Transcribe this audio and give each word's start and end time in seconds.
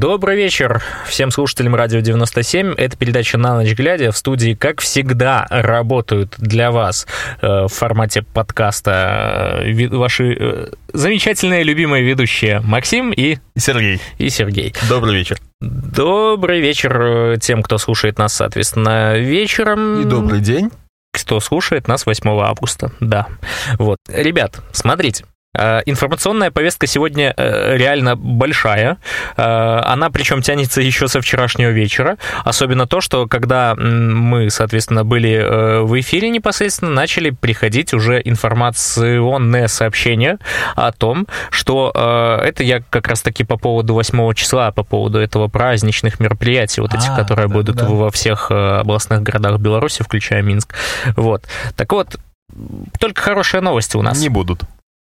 Добрый 0.00 0.34
вечер 0.34 0.82
всем 1.06 1.30
слушателям 1.30 1.74
Радио 1.74 2.00
97. 2.00 2.72
Это 2.78 2.96
передача 2.96 3.36
«На 3.36 3.56
ночь 3.56 3.74
глядя». 3.74 4.12
В 4.12 4.16
студии, 4.16 4.54
как 4.54 4.80
всегда, 4.80 5.46
работают 5.50 6.36
для 6.38 6.70
вас 6.70 7.06
э, 7.42 7.64
в 7.64 7.68
формате 7.68 8.22
подкаста 8.22 9.60
э, 9.62 9.88
ваши 9.88 10.32
э, 10.32 10.68
замечательные 10.94 11.64
любимые 11.64 12.02
ведущие 12.02 12.60
Максим 12.60 13.12
и... 13.12 13.36
Сергей. 13.58 14.00
И 14.16 14.30
Сергей. 14.30 14.74
Добрый 14.88 15.16
вечер. 15.16 15.36
Добрый 15.60 16.62
вечер 16.62 17.38
тем, 17.38 17.62
кто 17.62 17.76
слушает 17.76 18.16
нас, 18.16 18.32
соответственно, 18.32 19.18
вечером. 19.18 20.00
И 20.00 20.04
добрый 20.06 20.40
день 20.40 20.70
кто 21.12 21.40
слушает 21.40 21.88
нас 21.88 22.06
8 22.06 22.30
августа. 22.40 22.92
Да. 23.00 23.26
Вот. 23.78 23.98
Ребят, 24.08 24.60
смотрите. 24.72 25.24
Э, 25.52 25.80
информационная 25.84 26.52
повестка 26.52 26.86
сегодня 26.86 27.34
э, 27.36 27.76
реально 27.76 28.14
большая. 28.14 28.98
Э, 29.36 29.80
она 29.84 30.08
причем 30.10 30.42
тянется 30.42 30.80
еще 30.80 31.08
со 31.08 31.20
вчерашнего 31.20 31.70
вечера. 31.70 32.18
Особенно 32.44 32.86
то, 32.86 33.00
что 33.00 33.26
когда 33.26 33.74
мы, 33.74 34.48
соответственно, 34.50 35.04
были 35.04 35.82
в 35.82 35.98
эфире 36.00 36.30
непосредственно, 36.30 36.92
начали 36.92 37.30
приходить 37.30 37.92
уже 37.94 38.20
информационные 38.24 39.68
сообщения 39.68 40.38
о 40.76 40.92
том, 40.92 41.26
что 41.50 41.90
это 42.42 42.62
я 42.62 42.82
как 42.88 43.08
раз-таки 43.08 43.44
по 43.44 43.56
поводу 43.56 43.94
8 43.94 44.34
числа, 44.34 44.70
по 44.70 44.84
поводу 44.84 45.18
этого 45.18 45.48
праздничных 45.48 46.20
мероприятий, 46.20 46.80
вот 46.80 46.94
этих, 46.94 47.10
а, 47.10 47.16
которые 47.16 47.48
да, 47.48 47.54
будут 47.54 47.76
да. 47.76 47.86
во 47.86 48.10
всех 48.10 48.50
областных 48.50 49.22
городах 49.22 49.58
Беларуси, 49.58 50.02
включая 50.02 50.42
Минск. 50.42 50.74
Вот. 51.16 51.44
Так 51.76 51.92
вот, 51.92 52.16
только 52.98 53.20
хорошие 53.20 53.60
новости 53.60 53.96
у 53.96 54.02
нас. 54.02 54.20
Не 54.20 54.28
будут. 54.28 54.62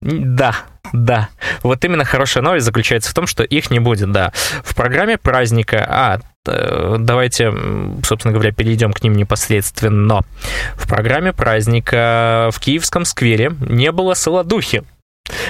Да, 0.01 0.55
да. 0.93 1.29
Вот 1.63 1.83
именно 1.83 2.05
хорошая 2.05 2.43
новость 2.43 2.65
заключается 2.65 3.09
в 3.09 3.13
том, 3.13 3.27
что 3.27 3.43
их 3.43 3.71
не 3.71 3.79
будет, 3.79 4.11
да. 4.11 4.31
В 4.63 4.75
программе 4.75 5.17
праздника... 5.17 5.85
А, 5.89 6.19
э, 6.47 6.97
давайте, 6.99 7.53
собственно 8.03 8.33
говоря, 8.33 8.51
перейдем 8.51 8.93
к 8.93 9.01
ним 9.01 9.13
непосредственно. 9.13 10.21
В 10.75 10.87
программе 10.87 11.33
праздника 11.33 12.49
в 12.51 12.59
Киевском 12.59 13.05
сквере 13.05 13.53
не 13.59 13.91
было 13.91 14.13
солодухи. 14.13 14.83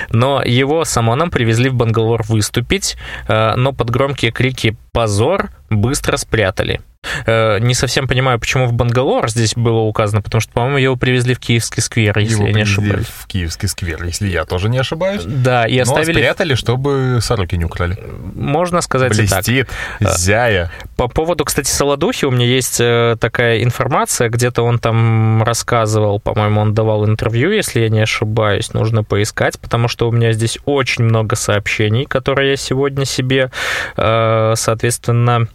Но 0.09 0.41
его 0.41 0.85
с 0.85 0.95
ОМОНом 0.95 1.31
привезли 1.31 1.69
в 1.69 1.73
Бангалор 1.73 2.23
выступить, 2.23 2.95
э, 3.27 3.55
но 3.55 3.73
под 3.73 3.89
громкие 3.89 4.31
крики 4.31 4.77
«позор» 4.93 5.49
быстро 5.69 6.15
спрятали. 6.15 6.81
Э, 7.25 7.59
не 7.59 7.73
совсем 7.73 8.07
понимаю, 8.07 8.39
почему 8.39 8.67
в 8.67 8.73
Бангалор 8.73 9.29
здесь 9.29 9.55
было 9.55 9.79
указано, 9.79 10.21
потому 10.21 10.41
что, 10.41 10.51
по-моему, 10.53 10.77
его 10.77 10.95
привезли 10.95 11.33
в 11.33 11.39
Киевский 11.39 11.81
сквер, 11.81 12.17
если 12.19 12.35
его 12.35 12.47
я 12.47 12.53
не 12.53 12.61
ошибаюсь. 12.61 13.07
в 13.07 13.27
Киевский 13.27 13.67
сквер, 13.67 14.03
если 14.03 14.27
я 14.27 14.45
тоже 14.45 14.69
не 14.69 14.77
ошибаюсь. 14.77 15.23
Да, 15.25 15.65
и 15.65 15.77
оставили... 15.77 16.13
Но 16.13 16.19
спрятали, 16.19 16.55
чтобы 16.55 17.19
сороки 17.21 17.55
не 17.55 17.65
украли. 17.65 17.97
Можно 18.35 18.81
сказать 18.81 19.15
Блестит, 19.15 19.49
и 19.49 19.63
так. 19.63 20.13
Э, 20.13 20.17
зяя. 20.17 20.71
По 20.97 21.07
поводу, 21.07 21.45
кстати, 21.45 21.69
Солодухи, 21.69 22.25
у 22.25 22.31
меня 22.31 22.45
есть 22.45 22.77
э, 22.79 23.17
такая 23.19 23.63
информация, 23.63 24.29
где-то 24.29 24.63
он 24.63 24.79
там 24.79 25.43
рассказывал, 25.43 26.19
по-моему, 26.19 26.61
он 26.61 26.73
давал 26.73 27.05
интервью, 27.05 27.51
если 27.51 27.81
я 27.81 27.89
не 27.89 28.01
ошибаюсь, 28.01 28.73
нужно 28.73 29.03
поискать, 29.03 29.59
потому 29.59 29.87
что 29.87 30.07
у 30.07 30.11
меня 30.11 30.31
здесь 30.33 30.59
очень 30.65 31.03
много 31.03 31.35
сообщений, 31.35 32.05
которые 32.05 32.51
я 32.51 32.57
сегодня 32.57 33.05
себе, 33.05 33.51
соответственно, 33.95 35.47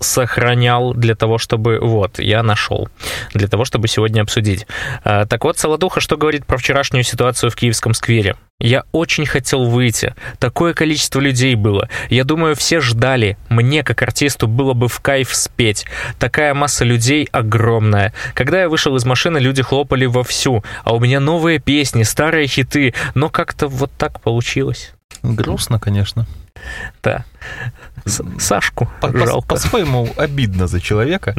сохранял 0.00 0.94
для 0.94 1.14
того, 1.14 1.38
чтобы... 1.38 1.78
Вот, 1.80 2.18
я 2.18 2.42
нашел. 2.42 2.88
Для 3.32 3.48
того, 3.48 3.64
чтобы 3.64 3.88
сегодня 3.88 4.22
обсудить. 4.22 4.66
А, 5.04 5.26
так 5.26 5.44
вот, 5.44 5.58
Солодуха 5.58 6.00
что 6.00 6.16
говорит 6.16 6.46
про 6.46 6.56
вчерашнюю 6.56 7.04
ситуацию 7.04 7.50
в 7.50 7.56
Киевском 7.56 7.94
сквере? 7.94 8.36
Я 8.60 8.84
очень 8.92 9.26
хотел 9.26 9.64
выйти. 9.64 10.14
Такое 10.38 10.74
количество 10.74 11.20
людей 11.20 11.54
было. 11.56 11.88
Я 12.08 12.24
думаю, 12.24 12.54
все 12.54 12.80
ждали. 12.80 13.36
Мне, 13.48 13.82
как 13.82 14.02
артисту, 14.02 14.46
было 14.46 14.74
бы 14.74 14.88
в 14.88 15.00
кайф 15.00 15.34
спеть. 15.34 15.86
Такая 16.18 16.54
масса 16.54 16.84
людей 16.84 17.28
огромная. 17.32 18.14
Когда 18.34 18.62
я 18.62 18.68
вышел 18.68 18.94
из 18.96 19.04
машины, 19.04 19.38
люди 19.38 19.62
хлопали 19.62 20.06
вовсю. 20.06 20.64
А 20.84 20.94
у 20.94 21.00
меня 21.00 21.18
новые 21.18 21.58
песни, 21.58 22.04
старые 22.04 22.46
хиты. 22.46 22.94
Но 23.14 23.28
как-то 23.28 23.66
вот 23.66 23.90
так 23.98 24.20
получилось. 24.20 24.92
Грустно, 25.22 25.80
конечно. 25.80 26.26
Да. 27.02 27.24
Сашку 28.38 28.88
по, 29.00 29.16
жалко. 29.16 29.48
По-своему 29.48 30.08
обидно 30.16 30.66
за 30.66 30.80
человека. 30.80 31.34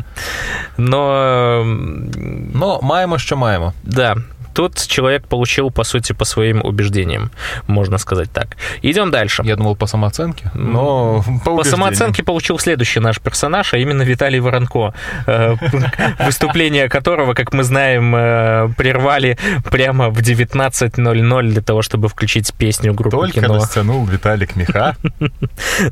Но... 0.78 1.64
Но 1.66 2.80
маемо, 2.82 3.18
что 3.18 3.36
маемо. 3.36 3.74
Да, 3.84 4.16
Тут 4.56 4.88
человек 4.88 5.28
получил, 5.28 5.70
по 5.70 5.84
сути, 5.84 6.14
по 6.14 6.24
своим 6.24 6.64
убеждениям, 6.64 7.30
можно 7.68 7.98
сказать 7.98 8.32
так. 8.32 8.56
Идем 8.82 9.12
дальше. 9.12 9.42
Я 9.46 9.58
думал 9.58 9.76
по 9.76 9.86
самооценке, 9.86 10.50
но 10.54 11.26
по, 11.44 11.58
по 11.58 11.64
самооценке 11.66 12.24
получил 12.24 12.58
следующий 12.58 13.02
наш 13.02 13.20
персонаж, 13.20 13.74
а 13.74 13.78
именно 13.78 14.04
Виталий 14.04 14.40
Воронко, 14.40 14.94
э, 15.28 15.56
выступление 16.26 16.88
которого, 16.88 17.34
как 17.34 17.52
мы 17.52 17.66
знаем, 17.66 18.16
э, 18.16 18.70
прервали 18.78 19.38
прямо 19.70 20.10
в 20.10 20.20
19.00 20.20 21.48
для 21.50 21.62
того, 21.62 21.82
чтобы 21.82 22.08
включить 22.08 22.54
песню 22.54 22.94
группы 22.94 23.18
Только 23.18 23.42
кино. 23.42 23.56
растянул 23.56 24.06
Виталик 24.06 24.56
меха. 24.56 24.96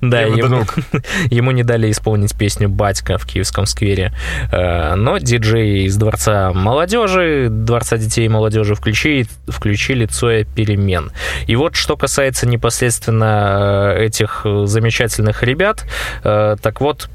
Да, 0.01 0.21
ему 1.29 1.51
не 1.51 1.63
дали 1.63 1.91
исполнить 1.91 2.35
песню 2.37 2.69
«Батька» 2.69 3.17
в 3.17 3.25
Киевском 3.25 3.65
сквере. 3.65 4.13
Э, 4.51 4.95
но 4.95 5.17
диджей 5.17 5.83
из 5.83 5.97
Дворца 5.97 6.53
молодежи, 6.53 7.47
Дворца 7.49 7.97
детей 7.97 8.25
и 8.25 8.29
молодежи 8.29 8.52
молодежи 8.53 8.75
включили, 8.75 9.25
включили 9.47 10.05
Цоя 10.05 10.43
перемен. 10.43 11.11
И 11.47 11.55
вот 11.55 11.75
что 11.75 11.97
касается 11.97 12.47
непосредственно 12.47 13.95
э, 13.97 14.05
этих 14.05 14.45
замечательных 14.65 15.43
ребят, 15.43 15.85
э, 16.23 16.55
так 16.61 16.81
вот, 16.81 17.09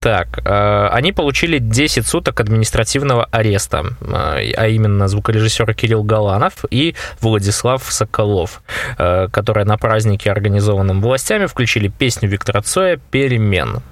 так, 0.00 0.38
э, 0.44 0.88
они 0.92 1.12
получили 1.12 1.58
10 1.58 2.06
суток 2.06 2.40
административного 2.40 3.26
ареста, 3.30 3.84
а 4.00 4.66
именно 4.68 5.08
звукорежиссер 5.08 5.74
Кирилл 5.74 6.04
Галанов 6.04 6.64
и 6.70 6.94
Владислав 7.20 7.82
Соколов, 7.84 8.62
которые 8.96 9.64
на 9.64 9.76
празднике, 9.76 10.30
организованном 10.30 11.00
властями, 11.00 11.46
включили 11.46 11.88
песню 11.88 12.28
Виктора 12.28 12.62
Цоя 12.62 12.98
«Перемен». 13.10 13.82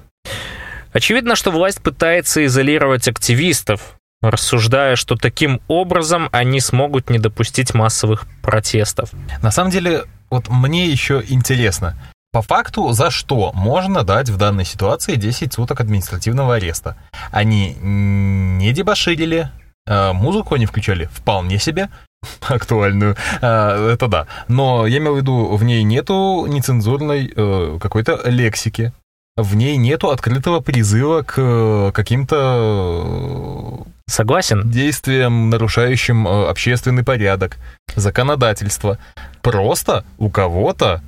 Очевидно, 0.93 1.35
что 1.35 1.51
власть 1.51 1.81
пытается 1.83 2.43
изолировать 2.45 3.07
активистов, 3.07 3.96
рассуждая, 4.21 4.95
что 4.95 5.15
таким 5.15 5.61
образом 5.67 6.29
они 6.31 6.59
смогут 6.59 7.09
не 7.09 7.19
допустить 7.19 7.73
массовых 7.73 8.25
протестов. 8.41 9.11
На 9.41 9.51
самом 9.51 9.71
деле, 9.71 10.05
вот 10.29 10.49
мне 10.49 10.87
еще 10.87 11.23
интересно, 11.27 11.95
по 12.31 12.41
факту, 12.41 12.91
за 12.91 13.09
что 13.09 13.51
можно 13.53 14.03
дать 14.03 14.29
в 14.29 14.37
данной 14.37 14.65
ситуации 14.65 15.15
10 15.15 15.53
суток 15.53 15.79
административного 15.79 16.55
ареста? 16.55 16.97
Они 17.31 17.75
не 17.81 18.73
дебоширили, 18.73 19.49
э, 19.85 20.11
музыку 20.13 20.55
они 20.55 20.65
включали 20.65 21.09
вполне 21.11 21.57
себе, 21.57 21.89
актуальную, 22.47 23.15
э, 23.41 23.91
это 23.93 24.07
да. 24.07 24.27
Но 24.47 24.85
я 24.85 24.97
имел 24.97 25.15
в 25.15 25.17
виду, 25.17 25.55
в 25.55 25.63
ней 25.63 25.83
нету 25.83 26.45
нецензурной 26.47 27.31
э, 27.33 27.79
какой-то 27.81 28.21
лексики, 28.25 28.91
в 29.37 29.55
ней 29.55 29.77
нету 29.77 30.09
открытого 30.09 30.59
призыва 30.59 31.21
к 31.21 31.91
каким-то 31.93 33.85
Согласен. 34.07 34.69
Действиям, 34.71 35.49
нарушающим 35.49 36.27
э, 36.27 36.47
общественный 36.49 37.03
порядок, 37.03 37.57
законодательство. 37.95 38.97
Просто 39.41 40.05
у 40.17 40.29
кого-то 40.29 41.01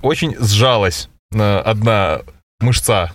очень 0.00 0.34
сжалась 0.40 1.08
э, 1.34 1.58
одна 1.58 2.22
мышца 2.60 3.12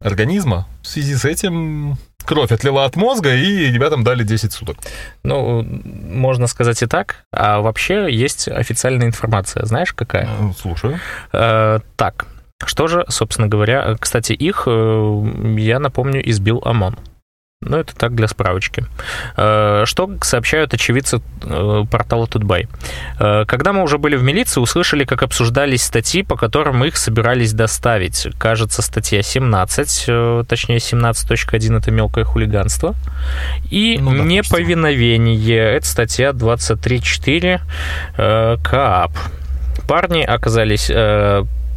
организма. 0.00 0.68
В 0.82 0.86
связи 0.86 1.16
с 1.16 1.24
этим 1.24 1.96
кровь 2.24 2.52
отлила 2.52 2.84
от 2.84 2.94
мозга, 2.94 3.34
и 3.34 3.70
ребятам 3.72 4.04
дали 4.04 4.22
10 4.22 4.52
суток. 4.52 4.76
Ну, 5.24 5.62
можно 5.62 6.46
сказать 6.46 6.80
и 6.82 6.86
так. 6.86 7.24
А 7.32 7.60
вообще 7.60 8.06
есть 8.14 8.46
официальная 8.46 9.08
информация. 9.08 9.66
Знаешь, 9.66 9.92
какая? 9.92 10.26
Э, 10.26 10.52
слушаю. 10.56 11.00
Э, 11.32 11.80
так, 11.96 12.26
что 12.64 12.86
же, 12.86 13.04
собственно 13.08 13.48
говоря, 13.48 13.96
кстати, 13.98 14.32
их, 14.32 14.68
я 14.68 15.78
напомню, 15.80 16.30
избил 16.30 16.62
ОМОН. 16.64 16.96
Ну, 17.64 17.78
это 17.78 17.94
так 17.96 18.14
для 18.14 18.28
справочки. 18.28 18.84
Э, 19.36 19.84
что 19.86 20.10
сообщают 20.20 20.74
очевидцы 20.74 21.20
э, 21.42 21.84
портала 21.90 22.26
Тутбай? 22.26 22.68
Э, 23.18 23.44
когда 23.46 23.72
мы 23.72 23.82
уже 23.82 23.96
были 23.98 24.16
в 24.16 24.22
милиции, 24.22 24.60
услышали, 24.60 25.04
как 25.04 25.22
обсуждались 25.22 25.82
статьи, 25.82 26.22
по 26.22 26.36
которым 26.36 26.84
их 26.84 26.96
собирались 26.96 27.54
доставить. 27.54 28.28
Кажется, 28.38 28.82
статья 28.82 29.22
17, 29.22 30.46
точнее 30.46 30.76
17.1 30.76 31.78
это 31.78 31.90
мелкое 31.90 32.24
хулиганство. 32.24 32.94
И 33.70 33.98
ну, 34.00 34.12
неповиновение, 34.12 35.76
это 35.76 35.86
статья 35.86 36.30
23.4 36.30 37.60
КАП. 38.62 39.12
Парни 39.88 40.22
оказались 40.22 40.90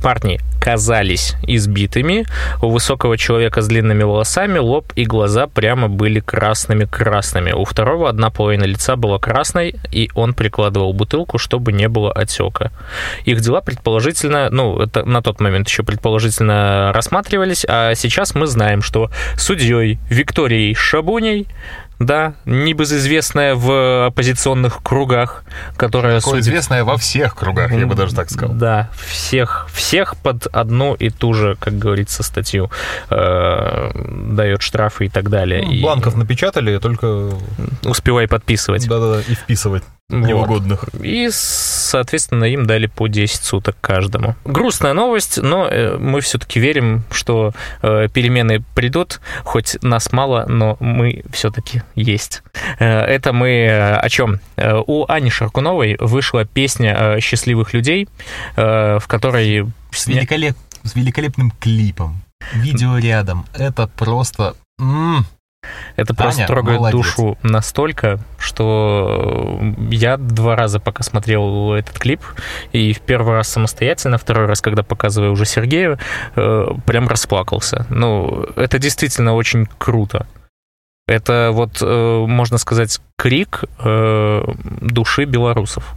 парни 0.02 0.40
казались 0.60 1.36
избитыми. 1.44 2.26
У 2.62 2.70
высокого 2.70 3.18
человека 3.18 3.62
с 3.62 3.68
длинными 3.68 4.04
волосами 4.04 4.60
лоб 4.60 4.92
и 4.96 5.06
глаза 5.06 5.48
прямо 5.48 5.88
были 5.88 6.20
красными-красными. 6.20 7.52
У 7.52 7.64
второго 7.64 8.10
одна 8.10 8.30
половина 8.30 8.66
лица 8.66 8.96
была 8.96 9.18
красной, 9.20 9.76
и 9.92 10.10
он 10.14 10.34
прикладывал 10.34 10.94
бутылку, 10.94 11.38
чтобы 11.38 11.72
не 11.72 11.88
было 11.88 12.12
отека. 12.12 12.72
Их 13.26 13.40
дела 13.42 13.62
предположительно, 13.62 14.50
ну, 14.50 14.80
это 14.82 15.06
на 15.06 15.22
тот 15.22 15.40
момент 15.40 15.70
еще 15.70 15.84
предположительно 15.84 16.92
рассматривались, 16.94 17.66
а 17.68 17.96
сейчас 17.96 18.36
мы 18.36 18.48
знаем, 18.48 18.82
что 18.82 19.10
судьей 19.38 20.00
Викторией 20.10 20.74
Шабуней 20.74 21.48
да, 22.00 22.34
небезызвестная 22.46 23.56
в 23.56 24.08
оппозиционных 24.08 24.84
кругах, 24.84 25.44
которая... 25.76 26.20
Такое 26.20 26.36
судит... 26.36 26.46
известная 26.46 26.84
во 26.84 26.98
всех 26.98 27.36
кругах, 27.36 27.72
я 27.72 27.86
бы 27.88 27.96
даже 27.96 28.16
так 28.16 28.30
сказал. 28.30 28.56
Да, 28.56 28.90
всех, 28.96 29.68
всех 29.74 30.16
под 30.18 30.48
одну 30.48 30.94
и 30.94 31.10
ту 31.10 31.34
же, 31.34 31.56
как 31.60 31.78
говорится, 31.78 32.24
статью 32.24 32.70
э, 33.10 33.92
дает 34.32 34.62
штрафы 34.62 35.06
и 35.06 35.10
так 35.10 35.30
далее. 35.30 35.64
Ну, 35.66 35.82
бланков 35.82 36.16
и... 36.16 36.18
напечатали, 36.18 36.78
только... 36.78 37.32
Успевай 37.84 38.28
подписывать. 38.28 38.88
Да-да-да, 38.88 39.22
и 39.22 39.34
вписывать 39.34 39.84
неугодных. 40.10 40.84
Вот. 40.94 41.04
И, 41.04 41.30
соответственно, 41.32 42.46
им 42.46 42.66
дали 42.66 42.88
по 42.88 43.08
10 43.08 43.44
суток 43.44 43.76
каждому. 43.82 44.36
Грустная 44.46 44.94
новость, 44.94 45.38
но 45.38 45.68
э, 45.68 45.98
мы 45.98 46.22
все-таки 46.22 46.60
верим, 46.60 47.04
что 47.12 47.54
э, 47.82 48.08
перемены 48.14 48.64
придут, 48.74 49.20
хоть 49.44 49.78
нас 49.82 50.12
мало, 50.14 50.46
но 50.48 50.78
мы 50.80 51.24
все-таки 51.32 51.82
есть. 51.96 52.42
Э, 52.80 53.02
это 53.02 53.34
мы 53.34 53.68
о 53.70 54.10
чем? 54.10 54.40
У 54.58 55.06
Ани 55.08 55.30
Шаркуновой 55.30 55.98
вышла 56.00 56.46
песня 56.46 57.20
«Счастливых 57.20 57.74
людей», 57.74 58.08
в 58.56 59.04
которой... 59.08 59.68
С, 59.92 60.08
великолеп... 60.08 60.56
с 60.84 60.96
великолепным 60.96 61.52
клипом. 61.60 62.22
Видео 62.54 62.98
рядом. 62.98 63.46
Это 63.54 63.88
просто... 63.88 64.56
М-м. 64.80 65.26
Это 65.96 66.14
просто 66.14 66.42
Аня, 66.42 66.48
трогает 66.48 66.80
молодец. 66.80 66.98
душу 66.98 67.38
настолько, 67.44 68.20
что 68.38 69.60
я 69.90 70.18
два 70.18 70.56
раза 70.56 70.80
пока 70.80 71.04
смотрел 71.04 71.74
этот 71.74 71.98
клип, 72.00 72.22
и 72.72 72.94
в 72.94 73.02
первый 73.02 73.34
раз 73.34 73.48
самостоятельно, 73.48 74.18
второй 74.18 74.46
раз, 74.46 74.62
когда 74.62 74.84
показываю 74.84 75.32
уже 75.32 75.46
Сергею, 75.46 76.00
э, 76.36 76.68
прям 76.86 77.08
расплакался. 77.08 77.86
Ну, 77.90 78.46
это 78.56 78.80
действительно 78.80 79.34
очень 79.36 79.68
круто. 79.78 80.28
Это 81.08 81.52
вот, 81.54 81.82
э, 81.82 82.26
можно 82.28 82.58
сказать, 82.58 83.00
крик 83.18 83.64
э, 83.80 84.44
души 84.82 85.24
белорусов. 85.24 85.96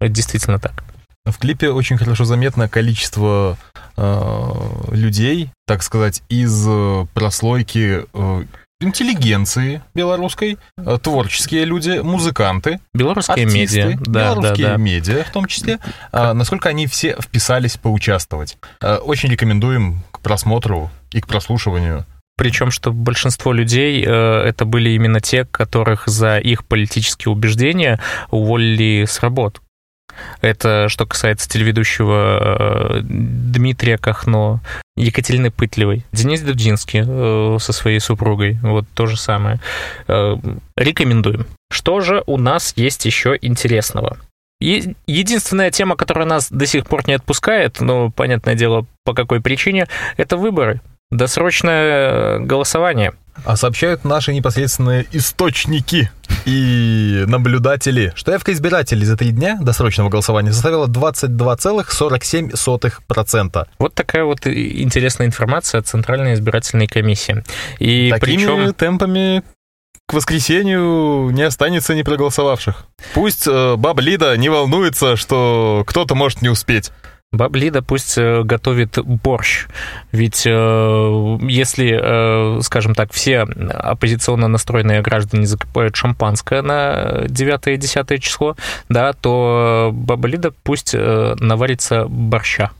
Это 0.00 0.10
действительно 0.10 0.58
так. 0.58 0.82
В 1.24 1.38
клипе 1.38 1.70
очень 1.70 1.98
хорошо 1.98 2.24
заметно 2.24 2.68
количество 2.68 3.56
э, 3.96 4.50
людей, 4.90 5.50
так 5.66 5.82
сказать, 5.82 6.22
из 6.28 6.66
прослойки 7.14 8.04
э, 8.12 8.44
интеллигенции 8.80 9.82
белорусской, 9.94 10.58
э, 10.76 10.98
творческие 11.02 11.64
люди, 11.64 12.00
музыканты, 12.02 12.80
белорусские 12.94 13.46
артисты, 13.46 13.84
медиа, 13.84 13.98
да, 14.00 14.34
белорусские 14.34 14.66
да, 14.66 14.72
да. 14.72 14.76
медиа 14.78 15.24
в 15.24 15.30
том 15.30 15.46
числе, 15.46 15.78
а, 16.12 16.34
насколько 16.34 16.68
они 16.68 16.86
все 16.86 17.16
вписались 17.20 17.76
поучаствовать. 17.76 18.58
Э, 18.80 18.96
очень 18.96 19.30
рекомендуем 19.30 20.02
к 20.10 20.20
просмотру 20.20 20.90
и 21.12 21.20
к 21.20 21.26
прослушиванию. 21.26 22.06
Причем, 22.36 22.70
что 22.70 22.90
большинство 22.90 23.52
людей 23.52 24.02
э, 24.02 24.10
это 24.10 24.64
были 24.64 24.90
именно 24.90 25.20
те, 25.20 25.44
которых 25.44 26.06
за 26.06 26.38
их 26.38 26.64
политические 26.64 27.32
убеждения 27.32 28.00
уволили 28.30 29.04
с 29.04 29.20
работ. 29.20 29.60
Это 30.40 30.88
что 30.88 31.06
касается 31.06 31.48
телеведущего 31.48 32.98
э, 32.98 33.00
Дмитрия 33.02 33.98
Кахно, 33.98 34.60
Екатерины 35.00 35.50
Пытлевой, 35.50 36.04
Денис 36.12 36.40
Дудинский 36.40 37.02
э, 37.06 37.58
со 37.58 37.72
своей 37.72 38.00
супругой, 38.00 38.58
вот 38.62 38.84
то 38.94 39.06
же 39.06 39.16
самое. 39.16 39.60
Э, 40.08 40.36
рекомендуем. 40.76 41.46
Что 41.72 42.00
же 42.00 42.22
у 42.26 42.36
нас 42.36 42.74
есть 42.76 43.04
еще 43.06 43.38
интересного? 43.40 44.18
И 44.60 44.94
единственная 45.06 45.70
тема, 45.70 45.96
которая 45.96 46.26
нас 46.26 46.50
до 46.50 46.66
сих 46.66 46.86
пор 46.86 47.06
не 47.06 47.14
отпускает, 47.14 47.80
но, 47.80 48.10
понятное 48.10 48.54
дело, 48.54 48.84
по 49.04 49.14
какой 49.14 49.40
причине, 49.40 49.86
это 50.18 50.36
выборы. 50.36 50.80
Досрочное 51.10 52.38
голосование. 52.38 53.12
А 53.44 53.56
сообщают 53.56 54.04
наши 54.04 54.32
непосредственные 54.34 55.06
источники 55.12 56.10
и 56.44 57.24
наблюдатели, 57.26 58.12
что 58.14 58.32
явка 58.32 58.52
избирателей 58.52 59.04
за 59.04 59.16
три 59.16 59.30
дня 59.30 59.58
досрочного 59.60 60.08
голосования 60.08 60.52
составила 60.52 60.86
22,47%. 60.86 63.66
Вот 63.78 63.94
такая 63.94 64.24
вот 64.24 64.46
интересная 64.46 65.26
информация 65.26 65.80
от 65.80 65.86
Центральной 65.86 66.34
избирательной 66.34 66.86
комиссии. 66.86 67.42
И 67.78 68.10
Такими 68.10 68.36
причем... 68.36 68.74
темпами 68.74 69.42
к 70.06 70.12
воскресенью 70.12 71.30
не 71.30 71.42
останется 71.42 71.94
непроголосовавших. 71.94 72.84
Пусть 73.14 73.46
э, 73.46 73.76
баба 73.76 74.02
Лида 74.02 74.36
не 74.36 74.48
волнуется, 74.48 75.14
что 75.16 75.84
кто-то 75.86 76.16
может 76.16 76.42
не 76.42 76.48
успеть. 76.48 76.90
Баблида 77.32 77.80
пусть 77.80 78.18
э, 78.18 78.42
готовит 78.42 78.98
борщ. 79.04 79.68
Ведь 80.10 80.42
э, 80.46 81.38
если, 81.42 81.96
э, 82.58 82.60
скажем 82.62 82.96
так, 82.96 83.12
все 83.12 83.42
оппозиционно 83.42 84.48
настроенные 84.48 85.00
граждане 85.00 85.46
закупают 85.46 85.94
шампанское 85.94 86.60
на 86.60 87.22
9 87.28 87.68
и 87.68 87.76
10 87.76 88.20
число, 88.20 88.56
да, 88.88 89.12
то 89.12 89.90
Баблида 89.92 90.52
пусть 90.64 90.92
наварится 90.92 92.06
борща. 92.08 92.72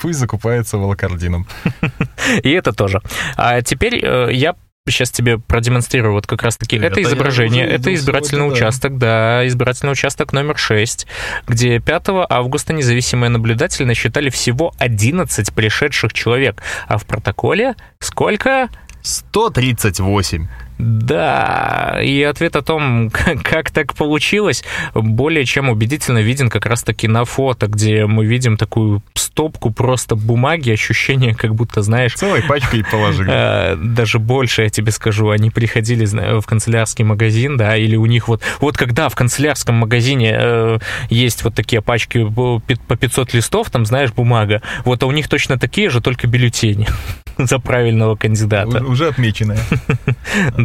Пусть 0.00 0.20
закупается 0.20 0.78
волокордином. 0.78 1.46
И 2.42 2.50
это 2.50 2.72
тоже. 2.72 3.02
А 3.36 3.62
теперь 3.62 4.04
я 4.32 4.54
сейчас 4.88 5.10
тебе 5.10 5.38
продемонстрирую 5.38 6.12
вот 6.12 6.26
как 6.26 6.42
раз-таки 6.42 6.76
это, 6.76 6.86
это 6.86 7.02
изображение. 7.02 7.66
Это 7.66 7.94
избирательный 7.94 8.40
сегодня, 8.40 8.56
участок, 8.56 8.98
да. 8.98 9.38
да, 9.40 9.46
избирательный 9.46 9.92
участок 9.92 10.32
номер 10.32 10.58
6, 10.58 11.06
где 11.46 11.78
5 11.78 12.04
августа 12.28 12.72
независимые 12.72 13.30
наблюдатели 13.30 13.84
насчитали 13.84 14.28
всего 14.28 14.74
11 14.78 15.52
пришедших 15.52 16.12
человек, 16.12 16.62
а 16.88 16.98
в 16.98 17.06
протоколе 17.06 17.76
сколько? 18.00 18.70
138. 19.02 20.48
Да, 20.82 22.00
и 22.02 22.22
ответ 22.22 22.56
о 22.56 22.62
том, 22.62 23.08
как, 23.12 23.42
как 23.42 23.70
так 23.70 23.94
получилось, 23.94 24.64
более 24.94 25.44
чем 25.44 25.68
убедительно 25.68 26.18
виден 26.18 26.50
как 26.50 26.66
раз-таки 26.66 27.06
на 27.06 27.24
фото, 27.24 27.68
где 27.68 28.06
мы 28.06 28.26
видим 28.26 28.56
такую 28.56 29.00
стопку 29.14 29.70
просто 29.70 30.16
бумаги, 30.16 30.72
ощущение, 30.72 31.36
как 31.36 31.54
будто, 31.54 31.82
знаешь... 31.82 32.14
Целой 32.14 32.42
пачкой 32.42 32.84
положили. 32.84 33.30
Э, 33.42 33.76
даже 33.76 34.18
больше, 34.18 34.62
я 34.62 34.68
тебе 34.68 34.90
скажу, 34.92 35.30
они 35.30 35.50
приходили 35.50 36.04
в 36.04 36.44
канцелярский 36.44 37.04
магазин, 37.04 37.56
да, 37.56 37.76
или 37.76 37.96
у 37.96 38.06
них 38.06 38.28
вот... 38.28 38.42
Вот 38.60 38.76
когда 38.76 39.08
в 39.08 39.14
канцелярском 39.14 39.76
магазине 39.76 40.36
э, 40.38 40.78
есть 41.08 41.44
вот 41.44 41.54
такие 41.54 41.80
пачки 41.80 42.28
по 42.28 42.60
500 42.60 43.34
листов, 43.34 43.70
там, 43.70 43.86
знаешь, 43.86 44.12
бумага, 44.12 44.60
вот 44.84 45.02
а 45.02 45.06
у 45.06 45.12
них 45.12 45.28
точно 45.28 45.58
такие 45.58 45.90
же, 45.90 46.00
только 46.00 46.26
бюллетени 46.26 46.88
за 47.38 47.58
правильного 47.58 48.16
кандидата. 48.16 48.84
Уже 48.84 49.08
отмеченные. 49.08 49.58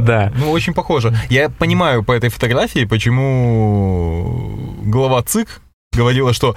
Да. 0.08 0.32
Ну, 0.36 0.52
очень 0.52 0.74
похоже. 0.74 1.16
Я 1.30 1.50
понимаю 1.50 2.04
по 2.04 2.14
этой 2.14 2.30
фотографии, 2.30 2.86
почему 2.86 4.76
глава 4.84 5.22
ЦИК 5.22 5.62
говорила, 5.94 6.34
что 6.34 6.56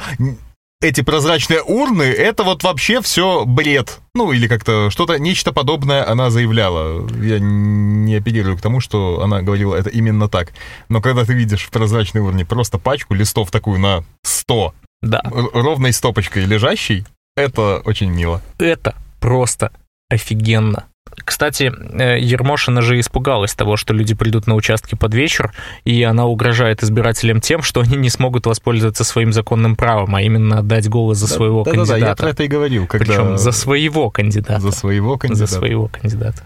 эти 0.81 1.03
прозрачные 1.03 1.63
урны, 1.63 2.05
это 2.05 2.43
вот 2.43 2.63
вообще 2.63 3.03
все 3.03 3.45
бред. 3.45 4.01
Ну, 4.15 4.33
или 4.33 4.49
как-то 4.49 4.89
что-то, 4.91 5.19
нечто 5.19 5.53
подобное 5.53 6.09
она 6.09 6.31
заявляла. 6.31 7.07
Я 7.21 7.39
не 7.39 8.17
апеллирую 8.17 8.57
к 8.57 8.63
тому, 8.63 8.81
что 8.81 9.23
она 9.23 9.43
говорила 9.43 9.75
это 9.75 9.91
именно 9.91 10.29
так. 10.29 10.53
Но 10.89 11.03
когда 11.03 11.25
ты 11.25 11.35
видишь 11.35 11.65
в 11.65 11.71
прозрачной 11.71 12.23
урне 12.23 12.47
просто 12.47 12.79
пачку 12.79 13.15
листов 13.15 13.51
такую 13.51 13.79
на 13.79 14.05
100, 14.23 14.75
да. 15.03 15.23
ровной 15.25 15.93
стопочкой 15.93 16.47
лежащей, 16.47 17.05
это 17.37 17.83
очень 17.85 18.11
мило. 18.11 18.41
Это 18.59 18.95
просто 19.21 19.73
офигенно. 20.09 20.87
Кстати, 21.25 21.73
э, 21.73 22.19
Ермошина 22.21 22.83
же 22.83 22.99
испугалась 23.01 23.55
того, 23.55 23.77
что 23.77 23.95
люди 23.95 24.15
придут 24.15 24.47
на 24.47 24.55
участки 24.55 24.95
под 24.95 25.15
вечер, 25.15 25.53
и 25.85 26.03
она 26.03 26.27
угрожает 26.27 26.83
избирателям 26.83 27.41
тем, 27.41 27.63
что 27.63 27.81
они 27.81 27.97
не 27.97 28.11
смогут 28.11 28.47
воспользоваться 28.47 29.05
своим 29.05 29.33
законным 29.33 29.77
правом, 29.77 30.15
а 30.15 30.23
именно 30.23 30.59
отдать 30.59 30.89
голос 30.89 31.19
за 31.19 31.27
своего 31.27 31.63
да, 31.65 31.73
кандидата. 31.73 32.01
Да, 32.01 32.05
да, 32.05 32.11
я 32.11 32.17
про 32.17 32.29
это 32.31 32.43
и 32.45 32.49
говорил. 32.49 32.87
Когда... 32.87 33.07
Причем 33.07 33.39
за 33.39 33.53
своего 33.53 34.11
кандидата. 34.11 34.61
За 34.61 34.73
своего 34.73 35.19
кандидата. 35.19 35.47
За 35.47 35.59
своего 35.59 35.89
кандидата. 35.89 36.43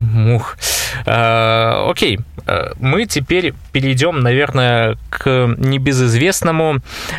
Мух. 0.00 0.56
А, 1.06 1.86
окей, 1.90 2.20
а, 2.46 2.72
мы 2.80 3.06
теперь 3.06 3.54
перейдем, 3.72 4.20
наверное, 4.20 4.96
к 5.10 5.54
небезызвестному 5.58 6.78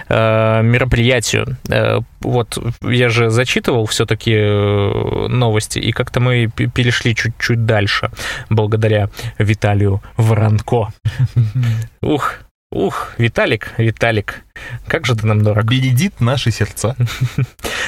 а, 0.09 0.61
мероприятию. 0.61 1.57
А, 1.69 1.99
вот 2.21 2.57
я 2.81 3.09
же 3.09 3.29
зачитывал 3.29 3.85
все-таки 3.87 4.33
э, 4.33 5.27
новости, 5.27 5.79
и 5.79 5.91
как-то 5.91 6.19
мы 6.19 6.47
перешли 6.47 7.15
чуть-чуть 7.15 7.65
дальше, 7.65 8.11
благодаря 8.49 9.09
Виталию 9.39 10.01
Воронко. 10.17 10.89
Ух, 12.01 12.35
Ух, 12.73 13.09
Виталик, 13.17 13.73
Виталик, 13.77 14.43
как 14.87 15.05
же 15.05 15.13
ты 15.13 15.27
нам 15.27 15.43
дорог. 15.43 15.65
Бередит 15.65 16.21
наши 16.21 16.51
сердца. 16.51 16.95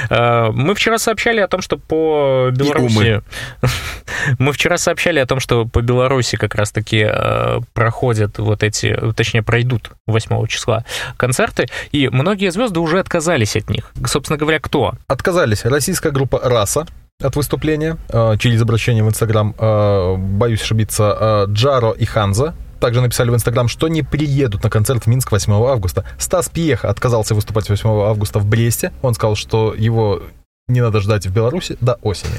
А, 0.10 0.52
мы 0.54 0.76
вчера 0.76 0.98
сообщали 0.98 1.40
о 1.40 1.48
том, 1.48 1.62
что 1.62 1.78
по 1.78 2.50
Беларуси... 2.52 3.22
Мы 4.40 4.54
вчера 4.54 4.78
сообщали 4.78 5.20
о 5.20 5.26
том, 5.26 5.40
что 5.40 5.66
по 5.66 5.82
Беларуси 5.82 6.38
как 6.38 6.56
раз-таки 6.56 7.06
э, 7.10 7.60
проходят 7.74 8.40
вот 8.40 8.64
эти, 8.64 8.98
точнее, 9.16 9.42
пройдут 9.42 9.92
8 10.08 10.48
числа 10.48 10.86
концерты, 11.18 11.68
и 11.92 12.08
многие 12.08 12.50
звезды 12.52 12.80
уже 12.80 13.00
отказались 13.00 13.56
от 13.58 13.70
них. 13.70 13.92
Собственно 14.06 14.38
говоря, 14.38 14.60
кто? 14.60 14.94
Отказались. 15.08 15.66
Российская 15.66 16.12
группа 16.12 16.40
«Раса», 16.42 16.86
от 17.22 17.36
выступления 17.36 17.98
э, 18.10 18.36
через 18.38 18.62
обращение 18.62 19.04
в 19.04 19.10
Инстаграм, 19.10 19.56
э, 19.58 20.16
боюсь 20.18 20.62
ошибиться, 20.62 21.46
Джаро 21.48 21.92
и 21.92 22.06
Ханза 22.06 22.54
также 22.84 23.00
написали 23.00 23.30
в 23.30 23.34
Инстаграм, 23.34 23.70
что 23.70 23.88
не 23.88 24.04
приедут 24.04 24.62
на 24.62 24.70
концерт 24.70 25.06
в 25.06 25.08
Минск 25.08 25.32
8 25.32 25.54
августа. 25.54 26.04
Стас 26.20 26.50
Пьеха 26.50 26.90
отказался 26.90 27.34
выступать 27.34 27.70
8 27.70 27.90
августа 27.90 28.40
в 28.40 28.46
Бресте. 28.46 28.92
Он 29.02 29.14
сказал, 29.14 29.38
что 29.38 29.74
его 29.74 30.22
не 30.68 30.82
надо 30.82 31.00
ждать 31.00 31.26
в 31.26 31.34
Беларуси 31.34 31.78
до 31.80 31.94
осени. 32.02 32.34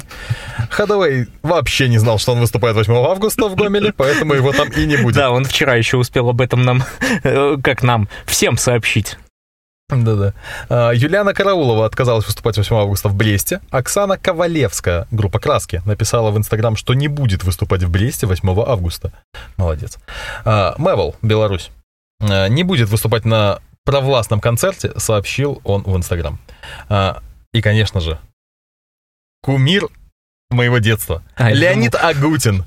Хадавей 0.68 1.28
вообще 1.42 1.88
не 1.88 1.96
знал, 1.96 2.18
что 2.18 2.32
он 2.32 2.40
выступает 2.40 2.76
8 2.76 2.92
августа 2.92 3.48
в 3.48 3.54
Гомеле, 3.54 3.94
поэтому 3.96 4.34
его 4.34 4.52
там 4.52 4.68
и 4.68 4.84
не 4.84 4.98
будет. 4.98 5.14
Да, 5.14 5.30
он 5.30 5.46
вчера 5.46 5.76
еще 5.76 5.96
успел 5.96 6.28
об 6.28 6.42
этом 6.42 6.62
нам, 6.62 6.84
э, 7.22 7.56
как 7.64 7.82
нам, 7.82 8.10
всем 8.26 8.58
сообщить. 8.58 9.16
Да-да. 10.02 10.34
А, 10.68 10.92
Юлиана 10.92 11.34
Караулова 11.34 11.86
отказалась 11.86 12.26
выступать 12.26 12.56
8 12.56 12.74
августа 12.76 13.08
в 13.08 13.14
Бресте. 13.14 13.60
Оксана 13.70 14.18
Ковалевская, 14.18 15.06
группа 15.10 15.38
«Краски», 15.38 15.82
написала 15.84 16.30
в 16.30 16.38
Инстаграм, 16.38 16.76
что 16.76 16.94
не 16.94 17.08
будет 17.08 17.44
выступать 17.44 17.82
в 17.82 17.90
Бресте 17.90 18.26
8 18.26 18.48
августа. 18.66 19.12
Молодец. 19.56 19.98
А, 20.44 20.74
Мэвел, 20.78 21.14
Беларусь, 21.22 21.70
а, 22.20 22.48
не 22.48 22.64
будет 22.64 22.88
выступать 22.88 23.24
на 23.24 23.60
провластном 23.84 24.40
концерте, 24.40 24.92
сообщил 24.96 25.60
он 25.64 25.82
в 25.82 25.94
Инстаграм. 25.96 26.40
И, 27.52 27.60
конечно 27.60 28.00
же, 28.00 28.18
кумир 29.42 29.88
моего 30.50 30.78
детства, 30.78 31.22
а, 31.36 31.50
Леонид 31.50 31.92
думал... 31.92 32.06
Агутин, 32.06 32.64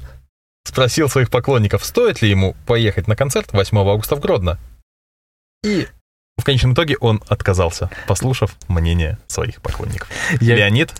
спросил 0.63 1.10
своих 1.10 1.29
поклонников, 1.29 1.84
стоит 1.84 2.22
ли 2.22 2.29
ему 2.29 2.55
поехать 2.65 3.07
на 3.07 3.15
концерт 3.15 3.51
8 3.51 3.77
августа 3.79 4.15
в 4.15 4.19
Гродно. 4.19 4.60
И 5.63 5.88
в 6.38 6.44
конечном 6.44 6.74
итоге 6.74 6.98
он 6.98 7.22
отказался, 7.27 7.89
послушав 8.08 8.56
мнение 8.67 9.17
своих 9.27 9.62
поклонников. 9.62 10.10
Я... 10.39 10.56
Леонид, 10.56 10.94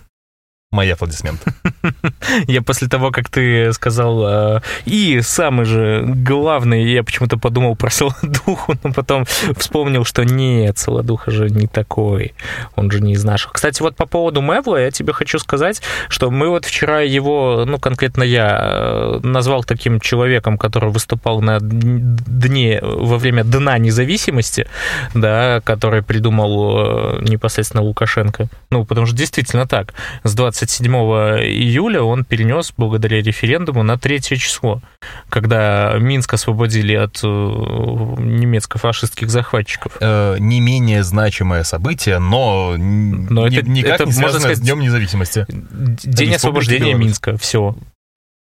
Мои 0.70 0.90
аплодисменты. 0.90 1.54
Я 2.46 2.60
после 2.60 2.88
того, 2.88 3.10
как 3.10 3.30
ты 3.30 3.72
сказал, 3.72 4.56
э, 4.56 4.60
и 4.84 5.22
самый 5.22 5.64
же 5.64 6.04
главный, 6.06 6.84
я 6.84 7.02
почему-то 7.02 7.38
подумал 7.38 7.74
про 7.74 7.88
Солодуху, 7.90 8.74
но 8.84 8.92
потом 8.92 9.24
вспомнил, 9.56 10.04
что 10.04 10.24
нет, 10.24 10.76
Солодуха 10.76 11.30
же 11.30 11.48
не 11.48 11.68
такой, 11.68 12.34
он 12.76 12.90
же 12.90 13.00
не 13.00 13.12
из 13.12 13.24
наших. 13.24 13.52
Кстати, 13.52 13.80
вот 13.80 13.96
по 13.96 14.04
поводу 14.04 14.42
Мевла 14.42 14.76
я 14.76 14.90
тебе 14.90 15.14
хочу 15.14 15.38
сказать, 15.38 15.80
что 16.10 16.30
мы 16.30 16.50
вот 16.50 16.66
вчера 16.66 17.00
его, 17.00 17.64
ну, 17.66 17.78
конкретно 17.78 18.22
я, 18.22 18.58
э, 18.60 19.20
назвал 19.22 19.64
таким 19.64 20.00
человеком, 20.00 20.58
который 20.58 20.90
выступал 20.90 21.40
на 21.40 21.60
дне, 21.60 22.80
во 22.82 23.16
время 23.16 23.42
Дна 23.42 23.78
независимости, 23.78 24.66
да, 25.14 25.62
который 25.64 26.02
придумал 26.02 27.20
э, 27.20 27.22
непосредственно 27.22 27.82
Лукашенко. 27.82 28.48
Ну, 28.70 28.84
потому 28.84 29.06
что 29.06 29.16
действительно 29.16 29.66
так. 29.66 29.94
С 30.24 30.34
20 30.34 30.57
27 30.58 30.92
июля 30.92 32.02
он 32.02 32.24
перенес 32.24 32.72
благодаря 32.76 33.22
референдуму 33.22 33.82
на 33.82 33.98
третье 33.98 34.36
число, 34.36 34.82
когда 35.28 35.96
Минск 35.98 36.34
освободили 36.34 36.94
от 36.94 37.20
э, 37.22 37.26
немецко-фашистских 37.26 39.30
захватчиков. 39.30 39.96
Э, 40.00 40.36
не 40.38 40.60
менее 40.60 41.04
значимое 41.04 41.62
событие, 41.62 42.18
но, 42.18 42.76
но 42.76 43.46
это, 43.46 43.68
никак 43.68 44.00
это, 44.00 44.06
не 44.06 44.12
связано 44.12 44.40
сказать, 44.40 44.58
с 44.58 44.60
Днем 44.60 44.80
независимости. 44.80 45.46
День 45.48 46.34
освобождения 46.34 46.94
Минска, 46.94 47.36
все 47.36 47.76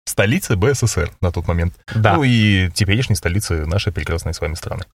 столицы 0.06 0.56
БССР 0.56 1.10
на 1.20 1.30
тот 1.30 1.46
момент. 1.46 1.74
Да. 1.94 2.14
Ну 2.14 2.24
и 2.24 2.70
теперешней 2.72 3.14
столицы 3.14 3.66
нашей 3.66 3.92
прекрасной 3.92 4.32
с 4.32 4.40
вами 4.40 4.54
страны. 4.54 4.84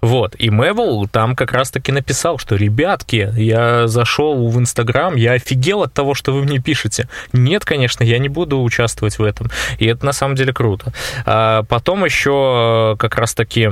Вот, 0.00 0.36
и 0.38 0.50
Мэвел 0.50 1.08
там 1.08 1.34
как 1.34 1.52
раз-таки 1.52 1.90
написал, 1.90 2.38
что, 2.38 2.54
ребятки, 2.54 3.32
я 3.36 3.88
зашел 3.88 4.48
в 4.48 4.58
Инстаграм, 4.58 5.16
я 5.16 5.32
офигел 5.32 5.82
от 5.82 5.92
того, 5.92 6.14
что 6.14 6.32
вы 6.32 6.42
мне 6.44 6.60
пишете. 6.60 7.08
Нет, 7.32 7.64
конечно, 7.64 8.04
я 8.04 8.18
не 8.18 8.28
буду 8.28 8.62
участвовать 8.62 9.18
в 9.18 9.24
этом. 9.24 9.50
И 9.78 9.86
это 9.86 10.06
на 10.06 10.12
самом 10.12 10.36
деле 10.36 10.52
круто. 10.52 10.92
А 11.26 11.64
потом 11.64 12.04
еще 12.04 12.96
как 12.98 13.16
раз-таки 13.16 13.68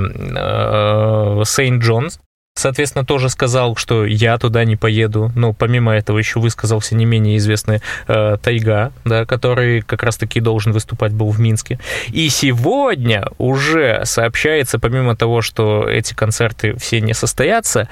Сейнт 1.44 1.82
Джонс, 1.82 2.18
соответственно, 2.58 3.04
тоже 3.04 3.28
сказал, 3.28 3.76
что 3.76 4.04
я 4.04 4.38
туда 4.38 4.64
не 4.64 4.76
поеду. 4.76 5.30
Но 5.34 5.52
помимо 5.52 5.92
этого 5.92 6.18
еще 6.18 6.40
высказался 6.40 6.94
не 6.94 7.04
менее 7.04 7.36
известный 7.36 7.80
э, 8.08 8.36
Тайга, 8.42 8.92
да, 9.04 9.24
который 9.24 9.82
как 9.82 10.02
раз-таки 10.02 10.40
должен 10.40 10.72
выступать 10.72 11.12
был 11.12 11.30
в 11.30 11.38
Минске. 11.38 11.78
И 12.08 12.28
сегодня 12.28 13.28
уже 13.38 14.02
сообщается, 14.04 14.78
помимо 14.78 15.16
того, 15.16 15.42
что 15.42 15.88
эти 15.88 16.14
концерты 16.14 16.76
все 16.76 17.00
не 17.00 17.14
состоятся, 17.14 17.88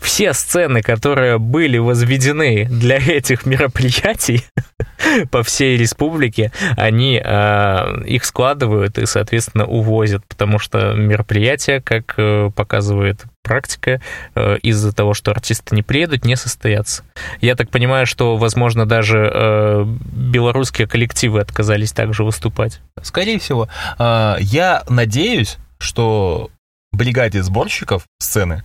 все 0.00 0.32
сцены, 0.32 0.82
которые 0.82 1.38
были 1.38 1.78
возведены 1.78 2.66
для 2.70 2.96
этих 2.96 3.46
мероприятий 3.46 4.44
по 5.30 5.42
всей 5.42 5.76
республике, 5.76 6.52
они 6.76 7.20
э, 7.22 8.04
их 8.06 8.24
складывают 8.24 8.98
и, 8.98 9.06
соответственно, 9.06 9.66
увозят, 9.66 10.24
потому 10.26 10.58
что 10.58 10.94
мероприятия, 10.94 11.80
как 11.80 12.14
э, 12.16 12.50
показывает 12.54 13.24
практика 13.44 14.00
э, 14.34 14.58
из-за 14.58 14.92
того, 14.92 15.14
что 15.14 15.30
артисты 15.30 15.76
не 15.76 15.82
приедут, 15.82 16.24
не 16.24 16.34
состоятся. 16.34 17.04
Я 17.40 17.54
так 17.54 17.70
понимаю, 17.70 18.06
что, 18.06 18.36
возможно, 18.36 18.86
даже 18.86 19.30
э, 19.32 19.84
белорусские 19.86 20.88
коллективы 20.88 21.40
отказались 21.40 21.92
также 21.92 22.24
выступать. 22.24 22.80
Скорее 23.02 23.38
всего. 23.38 23.68
Э, 23.98 24.36
я 24.40 24.82
надеюсь, 24.88 25.58
что 25.78 26.50
бригаде 26.92 27.42
сборщиков 27.42 28.06
сцены, 28.18 28.64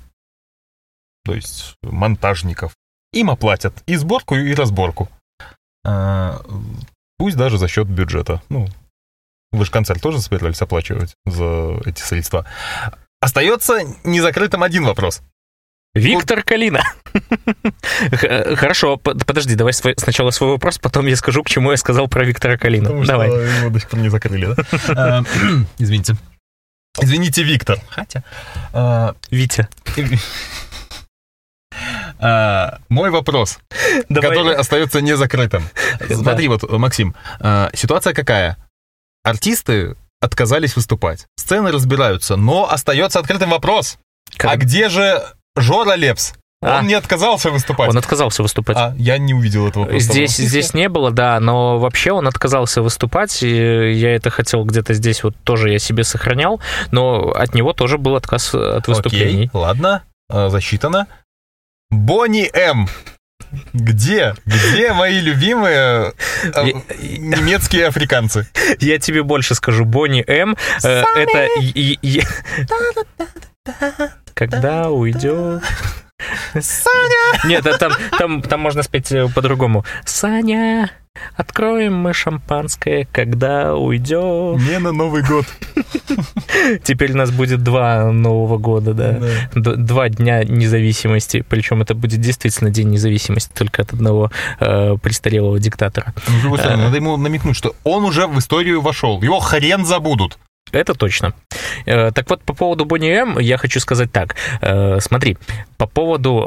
то 1.25 1.36
есть 1.36 1.75
монтажников, 1.83 2.74
им 3.13 3.29
оплатят 3.29 3.83
и 3.86 3.95
сборку, 3.98 4.36
и 4.36 4.53
разборку. 4.53 5.09
Э, 5.86 6.39
пусть 7.17 7.38
даже 7.38 7.57
за 7.57 7.67
счет 7.67 7.88
бюджета. 7.88 8.41
Ну, 8.50 8.67
вы 9.51 9.65
же 9.65 9.71
концерт 9.71 10.01
тоже 10.01 10.21
собирались 10.21 10.62
оплачивать 10.62 11.15
за 11.25 11.81
эти 11.86 12.01
средства. 12.01 12.45
Остается 13.21 13.81
незакрытым 14.03 14.63
один 14.63 14.85
вопрос. 14.85 15.21
Виктор 15.93 16.43
Калина. 16.43 16.83
Хорошо, 18.11 18.97
подожди, 18.97 19.55
давай 19.55 19.73
свой, 19.73 19.95
сначала 19.97 20.29
свой 20.31 20.51
вопрос, 20.51 20.77
потом 20.77 21.07
я 21.07 21.15
скажу, 21.15 21.43
к 21.43 21.49
чему 21.49 21.71
я 21.71 21.77
сказал 21.77 22.07
про 22.07 22.23
Виктора 22.23 22.57
Калина. 22.57 22.85
Потому 22.85 23.05
давай. 23.05 23.29
Что 23.29 23.39
его 23.39 23.69
до 23.69 23.79
сих 23.79 23.89
пор 23.89 23.99
не 23.99 24.09
закрыли, 24.09 24.53
да? 24.55 25.23
Э, 25.23 25.23
извините. 25.79 26.15
Извините, 27.01 27.43
Виктор. 27.43 27.79
Хотя... 27.89 28.23
Э, 28.73 29.13
Витя. 29.31 29.67
Э, 32.19 32.77
мой 32.89 33.09
вопрос, 33.09 33.59
Давай. 34.09 34.29
который 34.29 34.55
остается 34.55 35.01
незакрытым. 35.01 35.63
Смотри, 36.07 36.47
вот, 36.47 36.69
Максим, 36.69 37.15
ситуация 37.73 38.13
какая? 38.13 38.57
Артисты 39.23 39.95
отказались 40.21 40.75
выступать. 40.75 41.27
Сцены 41.38 41.71
разбираются, 41.71 42.35
но 42.35 42.69
остается 42.69 43.19
открытым 43.19 43.51
вопрос. 43.51 43.97
Как? 44.38 44.51
А 44.51 44.57
где 44.57 44.89
же 44.89 45.23
Жора 45.55 45.95
Лепс? 45.95 46.33
А. 46.61 46.79
Он 46.79 46.88
не 46.88 46.93
отказался 46.93 47.51
выступать. 47.51 47.89
Он 47.89 47.97
отказался 47.97 48.43
выступать. 48.43 48.75
А, 48.77 48.93
я 48.97 49.17
не 49.17 49.33
увидел 49.33 49.67
этого. 49.67 49.97
Здесь, 49.97 50.35
здесь 50.35 50.73
не 50.73 50.89
было, 50.89 51.09
да, 51.09 51.39
но 51.39 51.79
вообще 51.79 52.11
он 52.11 52.27
отказался 52.27 52.81
выступать, 52.81 53.41
и 53.43 53.93
я 53.93 54.13
это 54.13 54.29
хотел 54.29 54.65
где-то 54.65 54.93
здесь 54.93 55.23
вот 55.23 55.35
тоже 55.43 55.71
я 55.71 55.79
себе 55.79 56.03
сохранял, 56.03 56.59
но 56.91 57.31
от 57.31 57.53
него 57.53 57.71
тоже 57.71 57.97
был 57.97 58.17
отказ 58.17 58.53
от 58.53 58.88
выступлений. 58.89 59.45
Окей, 59.45 59.49
ладно, 59.53 60.03
а, 60.29 60.49
засчитано. 60.49 61.07
Бонни 61.89 62.49
М. 62.53 62.89
Где? 63.74 64.36
Где 64.46 64.94
мои 64.94 65.20
любимые 65.20 66.13
э, 66.44 66.63
немецкие 67.00 67.88
африканцы? 67.88 68.48
Я 68.79 69.00
тебе 69.00 69.24
больше 69.24 69.56
скажу. 69.56 69.86
Бонни 69.86 70.24
М. 70.27 70.56
Э, 70.84 71.03
это... 71.15 71.48
Когда 74.34 74.89
уйдет... 74.89 75.63
Саня! 76.60 77.39
Нет, 77.46 77.65
там, 77.79 77.94
там, 78.18 78.41
там 78.41 78.60
можно 78.60 78.84
спеть 78.84 79.12
э, 79.12 79.27
по-другому. 79.29 79.86
Саня, 80.06 80.91
откроем 81.36 81.96
мы 81.96 82.13
шампанское, 82.13 83.08
когда 83.12 83.75
уйдем. 83.75 84.58
Не 84.58 84.80
на 84.80 84.92
Новый 84.92 85.24
год. 85.24 85.46
Теперь 86.84 87.13
у 87.13 87.18
нас 87.18 87.32
будет 87.32 87.63
два 87.63 88.12
Нового 88.12 88.58
года, 88.58 88.94
да. 88.94 89.20
да. 89.56 89.75
Два 89.75 90.10
дня 90.10 90.44
независимости. 90.44 91.44
Причем 91.48 91.82
это 91.82 91.96
будет 91.96 92.20
действительно 92.20 92.70
день 92.72 92.89
независимости 92.89 93.51
только 93.54 93.82
от 93.82 93.94
одного 93.94 94.32
э, 94.60 94.96
престарелого 95.01 95.60
диктатора. 95.60 96.13
Ну, 96.44 96.56
э, 96.56 96.75
надо 96.75 96.98
ему 96.98 97.18
намекнуть, 97.18 97.56
что 97.56 97.75
он 97.84 98.04
уже 98.04 98.28
в 98.28 98.38
историю 98.39 98.82
вошел. 98.82 99.22
Его 99.22 99.39
хрен 99.39 99.86
забудут. 99.86 100.38
Это 100.72 100.94
точно. 100.94 101.34
Э, 101.86 102.12
так 102.12 102.30
вот, 102.30 102.44
по 102.44 102.54
поводу 102.54 102.86
Бонни 102.86 103.10
М, 103.10 103.39
я 103.39 103.58
хочу 103.58 103.80
сказать 103.80 104.12
так. 104.12 104.36
Э, 104.62 105.00
смотри, 105.00 105.38
по 105.78 105.88
поводу 105.88 106.39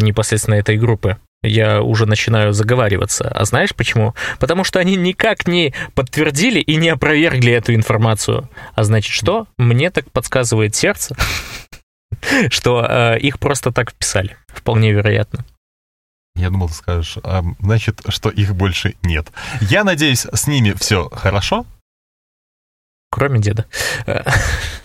непосредственно 0.00 0.54
этой 0.54 0.76
группы 0.78 1.18
я 1.46 1.82
уже 1.82 2.06
начинаю 2.06 2.52
заговариваться. 2.52 3.28
А 3.28 3.44
знаешь 3.44 3.74
почему? 3.74 4.14
Потому 4.38 4.64
что 4.64 4.78
они 4.78 4.96
никак 4.96 5.46
не 5.46 5.74
подтвердили 5.94 6.60
и 6.60 6.76
не 6.76 6.88
опровергли 6.88 7.52
эту 7.52 7.74
информацию. 7.74 8.48
А 8.74 8.84
значит 8.84 9.12
что? 9.12 9.46
Мне 9.58 9.90
так 9.90 10.10
подсказывает 10.10 10.74
сердце, 10.74 11.16
что 12.50 13.14
их 13.16 13.38
просто 13.38 13.72
так 13.72 13.90
вписали. 13.90 14.36
Вполне 14.48 14.92
вероятно. 14.92 15.44
Я 16.36 16.50
думал, 16.50 16.68
ты 16.68 16.74
скажешь, 16.74 17.18
а, 17.22 17.44
значит, 17.60 18.02
что 18.08 18.28
их 18.28 18.54
больше 18.54 18.96
нет. 19.02 19.30
Я 19.60 19.84
надеюсь, 19.84 20.26
с 20.32 20.46
ними 20.46 20.72
все 20.72 21.08
хорошо. 21.10 21.64
Кроме 23.10 23.40
деда. 23.40 23.66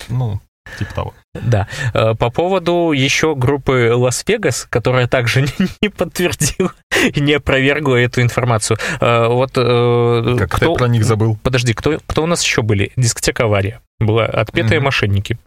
Ну, 0.09 0.39
типа 0.77 0.93
того. 0.93 1.13
Да. 1.33 1.67
Э, 1.93 2.15
по 2.15 2.29
поводу 2.29 2.91
еще 2.91 3.35
группы 3.35 3.91
Лас-Вегас, 3.93 4.67
которая 4.69 5.07
также 5.07 5.45
не 5.81 5.89
подтвердила 5.89 6.73
и 7.13 7.19
не 7.19 7.33
опровергла 7.33 7.95
эту 7.95 8.21
информацию. 8.21 8.77
Э, 8.99 9.27
вот 9.27 9.51
э, 9.55 10.35
как 10.37 10.51
кто... 10.51 10.73
ты 10.73 10.77
про 10.77 10.87
них 10.87 11.03
забыл? 11.05 11.37
Подожди, 11.43 11.73
кто, 11.73 11.99
кто 12.05 12.23
у 12.23 12.25
нас 12.25 12.43
еще 12.43 12.61
были? 12.61 12.91
Дискотека 12.95 13.43
«Авария». 13.43 13.81
Была 13.99 14.25
«Отпетые 14.25 14.79
mm-hmm. 14.79 14.83
мошенники». 14.83 15.39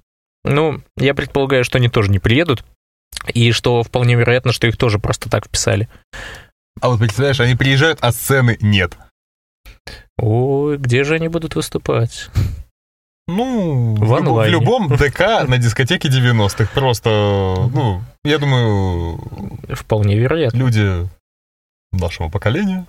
Ну, 0.45 0.81
я 0.97 1.15
предполагаю, 1.15 1.65
что 1.65 1.79
они 1.79 1.89
тоже 1.89 2.11
не 2.11 2.19
приедут, 2.19 2.65
и 3.33 3.53
что 3.53 3.83
вполне 3.83 4.15
вероятно, 4.17 4.53
что 4.53 4.67
их 4.67 4.77
тоже 4.77 4.99
просто 4.99 5.31
так 5.31 5.47
вписали. 5.47 5.89
А 6.81 6.89
вот 6.89 6.99
представляешь, 6.99 7.41
они 7.41 7.55
приезжают, 7.55 7.99
а 8.01 8.13
сцены 8.13 8.59
нет. 8.61 8.97
Ой, 10.19 10.79
где 10.79 11.05
же 11.05 11.15
они 11.15 11.29
будут 11.29 11.55
выступать? 11.55 12.29
Ну, 13.37 13.95
в, 13.95 14.01
в, 14.01 14.45
в 14.45 14.49
любом 14.49 14.89
ДК 14.89 15.47
на 15.49 15.59
дискотеке 15.59 16.09
90-х. 16.09 16.71
Просто, 16.75 17.11
ну, 17.73 18.03
я 18.25 18.39
думаю... 18.39 19.21
Вполне 19.71 20.19
вероятно. 20.19 20.59
Люди 20.59 21.09
нашего 21.93 22.29
поколения 22.29 22.87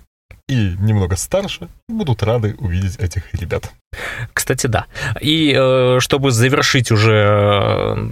и 0.48 0.76
немного 0.78 1.16
старше 1.16 1.68
будут 1.88 2.22
рады 2.22 2.54
увидеть 2.58 2.96
этих 2.96 3.32
ребят. 3.34 3.72
Кстати, 4.32 4.66
да. 4.66 4.86
И 5.20 5.54
э, 5.56 5.98
чтобы 6.00 6.30
завершить 6.30 6.90
уже 6.90 7.12
э, 7.12 8.08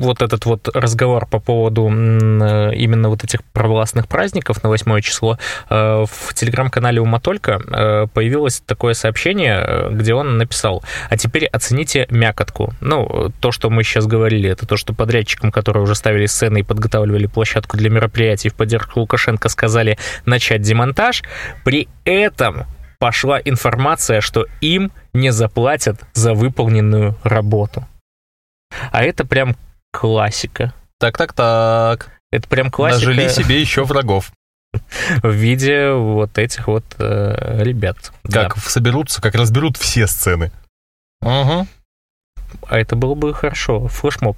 вот 0.00 0.22
этот 0.22 0.44
вот 0.46 0.68
разговор 0.74 1.26
по 1.26 1.38
поводу 1.38 1.88
э, 1.88 2.74
именно 2.74 3.08
вот 3.08 3.24
этих 3.24 3.42
провластных 3.44 4.08
праздников 4.08 4.62
на 4.62 4.68
8 4.68 5.00
число, 5.00 5.38
в 5.68 6.34
телеграм-канале 6.34 7.00
у 7.00 7.04
Матолька 7.04 8.08
появилось 8.12 8.62
такое 8.66 8.94
сообщение, 8.94 9.88
где 9.90 10.14
он 10.14 10.38
написал, 10.38 10.82
а 11.08 11.16
теперь 11.16 11.46
оцените 11.46 12.06
мякотку. 12.10 12.72
Ну, 12.80 13.32
то, 13.40 13.52
что 13.52 13.70
мы 13.70 13.84
сейчас 13.84 14.06
говорили, 14.06 14.50
это 14.50 14.66
то, 14.66 14.76
что 14.76 14.92
подрядчикам, 14.92 15.52
которые 15.52 15.82
уже 15.82 15.94
ставили 15.94 16.26
сцены 16.26 16.60
и 16.60 16.62
подготавливали 16.62 17.26
площадку 17.26 17.76
для 17.76 17.90
мероприятий 17.90 18.48
в 18.48 18.54
поддержку 18.54 19.00
Лукашенко, 19.00 19.48
сказали 19.48 19.98
начать 20.24 20.62
демонтаж. 20.62 21.22
При 21.64 21.88
этом 22.04 22.66
пошла 23.00 23.40
информация, 23.40 24.20
что 24.20 24.46
им 24.60 24.92
не 25.12 25.30
заплатят 25.30 26.04
за 26.12 26.34
выполненную 26.34 27.16
работу. 27.24 27.88
А 28.92 29.02
это 29.02 29.24
прям 29.24 29.56
классика. 29.90 30.72
Так-так-так. 31.00 32.12
Это 32.30 32.48
прям 32.48 32.70
классика. 32.70 33.08
Нажили 33.08 33.28
себе 33.28 33.60
еще 33.60 33.84
врагов. 33.84 34.30
В 35.22 35.30
виде 35.30 35.90
вот 35.90 36.38
этих 36.38 36.68
вот 36.68 36.84
э, 36.98 37.62
ребят. 37.64 38.12
Как 38.30 38.54
да. 38.54 38.60
соберутся, 38.60 39.20
как 39.20 39.34
разберут 39.34 39.76
все 39.76 40.06
сцены. 40.06 40.52
Угу. 41.22 41.66
А 42.68 42.78
это 42.78 42.96
было 42.96 43.14
бы 43.14 43.34
хорошо. 43.34 43.88
Флешмоб. 43.88 44.36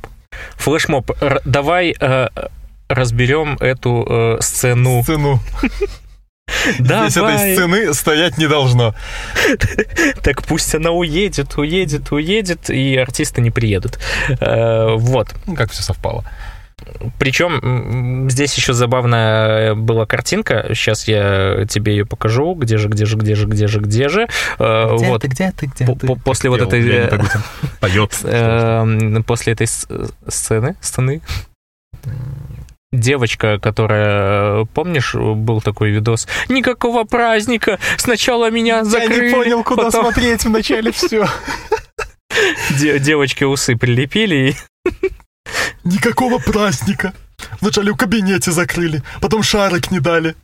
Флешмоб. 0.53 1.11
Р- 1.21 1.43
давай 1.45 1.95
э, 1.99 2.29
разберем 2.89 3.57
эту 3.61 4.07
э, 4.09 4.41
сцену. 4.41 5.03
Сцену. 5.03 5.41
Здесь 6.79 7.17
этой 7.17 7.55
сцены 7.55 7.95
стоять 7.95 8.39
не 8.39 8.47
должно. 8.47 8.95
Так 10.23 10.43
пусть 10.43 10.75
она 10.75 10.91
уедет, 10.91 11.57
уедет, 11.57 12.13
уедет, 12.13 12.71
и 12.71 12.97
артисты 12.97 13.41
не 13.41 13.51
приедут. 13.51 13.99
Э, 14.41 14.95
вот. 14.97 15.35
Ну, 15.47 15.55
как 15.55 15.71
все 15.71 15.83
совпало. 15.83 16.25
Причем 17.19 18.29
здесь 18.29 18.55
еще 18.55 18.73
забавная 18.73 19.75
была 19.75 20.07
картинка. 20.07 20.67
Сейчас 20.71 21.07
я 21.07 21.67
тебе 21.69 21.93
ее 21.93 22.07
покажу. 22.07 22.55
Где 22.55 22.77
же, 22.77 22.89
где 22.89 23.07
же, 23.07 23.17
где 23.17 23.35
же, 23.35 23.47
где 23.47 23.67
же, 23.67 23.81
где 23.81 24.09
же. 24.09 24.29
Э, 24.59 24.97
где 24.97 25.07
вот. 25.07 25.23
ты, 25.23 25.29
где 25.29 25.53
ты, 25.53 25.67
где 25.67 25.87
ты? 25.87 26.07
После 26.17 26.51
вот 26.51 26.61
этой... 26.61 26.89
Э, 26.89 27.19
Поет. 27.81 28.13
После 29.27 29.53
этой 29.53 29.67
сцены, 29.67 30.77
сцены, 30.81 31.23
девочка, 32.93 33.59
которая, 33.59 34.65
помнишь, 34.67 35.15
был 35.15 35.61
такой 35.61 35.91
видос? 35.91 36.29
Никакого 36.49 37.05
праздника, 37.05 37.79
сначала 37.97 38.51
меня 38.51 38.85
закрыли. 38.85 39.25
Я 39.25 39.29
не 39.29 39.35
понял, 39.35 39.65
куда 39.65 39.85
потом... 39.85 40.03
смотреть 40.13 40.45
вначале 40.45 40.93
все. 40.93 41.27
Девочки 42.71 43.45
усы 43.45 43.77
прилепили 43.77 44.51
и... 44.51 44.91
Никакого 45.85 46.39
праздника. 46.39 47.13
Вначале 47.61 47.93
в 47.93 47.97
кабинете 47.97 48.53
закрыли, 48.53 49.03
потом 49.21 49.43
шарик 49.43 49.91
не 49.91 49.99
дали. 49.99 50.37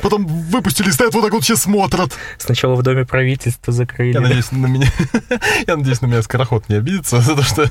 Потом 0.00 0.26
выпустили, 0.26 0.90
стоят 0.90 1.14
вот 1.14 1.22
так 1.22 1.32
вот 1.32 1.44
все 1.44 1.56
смотрят. 1.56 2.12
Сначала 2.38 2.74
в 2.74 2.82
доме 2.82 3.04
правительства 3.04 3.72
закрыли. 3.72 4.14
Я 4.14 4.20
надеюсь, 4.20 4.52
на 4.52 4.66
меня, 4.66 4.88
я 5.66 5.76
надеюсь, 5.76 6.00
на 6.00 6.06
меня 6.06 6.22
скороход 6.22 6.68
не 6.68 6.76
обидится, 6.76 7.16
потому 7.26 7.42
что, 7.42 7.70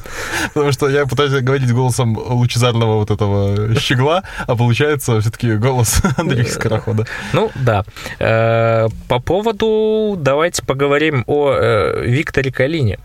потому 0.54 0.72
что 0.72 0.90
я 0.90 1.06
пытаюсь 1.06 1.32
говорить 1.44 1.72
голосом 1.72 2.18
лучезарного 2.18 3.00
вот 3.00 3.12
этого 3.12 3.76
щегла, 3.80 4.24
а 4.48 4.56
получается 4.56 5.20
все-таки 5.22 5.56
голос 5.56 6.02
Андрея 6.18 6.46
Скорохода. 6.46 7.06
Ну, 7.34 7.52
да. 7.56 7.86
Э, 8.20 8.88
по 9.08 9.20
поводу, 9.20 10.16
давайте 10.18 10.64
поговорим 10.64 11.24
о 11.28 11.54
э, 11.54 12.06
Викторе 12.06 12.52
Калине. 12.52 13.00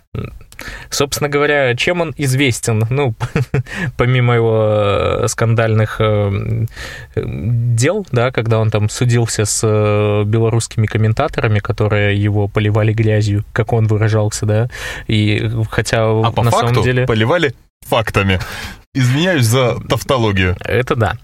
Собственно 0.90 1.28
говоря, 1.28 1.74
чем 1.76 2.00
он 2.00 2.14
известен? 2.16 2.84
Ну, 2.90 3.14
помимо 3.96 4.34
его 4.34 5.22
э, 5.22 5.28
скандальных 5.28 5.96
э, 6.00 6.66
дел, 7.14 8.06
да, 8.12 8.30
когда 8.30 8.58
он 8.58 8.70
там 8.70 8.88
судился 8.88 9.44
с 9.44 9.60
э, 9.62 10.24
белорусскими 10.26 10.86
комментаторами, 10.86 11.60
которые 11.60 12.20
его 12.20 12.48
поливали 12.48 12.92
грязью, 12.92 13.44
как 13.52 13.72
он 13.72 13.86
выражался, 13.86 14.46
да, 14.46 14.68
и 15.06 15.50
хотя 15.70 16.02
а 16.02 16.32
по 16.32 16.42
на 16.42 16.50
факту 16.50 16.68
самом 16.68 16.82
деле... 16.82 17.06
поливали 17.06 17.54
фактами. 17.86 18.40
Извиняюсь 18.92 19.46
за 19.46 19.76
тавтологию. 19.88 20.56
Это 20.60 20.96
да. 20.96 21.16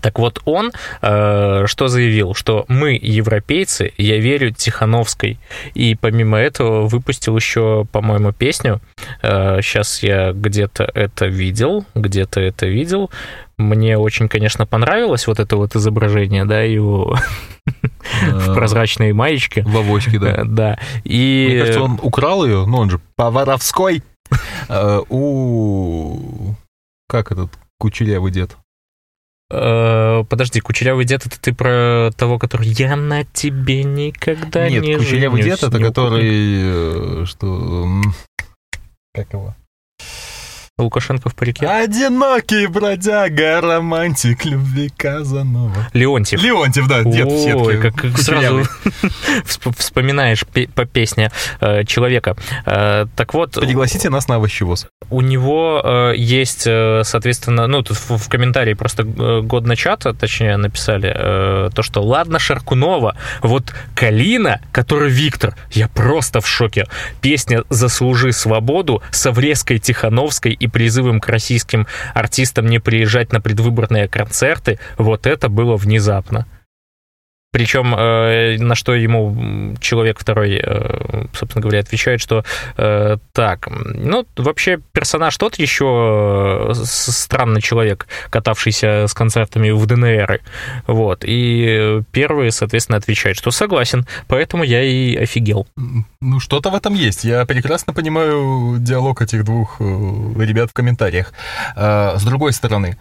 Так 0.00 0.18
вот, 0.18 0.40
он 0.46 0.72
э, 1.02 1.64
что 1.66 1.88
заявил? 1.88 2.34
Что 2.34 2.64
мы, 2.68 2.98
европейцы, 3.00 3.92
я 3.98 4.18
верю 4.18 4.50
Тихановской. 4.50 5.38
И 5.74 5.94
помимо 6.00 6.38
этого 6.38 6.86
выпустил 6.86 7.36
еще, 7.36 7.86
по-моему, 7.92 8.32
песню. 8.32 8.80
Э, 9.22 9.60
сейчас 9.60 10.02
я 10.02 10.32
где-то 10.32 10.90
это 10.94 11.26
видел, 11.26 11.84
где-то 11.94 12.40
это 12.40 12.66
видел. 12.66 13.10
Мне 13.58 13.98
очень, 13.98 14.28
конечно, 14.28 14.64
понравилось 14.64 15.26
вот 15.26 15.38
это 15.38 15.56
вот 15.56 15.76
изображение, 15.76 16.46
да, 16.46 16.62
его 16.62 17.18
в 18.22 18.54
прозрачной 18.54 19.12
маечке. 19.12 19.62
В 19.62 19.76
авоське, 19.76 20.18
да. 20.18 20.30
Э, 20.30 20.44
да. 20.44 20.78
И... 21.04 21.48
Мне 21.50 21.58
кажется, 21.58 21.82
он 21.82 22.00
украл 22.02 22.46
ее, 22.46 22.64
ну, 22.66 22.78
он 22.78 22.90
же 22.90 23.00
по-воровской. 23.16 24.02
Э, 24.68 25.00
у... 25.10 26.54
Как 27.06 27.30
этот 27.30 27.50
кучерявый 27.78 28.32
дед? 28.32 28.56
Э, 29.54 30.24
подожди, 30.28 30.60
кучерявый 30.60 31.04
дед 31.04 31.26
это 31.26 31.38
ты 31.38 31.52
про 31.52 32.10
того, 32.16 32.38
который 32.38 32.68
я 32.68 32.96
на 32.96 33.24
тебе 33.24 33.84
никогда 33.84 34.68
Нет, 34.68 34.82
не 34.82 34.96
кучерявый 34.96 35.42
дед 35.42 35.62
это 35.62 35.78
который, 35.78 37.22
э, 37.22 37.24
что... 37.26 37.86
Как 39.14 39.30
его? 39.34 39.54
Лукашенко 40.78 41.28
в 41.28 41.34
парике. 41.34 41.66
Одинокий 41.66 42.66
бродяга, 42.66 43.60
романтик 43.60 44.46
любви 44.46 44.90
Казанова. 44.96 45.88
Леонтьев. 45.92 46.42
Леонтьев, 46.42 46.88
да, 46.88 47.04
дед 47.04 47.30
в 47.30 47.38
сетке. 47.38 47.76
как 47.76 48.18
сразу 48.18 48.64
вспоминаешь 49.76 50.46
по 50.74 50.86
песне 50.86 51.30
э, 51.60 51.84
человека. 51.84 52.36
Э, 52.64 53.04
так 53.14 53.34
вот... 53.34 53.52
Пригласите 53.52 54.08
нас 54.08 54.28
на 54.28 54.36
овощевоз. 54.36 54.86
У 55.10 55.20
него 55.20 55.82
э, 55.84 56.14
есть, 56.16 56.62
соответственно, 56.62 57.66
ну, 57.66 57.82
тут 57.82 57.98
в 57.98 58.28
комментарии 58.30 58.72
просто 58.72 59.04
годно 59.04 59.76
чата, 59.76 60.14
точнее, 60.14 60.56
написали 60.56 61.70
то, 61.70 61.82
что 61.82 62.02
ладно, 62.02 62.38
Шаркунова, 62.38 63.16
вот 63.42 63.74
Калина, 63.94 64.60
который 64.72 65.10
Виктор, 65.10 65.54
я 65.70 65.88
просто 65.88 66.40
в 66.40 66.48
шоке. 66.48 66.86
Песня 67.20 67.64
«Заслужи 67.68 68.32
свободу» 68.32 69.02
с 69.10 69.30
Врезкой 69.30 69.78
Тихановской 69.78 70.56
и 70.62 70.68
призывом 70.68 71.20
к 71.20 71.28
российским 71.28 71.86
артистам 72.14 72.66
не 72.66 72.78
приезжать 72.78 73.32
на 73.32 73.40
предвыборные 73.40 74.08
концерты, 74.08 74.78
вот 74.96 75.26
это 75.26 75.48
было 75.48 75.76
внезапно. 75.76 76.46
Причем, 77.52 77.94
э, 77.94 78.56
на 78.58 78.74
что 78.74 78.94
ему 78.94 79.76
человек 79.78 80.18
второй, 80.18 80.58
э, 80.62 81.26
собственно 81.34 81.60
говоря, 81.60 81.80
отвечает, 81.80 82.20
что 82.20 82.44
э, 82.78 83.18
так, 83.32 83.68
ну, 83.68 84.26
вообще 84.36 84.80
персонаж 84.92 85.36
тот 85.36 85.56
еще 85.56 86.70
э, 86.70 86.74
странный 86.74 87.60
человек, 87.60 88.06
катавшийся 88.30 89.06
с 89.06 89.12
концертами 89.12 89.70
в 89.70 89.84
ДНР. 89.84 90.40
Вот. 90.86 91.24
И 91.26 92.00
первый, 92.10 92.50
соответственно, 92.52 92.96
отвечает, 92.96 93.36
что 93.36 93.50
согласен, 93.50 94.06
поэтому 94.28 94.64
я 94.64 94.82
и 94.82 95.14
офигел. 95.16 95.66
Ну, 96.22 96.40
что-то 96.40 96.70
в 96.70 96.74
этом 96.74 96.94
есть. 96.94 97.22
Я 97.24 97.44
прекрасно 97.44 97.92
понимаю 97.92 98.76
диалог 98.78 99.20
этих 99.20 99.44
двух 99.44 99.76
э, 99.78 99.84
ребят 99.84 100.70
в 100.70 100.72
комментариях. 100.72 101.34
А, 101.76 102.16
с 102.16 102.24
другой 102.24 102.54
стороны, 102.54 102.96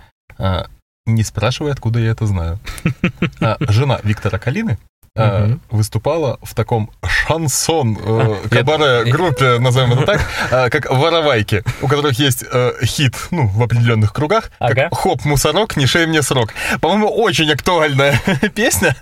не 1.05 1.23
спрашивай, 1.23 1.71
откуда 1.71 1.99
я 1.99 2.11
это 2.11 2.25
знаю. 2.25 2.59
А, 3.39 3.57
жена 3.59 3.99
Виктора 4.03 4.37
Калины 4.37 4.77
угу. 5.15 5.59
выступала 5.69 6.39
в 6.41 6.53
таком 6.55 6.91
шансон 7.05 7.97
э, 7.99 8.35
кабаре 8.49 9.11
группе, 9.11 9.59
назовем 9.59 9.93
это 9.93 10.05
так, 10.05 10.21
э, 10.51 10.69
как 10.69 10.89
воровайки, 10.89 11.63
у 11.81 11.87
которых 11.87 12.17
есть 12.19 12.43
э, 12.49 12.73
хит, 12.83 13.15
ну, 13.31 13.47
в 13.47 13.61
определенных 13.61 14.13
кругах, 14.13 14.51
ага. 14.59 14.89
как 14.89 14.97
«Хоп, 14.97 15.25
мусорок, 15.25 15.75
не 15.75 15.85
шей 15.85 16.05
мне 16.05 16.21
срок». 16.21 16.53
По-моему, 16.79 17.09
очень 17.09 17.51
актуальная 17.51 18.19
песня 18.55 18.95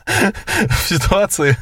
в 0.70 0.88
ситуации 0.88 1.58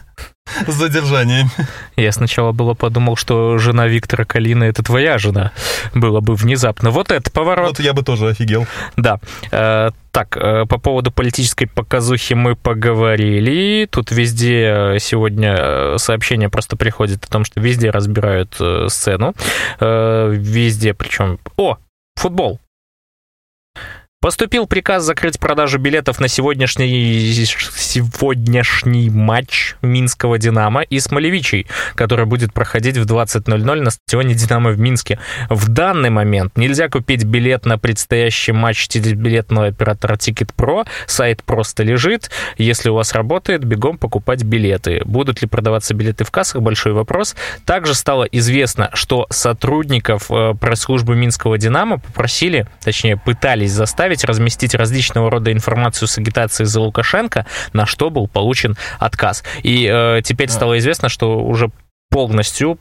с 0.67 0.73
задержанием. 0.73 1.49
Я 1.95 2.11
сначала 2.11 2.51
было 2.51 2.73
подумал, 2.73 3.15
что 3.15 3.57
жена 3.57 3.87
Виктора 3.87 4.25
Калина 4.25 4.65
это 4.65 4.83
твоя 4.83 5.17
жена. 5.17 5.51
Было 5.93 6.19
бы 6.19 6.35
внезапно. 6.35 6.91
Вот 6.91 7.11
это 7.11 7.31
поворот. 7.31 7.69
Вот 7.69 7.79
я 7.79 7.93
бы 7.93 8.03
тоже 8.03 8.29
офигел. 8.29 8.67
Да. 8.95 9.19
Э, 9.51 9.91
так, 10.11 10.37
э, 10.37 10.65
по 10.65 10.77
поводу 10.77 11.11
политической 11.11 11.65
показухи 11.65 12.33
мы 12.33 12.55
поговорили. 12.55 13.87
Тут 13.89 14.11
везде 14.11 14.95
э, 14.95 14.99
сегодня 14.99 15.97
сообщение 15.97 16.49
просто 16.49 16.75
приходит 16.75 17.25
о 17.25 17.27
том, 17.27 17.45
что 17.45 17.59
везде 17.59 17.89
разбирают 17.89 18.59
сцену. 18.87 19.33
Везде, 19.79 20.93
причем... 20.93 21.39
О, 21.57 21.77
футбол. 22.15 22.59
Поступил 24.27 24.67
приказ 24.67 25.05
закрыть 25.05 25.39
продажу 25.39 25.79
билетов 25.79 26.19
на 26.19 26.27
сегодняшний, 26.27 27.33
сегодняшний 27.33 29.09
матч 29.09 29.75
Минского 29.81 30.37
«Динамо» 30.37 30.81
и 30.81 30.99
Смолевичей, 30.99 31.65
который 31.95 32.25
будет 32.25 32.51
проходить 32.51 32.97
в 32.97 33.05
20.00 33.05 33.81
на 33.81 33.89
стадионе 33.89 34.35
«Динамо» 34.35 34.71
в 34.71 34.79
Минске. 34.79 35.17
В 35.49 35.69
данный 35.69 36.09
момент 36.09 36.57
нельзя 36.57 36.89
купить 36.89 37.23
билет 37.23 37.65
на 37.65 37.77
предстоящий 37.77 38.51
матч 38.51 38.89
телебилетного 38.89 39.67
оператора 39.67 40.15
Ticket 40.15 40.49
Pro. 40.57 40.85
Сайт 41.05 41.41
просто 41.43 41.83
лежит. 41.83 42.29
Если 42.57 42.89
у 42.89 42.95
вас 42.95 43.13
работает, 43.13 43.63
бегом 43.63 43.97
покупать 43.97 44.43
билеты. 44.43 45.03
Будут 45.05 45.41
ли 45.41 45.47
продаваться 45.47 45.93
билеты 45.93 46.25
в 46.25 46.31
кассах? 46.31 46.61
Большой 46.61 46.91
вопрос. 46.91 47.33
Также 47.63 47.93
стало 47.93 48.25
известно, 48.25 48.89
что 48.93 49.25
сотрудников 49.29 50.29
э, 50.29 50.53
пресс-службы 50.59 51.15
Минского 51.15 51.57
«Динамо» 51.57 51.99
попросили, 51.99 52.67
точнее, 52.83 53.15
пытались 53.15 53.71
заставить 53.71 54.16
заставить 54.17 54.23
разместить 54.25 54.75
различного 54.75 55.29
рода 55.29 55.51
информацию 55.51 56.07
с 56.07 56.17
агитацией 56.17 56.67
за 56.67 56.81
Лукашенко, 56.81 57.45
на 57.73 57.85
что 57.85 58.09
был 58.09 58.27
получен 58.27 58.75
отказ. 58.99 59.43
И 59.63 59.87
э, 59.91 60.21
теперь 60.23 60.49
стало 60.49 60.77
известно, 60.77 61.09
что 61.09 61.39
уже 61.39 61.69
полностью 62.09 62.77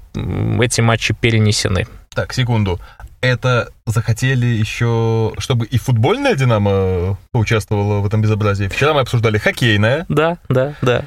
эти 0.61 0.81
матчи 0.81 1.15
перенесены. 1.15 1.87
Так, 2.15 2.33
секунду. 2.33 2.81
Это 3.21 3.69
захотели 3.87 4.47
еще, 4.47 5.33
чтобы 5.39 5.67
и 5.67 5.79
футбольная 5.79 6.35
«Динамо» 6.35 7.19
поучаствовала 7.33 8.01
в 8.01 8.07
этом 8.07 8.23
безобразии? 8.23 8.69
Вчера 8.69 8.95
мы 8.95 9.01
обсуждали 9.01 9.39
хоккейная. 9.39 10.05
Да, 10.09 10.39
да, 10.49 10.75
да. 10.83 11.05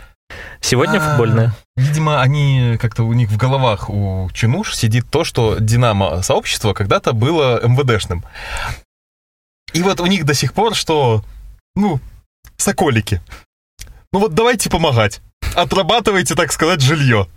Сегодня 0.62 0.98
а, 0.98 1.02
футбольная. 1.02 1.54
Видимо, 1.78 2.22
они 2.22 2.78
как-то 2.80 3.04
у 3.04 3.14
них 3.14 3.30
в 3.30 3.38
головах 3.38 3.90
у 3.90 4.30
чинуш 4.34 4.76
сидит 4.76 5.06
то, 5.10 5.24
что 5.24 5.58
Динамо 5.60 6.22
сообщество 6.22 6.74
когда-то 6.74 7.14
было 7.14 7.66
МВДшным. 7.66 8.24
И 9.74 9.82
вот 9.82 10.00
у 10.00 10.06
них 10.06 10.26
до 10.26 10.34
сих 10.34 10.54
пор 10.54 10.76
что, 10.76 11.24
ну, 11.76 12.00
соколики. 12.58 13.22
Ну 14.12 14.20
вот 14.20 14.34
давайте 14.34 14.70
помогать. 14.70 15.22
Отрабатывайте, 15.56 16.36
так 16.36 16.52
сказать, 16.52 16.82
жилье. 16.82 17.28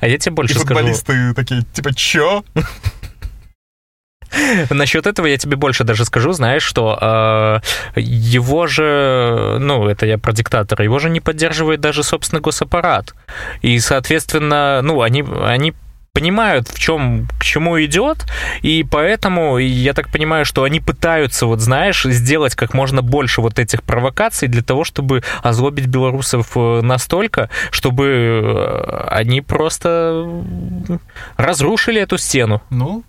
А 0.00 0.06
я 0.06 0.18
тебе 0.18 0.34
больше 0.34 0.54
И 0.54 0.58
футболисты 0.58 1.12
скажу... 1.12 1.34
такие, 1.34 1.62
типа, 1.72 1.94
чё? 1.94 2.44
Насчет 4.70 5.06
этого 5.06 5.26
я 5.26 5.36
тебе 5.36 5.56
больше 5.56 5.84
даже 5.84 6.04
скажу, 6.04 6.32
знаешь, 6.32 6.62
что 6.62 7.60
э, 7.94 8.00
его 8.00 8.66
же, 8.66 9.58
ну, 9.60 9.88
это 9.88 10.06
я 10.06 10.18
про 10.18 10.32
диктатора, 10.32 10.84
его 10.84 10.98
же 10.98 11.08
не 11.08 11.20
поддерживает 11.20 11.80
даже 11.80 12.02
собственный 12.02 12.42
госаппарат. 12.42 13.14
И, 13.62 13.78
соответственно, 13.78 14.80
ну, 14.82 15.02
они, 15.02 15.24
они 15.44 15.72
понимают, 16.14 16.68
в 16.68 16.78
чем, 16.78 17.28
к 17.38 17.44
чему 17.44 17.82
идет, 17.84 18.24
и 18.62 18.86
поэтому 18.88 19.58
я 19.58 19.92
так 19.92 20.10
понимаю, 20.10 20.44
что 20.44 20.62
они 20.62 20.80
пытаются, 20.80 21.44
вот 21.46 21.60
знаешь, 21.60 22.04
сделать 22.04 22.54
как 22.54 22.72
можно 22.72 23.02
больше 23.02 23.40
вот 23.40 23.58
этих 23.58 23.82
провокаций 23.82 24.48
для 24.48 24.62
того, 24.62 24.84
чтобы 24.84 25.22
озлобить 25.42 25.86
белорусов 25.86 26.52
э, 26.56 26.80
настолько, 26.82 27.50
чтобы 27.72 28.04
э, 28.06 29.06
они 29.10 29.40
просто 29.40 30.24
разрушили 31.36 32.00
эту 32.00 32.16
стену. 32.16 32.62
Ну, 32.70 33.02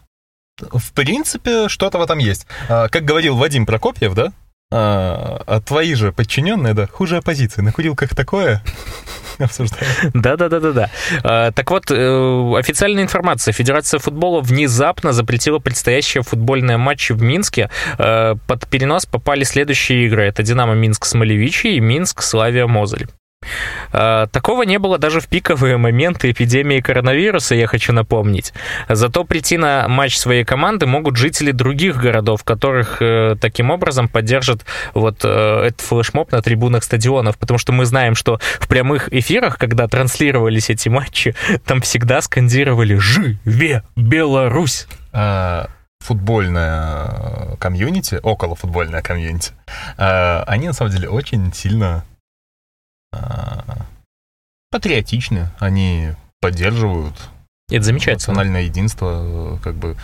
в 0.60 0.92
принципе, 0.94 1.70
что-то 1.70 2.00
в 2.00 2.02
этом 2.02 2.18
есть. 2.18 2.48
А, 2.70 2.88
как 2.88 3.04
говорил 3.06 3.36
Вадим 3.36 3.66
Прокопьев, 3.68 4.16
да? 4.16 4.32
А, 4.78 5.42
а 5.48 5.62
твои 5.62 5.94
же 5.94 6.12
подчиненные, 6.12 6.74
да, 6.74 6.86
хуже 6.86 7.16
оппозиции. 7.16 7.62
Накурил 7.62 7.96
как 7.96 8.14
такое, 8.14 8.62
обсуждаем. 9.40 10.12
Да-да-да-да-да. 10.14 10.90
А, 11.24 11.52
так 11.54 11.72
вот, 11.72 11.86
э, 11.92 12.58
официальная 12.58 13.02
информация. 13.02 13.54
Федерация 13.54 14.02
футбола 14.02 14.42
внезапно 14.42 15.14
запретила 15.14 15.60
предстоящие 15.60 16.24
футбольные 16.24 16.76
матчи 16.76 17.14
в 17.14 17.22
Минске. 17.22 17.70
Э, 17.98 18.36
под 18.48 18.68
перенос 18.68 19.06
попали 19.06 19.46
следующие 19.46 20.08
игры. 20.08 20.26
Это 20.26 20.44
«Динамо 20.44 20.74
Минск» 20.74 21.06
Смолевичи 21.06 21.68
и 21.68 21.80
«Минск» 21.80 22.22
Славия 22.22 22.68
Мозель. 22.68 23.08
А, 23.92 24.28
такого 24.28 24.64
не 24.64 24.80
было 24.80 24.98
даже 24.98 25.20
в 25.20 25.28
пиковые 25.28 25.78
моменты 25.78 26.32
эпидемии 26.32 26.80
коронавируса, 26.80 27.56
я 27.56 27.68
хочу 27.68 27.94
напомнить. 27.94 28.54
Зато 28.90 29.24
прийти 29.24 29.58
на 29.58 29.88
матч 29.88 30.18
своей 30.18 30.44
команды 30.44 30.86
могут 30.86 31.18
жители 31.18 31.52
других 31.52 31.98
городов, 31.98 32.44
которых 32.44 33.02
э, 33.02 33.36
таким 33.40 33.72
образом 33.72 34.08
поддержат 34.08 34.66
вот 34.94 35.22
э, 35.24 35.68
этот 35.68 35.82
флешмоб 35.82 36.32
на 36.32 36.42
трибунах 36.42 36.84
стадионов, 36.84 37.38
потому 37.38 37.58
что 37.58 37.72
мы 37.72 37.86
знаем, 37.86 38.16
что 38.16 38.40
в 38.60 38.68
прямых 38.68 39.12
эфирах, 39.14 39.58
когда 39.58 39.88
транслировались 39.88 40.70
эти 40.70 40.90
матчи, 40.90 41.36
там 41.66 41.82
всегда 41.82 42.22
скандировали 42.22 42.98
«Живе 42.98 43.84
Беларусь!» 43.96 44.88
футбольная 46.00 47.56
комьюнити, 47.58 48.20
около 48.22 48.56
футбольная 48.56 49.02
комьюнити, 49.02 49.54
они 49.98 50.68
на 50.68 50.74
самом 50.74 50.92
деле 50.92 51.10
очень 51.10 51.52
сильно 51.52 52.04
патриотичны, 54.72 55.50
они 55.60 56.12
поддерживают 56.42 57.16
это 57.72 57.84
замечательно. 57.84 58.16
национальное 58.16 58.62
единство, 58.64 59.60
как 59.64 59.76
бы, 59.76 59.96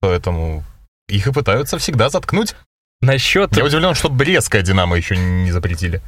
поэтому 0.00 0.64
их 1.08 1.26
и 1.26 1.32
пытаются 1.32 1.78
всегда 1.78 2.08
заткнуть. 2.10 2.54
Насчет... 3.02 3.56
Я 3.56 3.64
удивлен, 3.64 3.94
что 3.94 4.10
Брестская 4.10 4.60
«Динамо» 4.60 4.94
еще 4.94 5.16
не 5.16 5.50
запретили. 5.52 6.02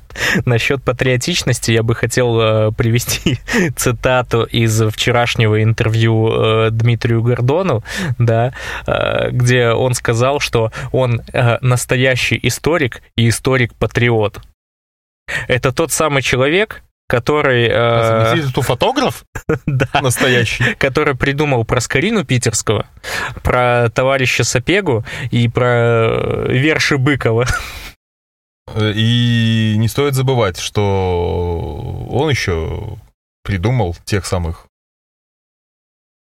Насчет 0.45 0.83
патриотичности 0.83 1.71
я 1.71 1.83
бы 1.83 1.95
хотел 1.95 2.39
э, 2.39 2.73
привести 2.73 3.39
цитату 3.77 4.43
из 4.43 4.83
вчерашнего 4.91 5.63
интервью 5.63 6.29
э, 6.29 6.71
Дмитрию 6.71 7.23
Гордону, 7.23 7.83
да, 8.19 8.53
э, 8.87 9.31
где 9.31 9.71
он 9.71 9.95
сказал, 9.95 10.39
что 10.39 10.71
он 10.93 11.23
настоящий 11.63 12.39
историк 12.43 13.01
и 13.17 13.31
историк-патриот. 13.31 14.43
Это 15.49 15.73
тот 15.73 15.93
самый 15.93 16.23
человек, 16.23 16.83
который... 17.09 17.69
Э, 17.69 18.35
это 18.37 18.63
фотограф? 18.63 19.25
да. 19.67 19.89
Настоящий. 20.01 20.75
Который 20.75 21.15
придумал 21.15 21.65
про 21.65 21.81
Скорину 21.81 22.25
Питерского, 22.25 22.87
про 23.43 23.91
товарища 23.91 24.45
Сапегу 24.45 25.05
и 25.31 25.49
про 25.49 26.47
Верши 26.49 26.99
Быкова. 26.99 27.47
И 28.77 29.75
не 29.77 29.89
стоит 29.89 30.15
забывать, 30.15 30.59
что 30.59 32.07
он 32.11 32.31
еще 32.31 32.97
придумал 33.43 33.97
тех 34.05 34.25
самых 34.25 34.67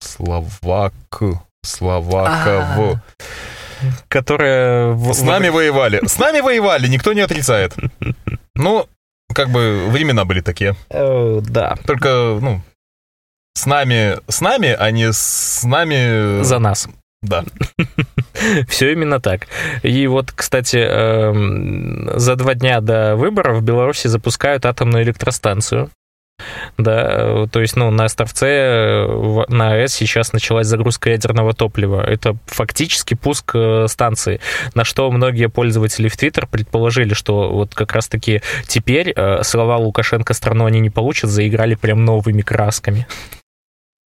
словак, 0.00 0.92
словаков. 1.64 3.00
Которые... 4.08 4.96
С 5.12 5.22
нами 5.22 5.48
воевали. 5.48 6.06
С 6.06 6.18
нами 6.18 6.40
воевали, 6.40 6.86
никто 6.88 7.12
не 7.12 7.20
отрицает. 7.20 7.74
Ну, 8.54 8.86
как 9.34 9.50
бы 9.50 9.88
времена 9.88 10.24
были 10.24 10.40
такие. 10.40 10.74
Э, 10.90 11.40
да. 11.42 11.76
Только, 11.86 12.38
ну, 12.40 12.62
с 13.54 13.66
нами, 13.66 14.18
с 14.28 14.40
нами, 14.40 14.74
а 14.78 14.90
не 14.90 15.12
с 15.12 15.62
нами... 15.64 16.42
За 16.42 16.58
нас. 16.58 16.88
Да. 17.22 17.44
Все 18.68 18.92
именно 18.92 19.20
так. 19.20 19.46
И 19.82 20.06
вот, 20.06 20.32
кстати, 20.32 20.76
эм, 20.76 22.10
за 22.18 22.34
два 22.34 22.54
дня 22.54 22.80
до 22.80 23.14
выборов 23.14 23.58
в 23.58 23.62
Беларуси 23.62 24.08
запускают 24.08 24.66
атомную 24.66 25.04
электростанцию. 25.04 25.90
Да, 26.78 27.46
то 27.46 27.60
есть, 27.60 27.76
ну, 27.76 27.90
на 27.90 28.04
Островце 28.04 28.46
э, 28.46 29.44
на 29.48 29.72
АЭС 29.72 29.94
сейчас 29.94 30.32
началась 30.32 30.66
загрузка 30.66 31.10
ядерного 31.10 31.52
топлива. 31.52 32.02
Это 32.02 32.36
фактически 32.46 33.14
пуск 33.14 33.52
э, 33.54 33.86
станции, 33.88 34.40
на 34.74 34.84
что 34.84 35.10
многие 35.10 35.48
пользователи 35.48 36.08
в 36.08 36.16
Твиттер 36.16 36.46
предположили, 36.46 37.14
что 37.14 37.50
вот 37.50 37.74
как 37.74 37.92
раз-таки 37.92 38.42
теперь 38.66 39.12
э, 39.14 39.42
слова 39.42 39.76
Лукашенко 39.76 40.34
страну 40.34 40.66
они 40.66 40.80
не 40.80 40.90
получат, 40.90 41.30
заиграли 41.30 41.74
прям 41.74 42.04
новыми 42.04 42.42
красками. 42.42 43.06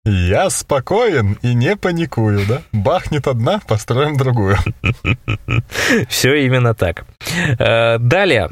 Я 0.04 0.50
спокоен 0.50 1.38
и 1.44 1.54
не 1.54 1.76
паникую, 1.76 2.48
да? 2.48 2.64
Бахнет 2.72 3.28
одна, 3.28 3.60
построим 3.68 4.18
другую. 4.18 4.58
Все 6.10 6.44
именно 6.44 6.74
так. 6.74 7.06
Далее, 7.60 8.50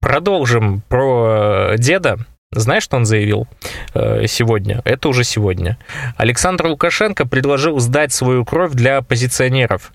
продолжим 0.00 0.82
про 0.88 1.76
деда. 1.76 2.18
Знаешь, 2.52 2.82
что 2.82 2.96
он 2.96 3.04
заявил 3.04 3.46
э, 3.94 4.26
сегодня? 4.26 4.82
Это 4.84 5.08
уже 5.08 5.22
сегодня. 5.22 5.78
Александр 6.16 6.66
Лукашенко 6.66 7.26
предложил 7.26 7.78
сдать 7.78 8.12
свою 8.12 8.44
кровь 8.44 8.72
для 8.72 8.98
оппозиционеров. 8.98 9.92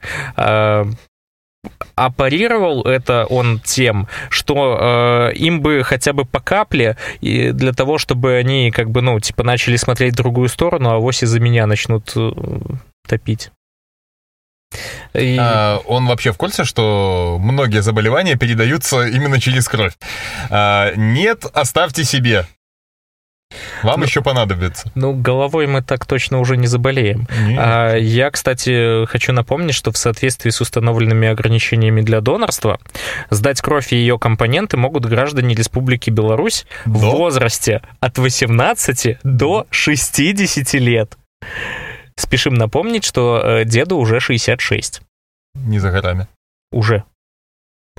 Апарировал 1.96 2.84
это 2.84 3.26
он 3.26 3.60
тем, 3.60 4.08
что 4.30 5.32
э, 5.32 5.36
им 5.36 5.62
бы 5.62 5.82
хотя 5.84 6.14
бы 6.14 6.26
по 6.26 6.40
капле 6.40 6.98
и 7.22 7.52
для 7.52 7.74
того, 7.74 7.98
чтобы 7.98 8.36
они 8.36 8.72
как 8.72 8.90
бы, 8.90 9.02
ну, 9.02 9.20
типа 9.20 9.44
начали 9.44 9.76
смотреть 9.76 10.14
в 10.14 10.18
другую 10.18 10.50
сторону, 10.50 10.92
а 10.92 11.00
вось 11.00 11.24
из-за 11.24 11.40
меня 11.40 11.66
начнут 11.68 12.12
э, 12.16 12.32
топить. 13.08 13.52
И... 15.14 15.38
А, 15.40 15.80
он 15.86 16.06
вообще 16.08 16.32
в 16.32 16.38
курсе, 16.38 16.64
что 16.64 17.38
многие 17.40 17.82
заболевания 17.82 18.36
передаются 18.36 19.08
именно 19.08 19.40
через 19.40 19.68
кровь. 19.68 19.94
А, 20.50 20.94
нет, 20.96 21.46
оставьте 21.54 22.04
себе. 22.04 22.46
Вам 23.84 24.00
ну, 24.00 24.06
еще 24.06 24.22
понадобится. 24.22 24.92
Ну, 24.96 25.14
головой 25.14 25.68
мы 25.68 25.82
так 25.82 26.06
точно 26.06 26.40
уже 26.40 26.58
не 26.58 26.68
заболеем. 26.68 27.28
А, 27.58 27.96
я, 27.96 28.32
кстати, 28.32 29.06
хочу 29.06 29.32
напомнить, 29.34 29.76
что 29.76 29.92
в 29.92 29.98
соответствии 29.98 30.50
с 30.50 30.62
установленными 30.62 31.28
ограничениями 31.28 32.02
для 32.02 32.22
донорства 32.22 32.80
сдать 33.30 33.62
кровь 33.62 33.94
и 33.94 33.98
ее 33.98 34.18
компоненты 34.18 34.78
могут 34.78 35.06
граждане 35.06 35.56
Республики 35.56 36.10
Беларусь 36.10 36.66
до? 36.86 36.92
в 36.92 37.02
возрасте 37.02 37.82
от 38.00 38.18
18 38.18 39.20
до 39.24 39.68
60 39.70 40.74
лет. 40.74 41.18
Спешим 42.18 42.54
напомнить, 42.54 43.04
что 43.04 43.42
э, 43.44 43.66
деду 43.66 43.98
уже 43.98 44.20
66. 44.20 45.02
Не 45.54 45.80
за 45.80 45.92
горами. 45.92 46.28
Уже. 46.72 47.04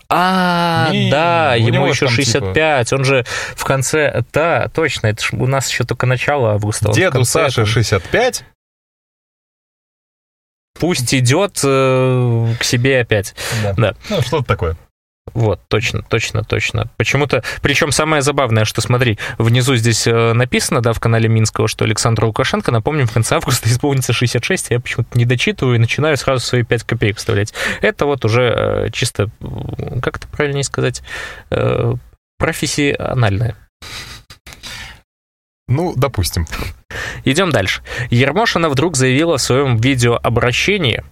А, 0.08 0.88
не, 0.92 1.10
да, 1.10 1.54
ему 1.54 1.86
еще 1.86 2.08
65. 2.08 2.88
Типа... 2.88 2.98
Он 2.98 3.04
же 3.04 3.24
в 3.54 3.64
конце... 3.64 4.24
Да, 4.32 4.68
точно, 4.68 5.08
это 5.08 5.22
ж 5.22 5.32
у 5.32 5.46
нас 5.46 5.68
еще 5.70 5.84
только 5.84 6.06
начало 6.06 6.52
августа. 6.52 6.92
Деду 6.92 7.24
Саше 7.24 7.62
это... 7.62 7.70
65. 7.70 8.44
Пусть 10.78 11.14
идет 11.14 11.60
э, 11.64 12.54
к 12.60 12.64
себе 12.64 13.00
опять. 13.00 13.34
Да. 13.62 13.72
да. 13.72 13.94
Ну, 14.10 14.20
что-то 14.20 14.44
такое. 14.44 14.76
Вот, 15.34 15.60
точно, 15.68 16.02
точно, 16.02 16.44
точно. 16.44 16.88
Почему-то, 16.96 17.42
причем 17.60 17.90
самое 17.90 18.22
забавное, 18.22 18.64
что 18.64 18.80
смотри, 18.80 19.18
внизу 19.38 19.76
здесь 19.76 20.06
э, 20.06 20.32
написано, 20.32 20.80
да, 20.80 20.92
в 20.92 21.00
канале 21.00 21.28
Минского, 21.28 21.68
что 21.68 21.84
Александр 21.84 22.24
Лукашенко, 22.24 22.70
напомним, 22.70 23.06
в 23.06 23.12
конце 23.12 23.36
августа 23.36 23.68
исполнится 23.70 24.12
66, 24.12 24.70
я 24.70 24.80
почему-то 24.80 25.18
не 25.18 25.24
дочитываю 25.24 25.76
и 25.76 25.80
начинаю 25.80 26.16
сразу 26.16 26.44
свои 26.44 26.62
5 26.62 26.84
копеек 26.84 27.18
вставлять. 27.18 27.52
Это 27.82 28.06
вот 28.06 28.24
уже 28.24 28.42
э, 28.42 28.90
чисто, 28.92 29.28
как 30.02 30.16
это 30.16 30.28
правильнее 30.28 30.64
сказать, 30.64 31.02
э, 31.50 31.94
профессиональное. 32.38 33.56
Ну, 35.68 35.94
допустим. 35.96 36.46
Идем 37.24 37.50
дальше. 37.50 37.82
Ермошина 38.10 38.68
вдруг 38.68 38.96
заявила 38.96 39.36
в 39.36 39.42
своем 39.42 39.76
видеообращении, 39.76 41.02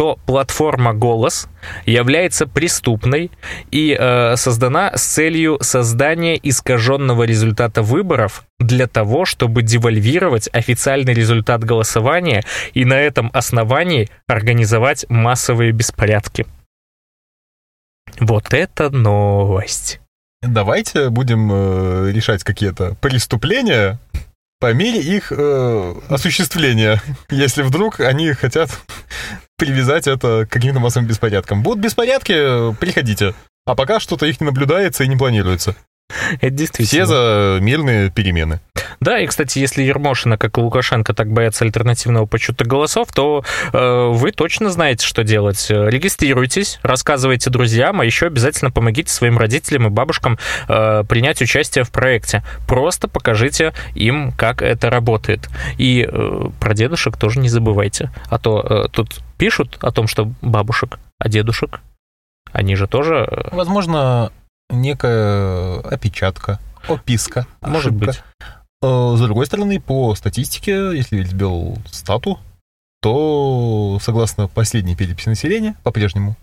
что 0.00 0.18
платформа 0.24 0.94
«Голос» 0.94 1.46
является 1.84 2.46
преступной 2.46 3.30
и 3.70 3.94
э, 3.98 4.36
создана 4.36 4.96
с 4.96 5.02
целью 5.02 5.58
создания 5.60 6.38
искаженного 6.42 7.24
результата 7.24 7.82
выборов 7.82 8.44
для 8.58 8.86
того, 8.86 9.26
чтобы 9.26 9.62
девальвировать 9.62 10.48
официальный 10.54 11.12
результат 11.12 11.64
голосования 11.64 12.44
и 12.72 12.86
на 12.86 12.94
этом 12.94 13.30
основании 13.34 14.08
организовать 14.26 15.04
массовые 15.10 15.72
беспорядки. 15.72 16.46
Вот 18.18 18.54
это 18.54 18.88
новость. 18.88 20.00
Давайте 20.40 21.10
будем 21.10 21.50
э, 21.52 22.12
решать 22.12 22.42
какие-то 22.42 22.94
преступления 23.02 23.98
по 24.60 24.74
мере 24.74 25.00
их 25.00 25.32
э, 25.32 25.94
осуществления, 26.08 27.02
если 27.30 27.62
вдруг 27.62 27.98
они 28.00 28.32
хотят 28.34 28.70
привязать 29.56 30.06
это 30.06 30.46
к 30.46 30.52
каким-то 30.52 30.80
массовым 30.80 31.08
беспорядкам. 31.08 31.62
Будут 31.62 31.82
беспорядки, 31.82 32.74
приходите. 32.74 33.34
А 33.66 33.74
пока 33.74 34.00
что-то 34.00 34.26
их 34.26 34.40
не 34.40 34.44
наблюдается 34.44 35.04
и 35.04 35.08
не 35.08 35.16
планируется. 35.16 35.74
Это 36.40 36.50
действительно. 36.50 37.04
Все 37.04 37.06
за 37.06 37.58
мирные 37.60 38.10
перемены. 38.10 38.60
Да, 39.00 39.18
и, 39.18 39.26
кстати, 39.26 39.58
если 39.58 39.82
Ермошина, 39.82 40.36
как 40.36 40.58
и 40.58 40.60
Лукашенко, 40.60 41.14
так 41.14 41.32
боятся 41.32 41.64
альтернативного 41.64 42.26
подсчета 42.26 42.66
голосов, 42.66 43.08
то 43.12 43.42
э, 43.72 44.08
вы 44.12 44.30
точно 44.30 44.68
знаете, 44.70 45.06
что 45.06 45.24
делать. 45.24 45.66
Регистрируйтесь, 45.70 46.78
рассказывайте 46.82 47.48
друзьям, 47.48 48.00
а 48.00 48.04
еще 48.04 48.26
обязательно 48.26 48.70
помогите 48.70 49.10
своим 49.10 49.38
родителям 49.38 49.86
и 49.86 49.90
бабушкам 49.90 50.38
э, 50.68 51.04
принять 51.08 51.40
участие 51.40 51.84
в 51.84 51.90
проекте. 51.90 52.42
Просто 52.68 53.08
покажите 53.08 53.72
им, 53.94 54.32
как 54.32 54.60
это 54.60 54.90
работает. 54.90 55.48
И 55.78 56.06
э, 56.06 56.48
про 56.60 56.74
дедушек 56.74 57.16
тоже 57.16 57.40
не 57.40 57.48
забывайте. 57.48 58.10
А 58.28 58.38
то 58.38 58.60
э, 58.60 58.88
тут 58.92 59.20
пишут 59.38 59.78
о 59.80 59.92
том, 59.92 60.08
что 60.08 60.30
бабушек, 60.42 60.98
а 61.18 61.28
дедушек, 61.30 61.80
они 62.52 62.76
же 62.76 62.86
тоже... 62.86 63.26
Э, 63.30 63.48
Возможно, 63.56 64.30
некая 64.68 65.80
опечатка, 65.80 66.58
описка, 66.86 67.46
Может 67.62 67.92
ошибка. 67.92 68.06
быть. 68.06 68.22
Э, 68.82 69.14
с 69.16 69.20
другой 69.20 69.46
стороны, 69.46 69.80
по 69.80 70.14
статистике, 70.14 70.96
если 70.96 71.16
верить 71.16 71.34
стату, 71.92 72.38
то, 73.02 73.98
согласно 74.00 74.48
последней 74.48 74.96
переписи 74.96 75.28
населения, 75.28 75.74
по-прежнему 75.82 76.36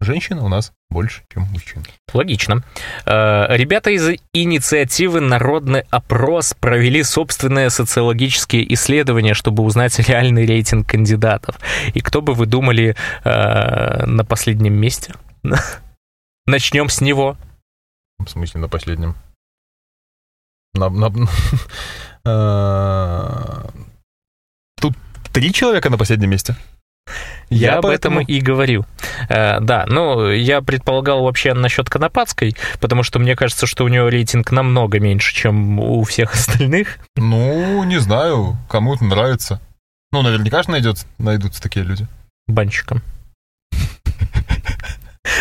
женщин 0.00 0.38
у 0.38 0.48
нас 0.48 0.72
больше, 0.90 1.22
чем 1.32 1.44
мужчин. 1.44 1.84
Логично. 2.12 2.62
Э, 3.06 3.46
ребята 3.56 3.90
из 3.90 4.18
инициативы 4.32 5.20
«Народный 5.20 5.84
опрос» 5.90 6.54
провели 6.58 7.02
собственные 7.02 7.70
социологические 7.70 8.72
исследования, 8.74 9.34
чтобы 9.34 9.62
узнать 9.62 9.98
реальный 10.08 10.46
рейтинг 10.46 10.88
кандидатов. 10.88 11.56
И 11.94 12.00
кто 12.00 12.20
бы 12.20 12.34
вы 12.34 12.46
думали 12.46 12.96
э, 13.24 14.06
на 14.06 14.24
последнем 14.24 14.74
месте? 14.74 15.14
Начнем 16.46 16.88
с 16.88 17.00
него. 17.00 17.36
В 18.18 18.28
смысле 18.28 18.60
на 18.60 18.68
последнем? 18.68 19.14
На, 20.74 20.88
на, 20.88 21.12
э, 22.24 23.68
Тут 24.80 24.94
три 25.32 25.52
человека 25.52 25.90
на 25.90 25.98
последнем 25.98 26.30
месте? 26.30 26.56
Я, 27.50 27.72
я 27.72 27.76
об 27.76 27.82
поэтому... 27.82 28.20
этом 28.20 28.34
и 28.34 28.40
говорю. 28.40 28.86
Э, 29.28 29.60
да, 29.60 29.84
ну, 29.86 30.30
я 30.30 30.62
предполагал 30.62 31.24
вообще 31.24 31.52
насчет 31.52 31.90
Конопадской, 31.90 32.56
потому 32.80 33.02
что 33.02 33.18
мне 33.18 33.36
кажется, 33.36 33.66
что 33.66 33.84
у 33.84 33.88
него 33.88 34.08
рейтинг 34.08 34.50
намного 34.50 34.98
меньше, 34.98 35.34
чем 35.34 35.78
у 35.78 36.02
всех 36.04 36.32
остальных. 36.34 36.98
Ну, 37.16 37.84
не 37.84 37.98
знаю, 37.98 38.56
кому-то 38.70 39.04
нравится. 39.04 39.60
Ну, 40.12 40.22
наверняка 40.22 40.62
же 40.62 40.70
найдет, 40.70 41.06
найдутся 41.18 41.62
такие 41.62 41.84
люди. 41.84 42.06
Банщикам. 42.46 43.02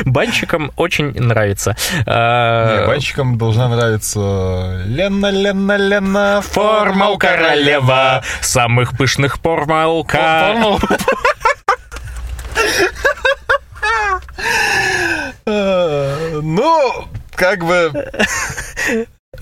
Банщикам 0.06 0.72
очень 0.76 1.12
нравится. 1.13 1.76
А, 2.06 2.82
Не, 2.82 2.88
банщикам 2.88 3.38
должна 3.38 3.67
нравиться 3.67 4.84
Лена, 4.86 5.30
Лена, 5.32 5.78
Лена, 5.78 6.41
форма 6.41 7.10
у 7.10 7.17
королева, 7.17 8.24
самых 8.41 8.98
пышных 8.98 9.38
формалка. 9.39 10.56
Ну, 15.46 17.08
как 17.36 17.65
бы... 17.65 17.91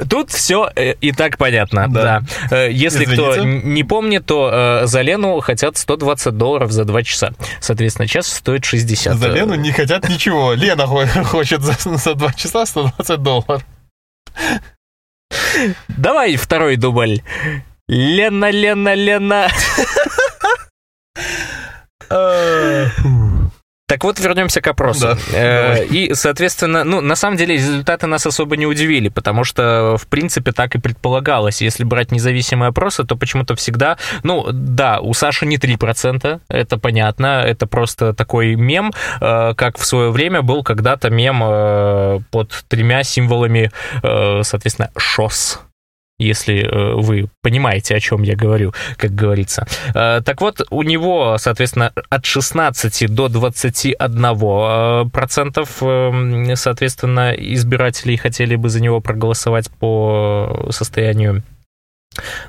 Тут 0.07 0.29
все 0.29 0.69
э, 0.75 0.93
и 1.01 1.11
так 1.11 1.37
понятно, 1.37 1.87
да. 1.89 2.21
да. 2.49 2.55
Э, 2.55 2.71
если 2.71 3.05
Извините. 3.05 3.31
кто 3.31 3.43
не 3.43 3.83
помнит, 3.83 4.25
то 4.25 4.81
э, 4.83 4.85
за 4.85 5.01
Лену 5.01 5.39
хотят 5.39 5.77
120 5.77 6.37
долларов 6.37 6.71
за 6.71 6.85
2 6.85 7.03
часа. 7.03 7.31
Соответственно, 7.59 8.07
час 8.07 8.27
стоит 8.27 8.65
60. 8.65 9.17
За 9.17 9.27
Лену 9.29 9.55
не 9.55 9.71
хотят 9.71 10.07
ничего. 10.07 10.53
Лена 10.53 10.85
хочет 10.85 11.61
за, 11.61 11.75
за 11.97 12.13
2 12.13 12.33
часа 12.33 12.67
120 12.67 13.21
долларов. 13.23 13.65
Давай 15.87 16.35
второй 16.35 16.75
дубль. 16.75 17.21
Лена, 17.87 18.51
Лена, 18.51 18.93
Лена. 18.93 19.49
Так 23.89 24.03
вот, 24.03 24.19
вернемся 24.19 24.61
к 24.61 24.67
опросу. 24.67 25.17
Да, 25.31 25.77
э, 25.79 25.85
и, 25.85 26.13
соответственно, 26.13 26.83
ну, 26.83 27.01
на 27.01 27.15
самом 27.15 27.37
деле 27.37 27.55
результаты 27.55 28.05
нас 28.05 28.23
особо 28.27 28.55
не 28.55 28.67
удивили, 28.67 29.09
потому 29.09 29.43
что, 29.43 29.97
в 29.97 30.05
принципе, 30.05 30.51
так 30.51 30.75
и 30.75 30.79
предполагалось. 30.79 31.59
Если 31.63 31.83
брать 31.83 32.11
независимые 32.11 32.69
опросы, 32.69 33.03
то 33.03 33.15
почему-то 33.15 33.55
всегда... 33.55 33.97
Ну, 34.21 34.45
да, 34.51 34.99
у 34.99 35.15
Саши 35.15 35.47
не 35.47 35.57
3%, 35.57 36.39
это 36.49 36.77
понятно, 36.77 37.41
это 37.43 37.65
просто 37.65 38.13
такой 38.13 38.53
мем, 38.53 38.93
э, 39.21 39.55
как 39.55 39.79
в 39.79 39.85
свое 39.85 40.11
время 40.11 40.43
был 40.43 40.61
когда-то 40.61 41.09
мем 41.09 41.41
э, 41.43 42.19
под 42.29 42.65
тремя 42.67 43.01
символами, 43.01 43.71
соответственно, 44.43 44.91
ШОС 44.95 45.61
если 46.19 46.63
э, 46.63 46.93
вы 46.95 47.29
понимаете, 47.41 47.95
о 47.95 47.99
чем 47.99 48.23
я 48.23 48.35
говорю, 48.35 48.73
как 48.97 49.11
говорится. 49.15 49.65
Э, 49.95 50.21
так 50.23 50.41
вот, 50.41 50.61
у 50.69 50.83
него, 50.83 51.37
соответственно, 51.37 51.91
от 52.09 52.25
16 52.25 53.13
до 53.13 53.29
21 53.29 54.25
э, 54.25 55.05
процентов, 55.11 55.81
соответственно, 56.55 57.31
избирателей 57.31 58.17
хотели 58.17 58.55
бы 58.55 58.69
за 58.69 58.81
него 58.81 58.99
проголосовать 58.99 59.71
по 59.71 60.67
состоянию 60.71 61.43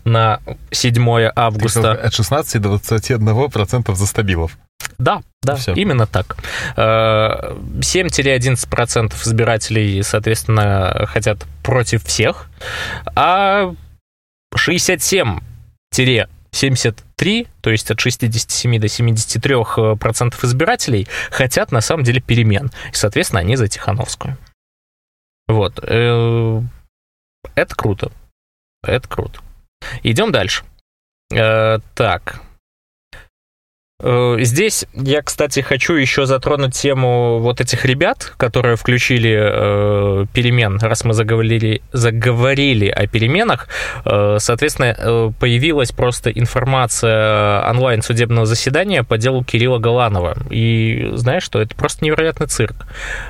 на 0.04 0.40
7 0.70 1.30
августа. 1.36 1.92
От 1.92 2.12
16 2.12 2.60
до 2.60 2.68
21 2.70 3.50
процентов 3.50 3.96
за 3.96 4.06
стабилов. 4.06 4.58
Да, 5.00 5.22
да, 5.42 5.56
Все. 5.56 5.72
именно 5.72 6.06
так. 6.06 6.36
7-11% 6.76 9.14
избирателей, 9.22 10.02
соответственно, 10.02 11.06
хотят 11.08 11.46
против 11.62 12.04
всех, 12.04 12.50
а 13.16 13.74
67-73, 14.54 17.48
то 17.62 17.70
есть 17.70 17.90
от 17.90 17.98
67 17.98 18.78
до 18.78 18.88
73 18.88 19.54
процентов 19.98 20.44
избирателей 20.44 21.08
хотят 21.30 21.72
на 21.72 21.80
самом 21.80 22.04
деле 22.04 22.20
перемен. 22.20 22.70
И, 22.92 22.94
соответственно, 22.94 23.40
они 23.40 23.56
за 23.56 23.68
Тихановскую. 23.68 24.36
Вот. 25.48 25.80
Э, 25.82 26.60
это 27.54 27.74
круто. 27.74 28.12
Это 28.82 29.08
круто. 29.08 29.40
Идем 30.02 30.30
дальше. 30.30 30.64
Э, 31.32 31.78
так. 31.94 32.42
Э, 34.02 34.36
здесь 34.40 34.86
я, 34.94 35.22
кстати, 35.22 35.60
хочу 35.60 35.94
еще 35.94 36.26
затронуть 36.26 36.74
тему 36.74 37.38
вот 37.40 37.60
этих 37.60 37.84
ребят, 37.84 38.32
которые 38.36 38.76
включили 38.76 39.36
э, 39.40 40.26
перемен, 40.32 40.78
раз 40.80 41.04
мы 41.04 41.12
заговорили, 41.12 41.82
заговорили 41.92 42.88
о 42.88 43.06
переменах. 43.06 43.68
Э, 44.04 44.36
соответственно, 44.38 44.96
э, 44.96 45.30
появилась 45.38 45.92
просто 45.92 46.30
информация 46.30 47.68
онлайн 47.68 48.02
судебного 48.02 48.46
заседания 48.46 49.02
по 49.04 49.18
делу 49.18 49.44
Кирилла 49.44 49.78
Голанова. 49.78 50.36
И 50.50 51.10
знаешь 51.14 51.42
что, 51.42 51.60
это 51.60 51.74
просто 51.74 52.04
невероятный 52.04 52.46
цирк. 52.46 52.86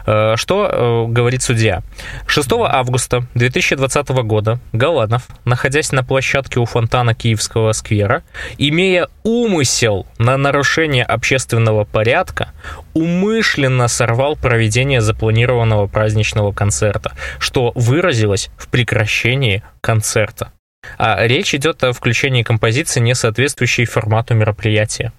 Э, 0.07 0.35
что 0.37 0.69
э, 0.71 1.13
говорит 1.13 1.43
судья? 1.43 1.83
6 2.27 2.49
августа 2.53 3.25
2020 3.35 4.09
года 4.09 4.61
Голанов, 4.73 5.27
находясь 5.45 5.93
на 5.93 6.05
площадке 6.05 6.61
у 6.61 6.65
фонтана 6.65 7.15
Киевского 7.15 7.73
сквера, 7.73 8.23
имея 8.59 9.09
умысел 9.25 10.07
на 10.19 10.37
нарушение 10.37 10.60
нарушение 10.61 11.05
общественного 11.05 11.85
порядка 11.85 12.51
умышленно 12.93 13.89
сорвал 13.89 14.37
проведение 14.37 15.01
запланированного 15.01 15.87
праздничного 15.87 16.53
концерта, 16.53 17.13
что 17.39 17.73
выразилось 17.75 18.51
в 18.59 18.69
прекращении 18.69 19.63
концерта. 19.81 20.53
А 20.99 21.27
речь 21.27 21.55
идет 21.55 21.83
о 21.83 21.95
включении 21.95 22.43
композиции, 22.43 23.01
не 23.01 23.15
соответствующей 23.15 23.87
формату 23.87 24.35
мероприятия. 24.35 25.15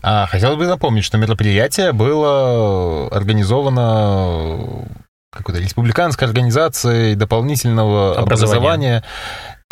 А, 0.00 0.26
хотел 0.26 0.56
бы 0.56 0.66
напомнить, 0.68 1.02
что 1.02 1.18
мероприятие 1.18 1.92
было 1.92 3.08
организовано 3.08 4.86
какой-то 5.32 5.60
республиканской 5.60 6.28
организацией 6.28 7.16
дополнительного 7.16 8.16
образования. 8.16 9.02
образования 9.02 9.04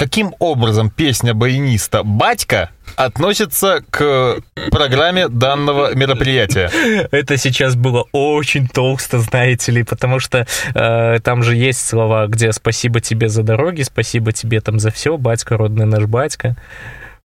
каким 0.02 0.34
образом 0.40 0.90
песня 0.90 1.32
баяниста 1.32 2.02
«Батька» 2.02 2.70
относится 2.96 3.84
к 3.88 4.38
программе 4.72 5.28
данного 5.28 5.94
мероприятия? 5.94 6.72
Это 7.12 7.36
сейчас 7.36 7.76
было 7.76 8.06
очень 8.10 8.66
толсто, 8.66 9.20
знаете 9.20 9.70
ли, 9.70 9.84
потому 9.84 10.18
что 10.18 10.44
э, 10.74 11.20
там 11.20 11.44
же 11.44 11.54
есть 11.54 11.86
слова, 11.86 12.26
где 12.26 12.50
«спасибо 12.50 13.00
тебе 13.00 13.28
за 13.28 13.44
дороги», 13.44 13.82
«спасибо 13.82 14.32
тебе 14.32 14.60
там 14.60 14.80
за 14.80 14.90
все», 14.90 15.16
«батька, 15.16 15.56
родный 15.56 15.86
наш 15.86 16.06
батька». 16.06 16.56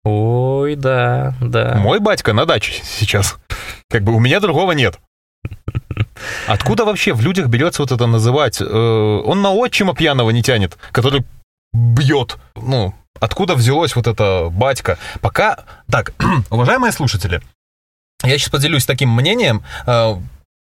Ой, 0.04 0.76
да, 0.76 1.34
да. 1.40 1.76
Мой 1.76 2.02
батька 2.02 2.34
на 2.34 2.46
даче 2.46 2.74
сейчас. 2.84 3.38
Как 3.90 4.04
бы 4.04 4.14
у 4.14 4.20
меня 4.20 4.42
другого 4.42 4.74
нет. 4.74 5.00
Откуда 6.46 6.84
вообще 6.84 7.14
в 7.14 7.22
людях 7.22 7.48
берется 7.48 7.84
вот 7.84 7.94
это 7.94 8.06
называть? 8.06 8.60
Э, 8.60 8.66
он 8.66 9.42
на 9.42 9.52
отчима 9.52 9.96
пьяного 9.96 10.32
не 10.32 10.44
тянет, 10.44 10.78
который 10.92 11.24
бьет. 11.76 12.38
Ну, 12.56 12.94
откуда 13.20 13.56
взялось 13.56 13.96
вот 13.96 14.08
это 14.08 14.50
батька? 14.52 14.98
Пока... 15.22 15.66
Так, 15.90 16.14
уважаемые 16.50 16.92
слушатели, 16.92 17.42
я 18.24 18.38
сейчас 18.38 18.50
поделюсь 18.50 18.86
таким 18.86 19.10
мнением, 19.10 19.64
э, 19.86 20.16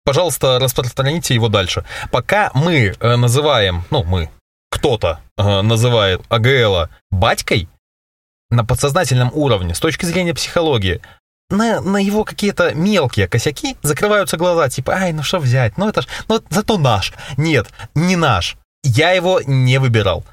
пожалуйста, 0.05 0.59
распространите 0.59 1.35
его 1.35 1.49
дальше. 1.49 1.85
Пока 2.11 2.51
мы 2.55 2.95
э, 2.99 3.17
называем, 3.17 3.85
ну, 3.91 4.05
мы, 4.05 4.31
кто-то 4.71 5.21
э, 5.37 5.61
называет 5.63 6.23
АГЛа 6.29 6.91
батькой, 7.11 7.69
на 8.51 8.65
подсознательном 8.65 9.31
уровне, 9.33 9.75
с 9.75 9.81
точки 9.81 10.05
зрения 10.07 10.35
психологии, 10.35 11.01
на, 11.51 11.81
на 11.81 11.99
его 11.99 12.25
какие-то 12.25 12.75
мелкие 12.75 13.29
косяки 13.29 13.77
закрываются 13.83 14.37
глаза, 14.37 14.69
типа, 14.69 14.93
ай, 14.93 15.13
ну 15.13 15.23
что 15.23 15.39
взять, 15.39 15.77
ну 15.79 15.89
это 15.89 16.03
ж, 16.03 16.07
ну 16.29 16.41
зато 16.51 16.79
наш. 16.79 17.13
Нет, 17.37 17.69
не 17.95 18.17
наш. 18.17 18.57
Я 18.83 19.11
его 19.11 19.41
не 19.45 19.79
выбирал 19.79 20.25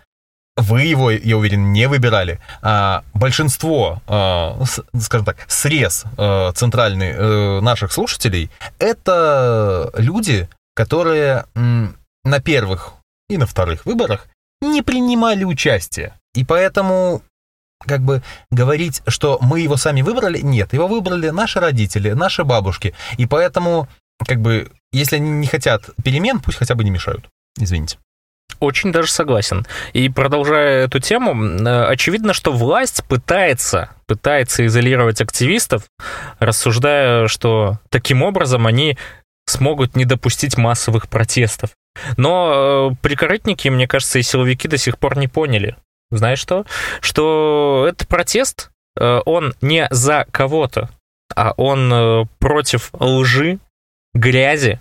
вы 0.58 0.82
его, 0.82 1.12
я 1.12 1.38
уверен, 1.38 1.72
не 1.72 1.88
выбирали. 1.88 2.40
А 2.62 3.04
большинство, 3.14 4.02
а, 4.08 4.60
скажем 5.00 5.26
так, 5.26 5.38
срез 5.48 6.04
а, 6.18 6.52
центральный 6.54 7.14
а, 7.16 7.62
наших 7.62 7.92
слушателей 7.92 8.50
это 8.80 9.92
люди, 9.96 10.50
которые 10.76 11.46
на 11.56 12.40
первых 12.42 12.94
и 13.30 13.38
на 13.38 13.46
вторых 13.46 13.86
выборах 13.86 14.28
не 14.62 14.82
принимали 14.82 15.44
участие. 15.44 16.14
И 16.34 16.44
поэтому 16.44 17.22
как 17.86 18.02
бы 18.02 18.24
говорить, 18.52 19.02
что 19.08 19.38
мы 19.42 19.60
его 19.60 19.78
сами 19.78 20.02
выбрали, 20.02 20.40
нет, 20.42 20.74
его 20.74 20.88
выбрали 20.88 21.30
наши 21.30 21.60
родители, 21.60 22.12
наши 22.12 22.44
бабушки. 22.44 22.96
И 23.18 23.26
поэтому, 23.26 23.88
как 24.26 24.42
бы, 24.42 24.72
если 24.92 25.18
они 25.18 25.30
не 25.30 25.48
хотят 25.48 25.90
перемен, 26.04 26.40
пусть 26.40 26.58
хотя 26.58 26.76
бы 26.76 26.84
не 26.84 26.90
мешают. 26.90 27.28
Извините. 27.60 27.98
Очень 28.60 28.92
даже 28.92 29.12
согласен. 29.12 29.66
И 29.94 30.10
продолжая 30.10 30.86
эту 30.86 31.00
тему, 31.00 31.36
э, 31.36 31.86
очевидно, 31.86 32.34
что 32.34 32.52
власть 32.52 33.04
пытается, 33.06 33.92
пытается 34.08 34.66
изолировать 34.66 35.22
активистов, 35.22 35.84
рассуждая, 36.40 37.28
что 37.28 37.80
таким 37.90 38.24
образом 38.24 38.66
они 38.66 38.98
смогут 39.46 39.96
не 39.96 40.06
допустить 40.06 40.58
массовых 40.58 41.08
протестов. 41.08 41.72
Но 42.18 42.92
э, 42.92 42.96
прикорытники, 43.02 43.70
мне 43.70 43.88
кажется, 43.88 44.20
и 44.20 44.24
силовики 44.24 44.68
до 44.68 44.78
сих 44.78 44.98
пор 44.98 45.18
не 45.18 45.28
поняли. 45.28 45.76
Знаешь 46.10 46.40
что? 46.40 46.66
Что 47.02 47.86
этот 47.88 48.08
протест, 48.08 48.72
э, 49.00 49.22
он 49.26 49.54
не 49.62 49.88
за 49.92 50.26
кого-то, 50.32 50.90
а 51.36 51.54
он 51.58 52.28
против 52.40 52.90
лжи, 52.94 53.60
грязи, 54.14 54.80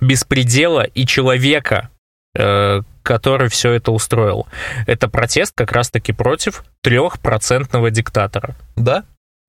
беспредела 0.00 0.82
и 0.82 1.06
человека, 1.06 1.90
который 3.08 3.48
все 3.48 3.72
это 3.72 3.90
устроил. 3.90 4.46
Это 4.86 5.08
протест 5.08 5.54
как 5.56 5.72
раз-таки 5.72 6.12
против 6.12 6.62
трехпроцентного 6.82 7.90
диктатора. 7.90 8.54
Да, 8.76 9.04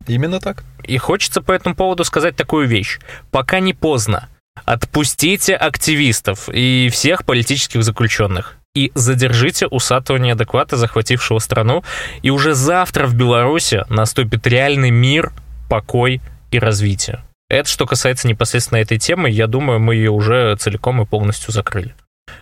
именно 0.07 0.39
так. 0.39 0.63
И 0.85 0.97
хочется 0.97 1.41
по 1.41 1.51
этому 1.51 1.75
поводу 1.75 2.05
сказать 2.05 2.37
такую 2.37 2.69
вещь. 2.69 2.99
Пока 3.31 3.59
не 3.59 3.73
поздно. 3.73 4.29
Отпустите 4.63 5.55
активистов 5.55 6.47
и 6.47 6.87
всех 6.89 7.25
политических 7.25 7.83
заключенных 7.83 8.55
и 8.75 8.93
задержите 8.95 9.67
усатого 9.67 10.15
неадеквата, 10.15 10.77
захватившего 10.77 11.39
страну, 11.39 11.83
и 12.21 12.29
уже 12.29 12.53
завтра 12.53 13.07
в 13.07 13.15
Беларуси 13.15 13.83
наступит 13.89 14.47
реальный 14.47 14.91
мир, 14.91 15.33
покой 15.69 16.21
и 16.51 16.59
развитие. 16.59 17.25
Это 17.49 17.67
что 17.67 17.85
касается 17.85 18.29
непосредственно 18.29 18.77
этой 18.79 18.99
темы, 18.99 19.29
я 19.29 19.47
думаю, 19.47 19.81
мы 19.81 19.95
ее 19.95 20.11
уже 20.11 20.55
целиком 20.55 21.01
и 21.01 21.05
полностью 21.05 21.51
закрыли. 21.51 21.93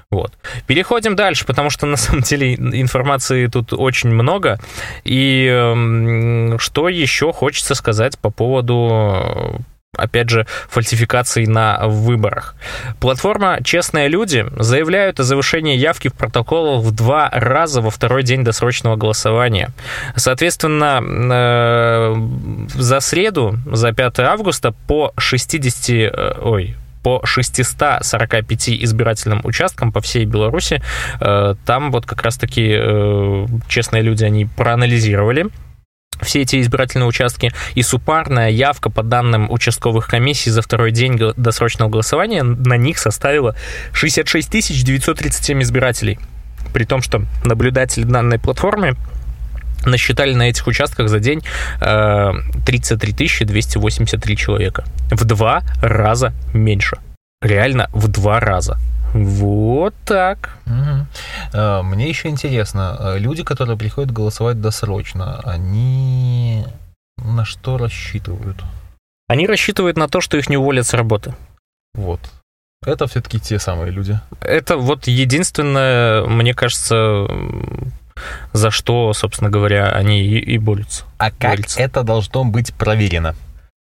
Вот. 0.09 0.33
Переходим 0.67 1.15
дальше, 1.15 1.45
потому 1.45 1.69
что 1.69 1.85
на 1.87 1.97
самом 1.97 2.21
деле 2.21 2.55
информации 2.55 3.47
тут 3.47 3.73
очень 3.73 4.09
много. 4.09 4.59
И 5.03 5.47
э, 5.49 6.57
что 6.59 6.89
еще 6.89 7.33
хочется 7.33 7.75
сказать 7.75 8.17
по 8.17 8.29
поводу 8.29 9.63
опять 9.97 10.29
же, 10.29 10.45
фальсификаций 10.69 11.45
на 11.47 11.87
выборах. 11.87 12.55
Платформа 12.99 13.59
«Честные 13.63 14.07
люди» 14.07 14.45
заявляют 14.57 15.19
о 15.19 15.23
завышении 15.23 15.75
явки 15.75 16.07
в 16.07 16.13
протоколах 16.13 16.83
в 16.83 16.91
два 16.91 17.29
раза 17.31 17.81
во 17.81 17.89
второй 17.89 18.23
день 18.23 18.43
досрочного 18.43 18.95
голосования. 18.95 19.71
Соответственно, 20.15 21.01
э, 21.01 22.15
за 22.75 22.99
среду, 22.99 23.57
за 23.65 23.91
5 23.91 24.19
августа 24.19 24.73
по 24.87 25.13
60... 25.17 25.89
Э, 25.89 26.37
ой, 26.41 26.75
по 27.03 27.21
645 27.23 28.69
избирательным 28.69 29.41
участкам 29.43 29.91
по 29.91 30.01
всей 30.01 30.25
Беларуси. 30.25 30.81
Э, 31.19 31.55
там 31.65 31.91
вот 31.91 32.05
как 32.05 32.21
раз-таки 32.21 32.75
э, 32.77 33.45
честные 33.67 34.03
люди, 34.03 34.23
они 34.23 34.45
проанализировали 34.45 35.47
все 36.21 36.41
эти 36.41 36.59
избирательные 36.61 37.07
участки, 37.07 37.51
и 37.75 37.83
супарная 37.83 38.49
явка 38.49 38.89
по 38.89 39.03
данным 39.03 39.51
участковых 39.51 40.07
комиссий 40.07 40.49
за 40.49 40.61
второй 40.61 40.91
день 40.91 41.17
досрочного 41.37 41.89
голосования 41.89 42.43
на 42.43 42.75
них 42.75 42.97
составила 42.97 43.55
66 43.93 44.83
937 44.83 45.61
избирателей. 45.61 46.19
При 46.73 46.85
том, 46.85 47.01
что 47.01 47.21
наблюдатели 47.45 48.03
данной 48.03 48.39
платформы 48.39 48.95
насчитали 49.87 50.33
на 50.33 50.49
этих 50.49 50.67
участках 50.67 51.09
за 51.09 51.19
день 51.19 51.41
33 51.79 53.15
э, 53.41 53.45
283 53.45 54.37
человека. 54.37 54.85
В 55.11 55.25
два 55.25 55.61
раза 55.81 56.33
меньше. 56.53 56.97
Реально 57.41 57.89
в 57.93 58.07
два 58.07 58.39
раза. 58.39 58.77
Вот 59.13 59.93
так. 60.05 60.57
Угу. 60.65 61.83
Мне 61.83 62.09
еще 62.09 62.29
интересно, 62.29 62.97
э, 62.99 63.19
люди, 63.19 63.43
которые 63.43 63.77
приходят 63.77 64.11
голосовать 64.11 64.61
досрочно, 64.61 65.39
они 65.43 66.65
на 67.17 67.45
что 67.45 67.77
рассчитывают? 67.77 68.63
Они 69.27 69.47
рассчитывают 69.47 69.97
на 69.97 70.07
то, 70.07 70.21
что 70.21 70.37
их 70.37 70.49
не 70.49 70.57
уволят 70.57 70.85
с 70.85 70.93
работы. 70.93 71.35
Вот. 71.93 72.19
Это 72.85 73.07
все-таки 73.07 73.39
те 73.39 73.59
самые 73.59 73.91
люди. 73.91 74.19
Это 74.39 74.77
вот 74.77 75.07
единственное, 75.07 76.25
мне 76.25 76.53
кажется, 76.53 77.27
за 78.53 78.71
что, 78.71 79.13
собственно 79.13 79.49
говоря, 79.49 79.89
они 79.89 80.21
и, 80.21 80.37
и 80.39 80.57
борются. 80.57 81.05
А 81.17 81.31
как 81.31 81.51
борются. 81.51 81.79
это 81.79 82.03
должно 82.03 82.43
быть 82.45 82.73
проверено? 82.73 83.35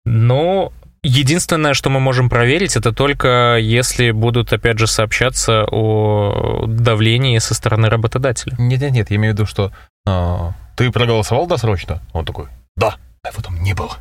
Ну, 0.04 0.72
Единственное, 1.02 1.72
что 1.72 1.88
мы 1.88 1.98
можем 1.98 2.28
проверить, 2.28 2.76
это 2.76 2.92
только 2.92 3.56
если 3.58 4.10
будут, 4.10 4.52
опять 4.52 4.78
же, 4.78 4.86
сообщаться 4.86 5.64
о 5.70 6.66
давлении 6.66 7.38
со 7.38 7.54
стороны 7.54 7.88
работодателя. 7.88 8.54
Нет-нет-нет, 8.58 9.10
я 9.10 9.16
имею 9.16 9.32
в 9.32 9.38
виду, 9.38 9.46
что 9.46 9.72
э, 10.06 10.50
ты 10.76 10.90
проголосовал 10.90 11.46
досрочно? 11.46 12.02
Он 12.12 12.26
такой, 12.26 12.48
да, 12.76 12.96
его 13.28 13.42
там 13.42 13.62
не 13.62 13.74
было. 13.74 13.96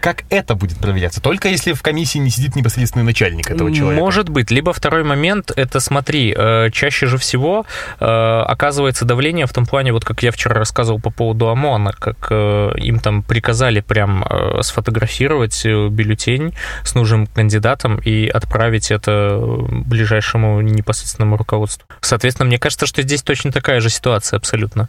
Как 0.00 0.24
это 0.30 0.54
будет 0.54 0.78
проверяться? 0.78 1.20
Только 1.20 1.48
если 1.48 1.72
в 1.72 1.82
комиссии 1.82 2.18
не 2.18 2.30
сидит 2.30 2.56
непосредственный 2.56 3.04
начальник 3.04 3.50
этого 3.50 3.72
человека. 3.72 4.00
Может 4.00 4.28
быть. 4.28 4.50
Либо 4.50 4.72
второй 4.72 5.04
момент, 5.04 5.52
это 5.54 5.80
смотри, 5.80 6.34
э, 6.36 6.70
чаще 6.70 7.06
же 7.06 7.18
всего 7.18 7.66
э, 8.00 8.04
оказывается 8.04 9.04
давление 9.04 9.46
в 9.46 9.52
том 9.52 9.66
плане, 9.66 9.92
вот 9.92 10.04
как 10.04 10.22
я 10.22 10.32
вчера 10.32 10.54
рассказывал 10.56 11.00
по 11.00 11.10
поводу 11.10 11.48
ОМОНа, 11.48 11.92
как 11.92 12.28
э, 12.30 12.72
им 12.78 12.98
там 12.98 13.22
приказали 13.22 13.80
прям 13.80 14.24
сфотографировать 14.60 15.64
бюллетень 15.64 16.54
с 16.84 16.94
нужным 16.94 17.26
кандидатом 17.26 17.96
и 17.96 18.28
отправить 18.28 18.90
это 18.90 19.38
ближайшему 19.40 20.60
непосредственному 20.60 21.36
руководству. 21.36 21.86
Соответственно, 22.00 22.46
мне 22.46 22.58
кажется, 22.58 22.86
что 22.86 23.02
здесь 23.02 23.22
точно 23.22 23.52
такая 23.52 23.80
же 23.80 23.90
ситуация 23.90 24.36
абсолютно. 24.38 24.88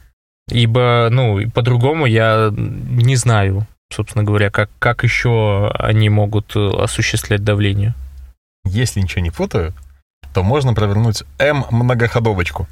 Ибо, 0.49 1.07
ну, 1.11 1.49
по-другому 1.51 2.05
я 2.05 2.51
не 2.55 3.15
знаю 3.15 3.67
собственно 3.93 4.23
говоря, 4.23 4.49
как, 4.49 4.69
как 4.79 5.03
еще 5.03 5.71
они 5.77 6.09
могут 6.09 6.55
э, 6.55 6.59
осуществлять 6.59 7.43
давление? 7.43 7.93
Если 8.65 8.99
ничего 8.99 9.21
не 9.21 9.31
путаю, 9.31 9.73
то 10.33 10.43
можно 10.43 10.73
провернуть 10.73 11.23
М-многоходовочку. 11.37 12.67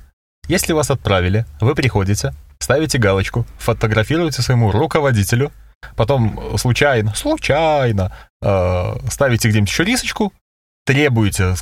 Если 0.47 0.73
вас 0.73 0.89
отправили, 0.89 1.45
вы 1.61 1.75
приходите, 1.75 2.33
ставите 2.59 2.97
галочку, 2.97 3.45
фотографируете 3.59 4.41
своему 4.41 4.71
руководителю, 4.71 5.51
потом 5.95 6.57
случайно, 6.57 7.13
случайно 7.13 8.11
э, 8.41 8.95
ставите 9.09 9.49
где-нибудь 9.49 9.69
еще 9.69 9.83
рисочку, 9.83 10.33
требуете, 10.85 11.55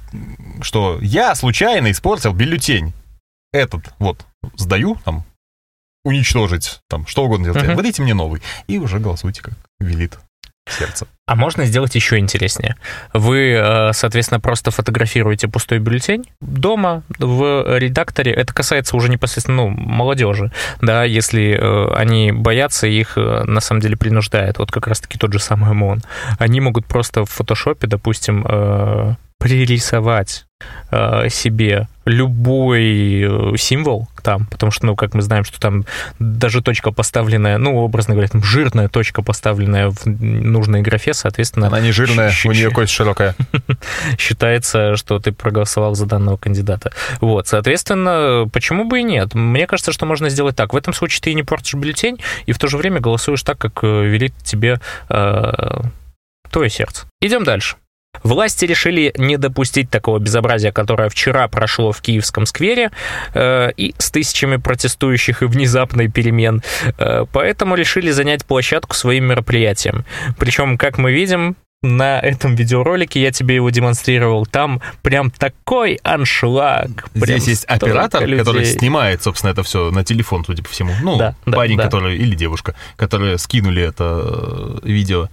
что 0.62 0.98
я 1.02 1.36
случайно 1.36 1.92
испортил 1.92 2.34
бюллетень. 2.34 2.94
Этот 3.52 3.94
вот 3.98 4.26
сдаю, 4.56 4.96
там, 5.04 5.26
уничтожить, 6.04 6.80
там, 6.88 7.06
что 7.08 7.26
угодно 7.26 7.46
делать. 7.46 7.64
Uh-huh. 7.64 7.76
Выдайте 7.76 8.02
мне 8.02 8.14
новый. 8.14 8.42
И 8.68 8.78
уже 8.78 9.00
голосуйте, 9.00 9.42
как 9.42 9.54
велит 9.80 10.18
сердце. 10.72 11.08
А 11.26 11.36
можно 11.36 11.66
сделать 11.66 11.96
еще 11.96 12.18
интереснее. 12.18 12.76
Вы, 13.14 13.52
э, 13.52 13.94
соответственно, 13.94 14.40
просто 14.40 14.72
фотографируете 14.72 15.48
пустой 15.48 15.80
бюллетень 15.80 16.26
дома 16.42 17.04
в 17.18 17.78
редакторе. 17.78 18.32
Это 18.32 18.54
касается 18.54 18.96
уже 18.96 19.10
непосредственно 19.10 19.64
ну, 19.64 19.70
молодежи. 19.70 20.52
Да, 20.82 21.04
если 21.04 21.52
э, 21.52 21.94
они 21.96 22.32
боятся, 22.32 22.88
их 22.88 23.18
э, 23.18 23.44
на 23.44 23.62
самом 23.62 23.82
деле 23.82 23.98
принуждает. 23.98 24.58
Вот 24.60 24.72
как 24.72 24.88
раз-таки 24.88 25.18
тот 25.18 25.34
же 25.34 25.40
самый 25.40 25.72
ОМОН. 25.72 26.02
Они 26.40 26.62
могут 26.62 26.86
просто 26.86 27.26
в 27.26 27.30
фотошопе, 27.30 27.88
допустим, 27.88 29.18
пририсовать 29.40 30.46
э, 30.92 31.30
себе 31.30 31.88
любой 32.06 33.54
э, 33.54 33.58
символ 33.58 34.08
там, 34.22 34.46
потому 34.48 34.72
что, 34.72 34.86
ну, 34.86 34.96
как 34.96 35.14
мы 35.14 35.22
знаем, 35.22 35.46
что 35.46 35.60
там 35.60 35.86
даже 36.20 36.62
точка 36.62 36.92
поставленная, 36.92 37.58
ну, 37.58 37.78
образно 37.78 38.16
говоря, 38.16 38.28
там 38.28 38.44
жирная 38.44 38.90
точка 38.90 39.22
поставленная 39.22 39.92
в 39.92 40.06
нужной 40.06 40.82
графе, 40.82 41.14
соответственно... 41.14 41.68
Она 41.68 41.80
не 41.80 41.92
жирная, 41.92 42.32
у 42.46 42.52
нее 42.52 42.70
кость 42.70 42.92
широкая. 42.92 43.36
Считается, 44.18 44.98
что 44.98 45.20
ты 45.20 45.32
проголосовал 45.32 45.96
за 45.96 46.06
данного 46.06 46.36
кандидата. 46.38 46.92
Вот, 47.22 47.48
соответственно, 47.48 48.48
почему 48.52 48.84
бы 48.84 49.00
и 49.00 49.04
нет? 49.04 49.34
Мне 49.36 49.68
кажется, 49.68 49.94
что 49.94 50.06
можно 50.06 50.30
сделать 50.30 50.56
так. 50.56 50.74
В 50.74 50.78
этом 50.78 50.94
случае 50.94 51.22
ты 51.22 51.34
не 51.34 51.44
портишь 51.44 51.76
бюллетень, 51.76 52.20
и 52.46 52.52
в 52.52 52.60
то 52.60 52.68
же 52.68 52.78
время 52.78 53.00
голосуешь 53.00 53.44
так, 53.44 53.58
как 53.58 53.84
э, 53.84 54.06
велит 54.06 54.34
тебе 54.44 54.82
э, 55.10 55.52
твое 56.52 56.70
сердце. 56.70 57.06
Идем 57.22 57.46
дальше. 57.46 57.78
Власти 58.24 58.66
решили 58.66 59.14
не 59.18 59.38
допустить 59.38 59.90
такого 59.90 60.20
безобразия, 60.20 60.72
которое 60.72 61.10
вчера 61.10 61.48
прошло 61.48 61.92
в 61.92 62.02
Киевском 62.02 62.46
сквере 62.46 62.92
э, 63.34 63.72
и 63.78 63.96
с 63.98 64.12
тысячами 64.12 64.58
протестующих 64.58 65.42
и 65.42 65.46
внезапной 65.46 66.10
перемен. 66.10 66.62
Э, 66.98 67.26
поэтому 67.32 67.76
решили 67.76 68.12
занять 68.12 68.46
площадку 68.46 68.96
своим 68.96 69.26
мероприятием. 69.26 70.06
Причем, 70.38 70.78
как 70.78 70.98
мы 70.98 71.12
видим, 71.12 71.56
на 71.82 72.20
этом 72.20 72.56
видеоролике, 72.56 73.22
я 73.22 73.32
тебе 73.32 73.56
его 73.56 73.70
демонстрировал, 73.70 74.46
там 74.46 74.82
прям 75.02 75.32
такой 75.32 76.00
аншлаг. 76.04 77.08
Здесь 77.14 77.48
есть 77.48 77.66
оператор, 77.66 78.26
людей. 78.26 78.40
который 78.40 78.66
снимает, 78.66 79.24
собственно, 79.24 79.52
это 79.52 79.64
все 79.64 79.90
на 79.92 80.04
телефон, 80.04 80.44
судя 80.44 80.62
по 80.62 80.70
всему. 80.70 80.94
Ну, 81.02 81.18
да, 81.18 81.36
парень, 81.46 81.78
да. 81.78 81.84
который, 81.84 82.18
или 82.18 82.36
девушка, 82.36 82.76
которые 82.98 83.38
скинули 83.38 83.82
это 83.82 84.80
э, 84.84 84.88
видео. 84.88 85.30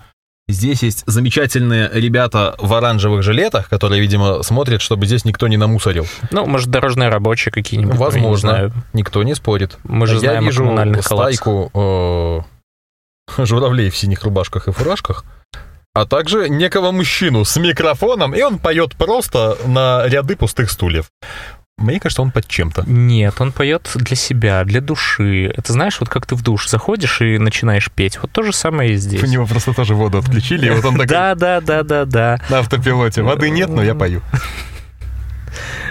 Здесь 0.48 0.84
есть 0.84 1.02
замечательные 1.06 1.90
ребята 1.92 2.54
в 2.58 2.72
оранжевых 2.72 3.22
жилетах, 3.24 3.68
которые, 3.68 4.00
видимо, 4.00 4.44
смотрят, 4.44 4.80
чтобы 4.80 5.04
здесь 5.06 5.24
никто 5.24 5.48
не 5.48 5.56
намусорил. 5.56 6.06
Ну, 6.30 6.46
может, 6.46 6.68
дорожные 6.68 7.08
рабочие 7.08 7.50
какие-нибудь. 7.50 7.96
Возможно. 7.96 8.72
Не. 8.92 9.00
Никто 9.00 9.24
не 9.24 9.34
спорит. 9.34 9.76
Мы 9.82 10.06
же 10.06 10.14
Я 10.14 10.20
знаем 10.20 10.44
вижу 10.44 10.68
о 10.70 11.02
стайку 11.02 11.70
э, 11.74 12.40
журавлей 13.44 13.90
в 13.90 13.96
синих 13.96 14.22
рубашках 14.22 14.68
и 14.68 14.72
фуражках, 14.72 15.24
а 15.94 16.06
также 16.06 16.48
некого 16.48 16.92
мужчину 16.92 17.44
с 17.44 17.56
микрофоном, 17.56 18.32
и 18.32 18.40
он 18.40 18.58
поет 18.60 18.94
просто 18.94 19.56
на 19.66 20.06
ряды 20.06 20.36
пустых 20.36 20.70
стульев. 20.70 21.06
Мне 21.78 22.00
кажется, 22.00 22.22
он 22.22 22.30
под 22.30 22.48
чем-то. 22.48 22.84
Нет, 22.86 23.38
он 23.38 23.52
поет 23.52 23.90
для 23.94 24.16
себя, 24.16 24.64
для 24.64 24.80
души. 24.80 25.52
Это 25.54 25.74
знаешь, 25.74 26.00
вот 26.00 26.08
как 26.08 26.24
ты 26.24 26.34
в 26.34 26.42
душ 26.42 26.68
заходишь 26.68 27.20
и 27.20 27.36
начинаешь 27.38 27.90
петь. 27.90 28.18
Вот 28.22 28.32
то 28.32 28.42
же 28.42 28.52
самое 28.54 28.94
и 28.94 28.96
здесь. 28.96 29.22
У 29.22 29.26
него 29.26 29.44
просто 29.46 29.74
тоже 29.74 29.94
воду 29.94 30.18
отключили, 30.18 30.66
и 30.66 30.70
вот 30.70 30.84
он 30.86 30.94
такой... 30.94 31.06
Да, 31.08 31.34
да, 31.34 31.60
да, 31.60 31.82
да, 31.82 32.04
да. 32.06 32.40
На 32.48 32.60
автопилоте. 32.60 33.22
Воды 33.22 33.50
нет, 33.50 33.68
но 33.68 33.82
я 33.82 33.94
пою. 33.94 34.22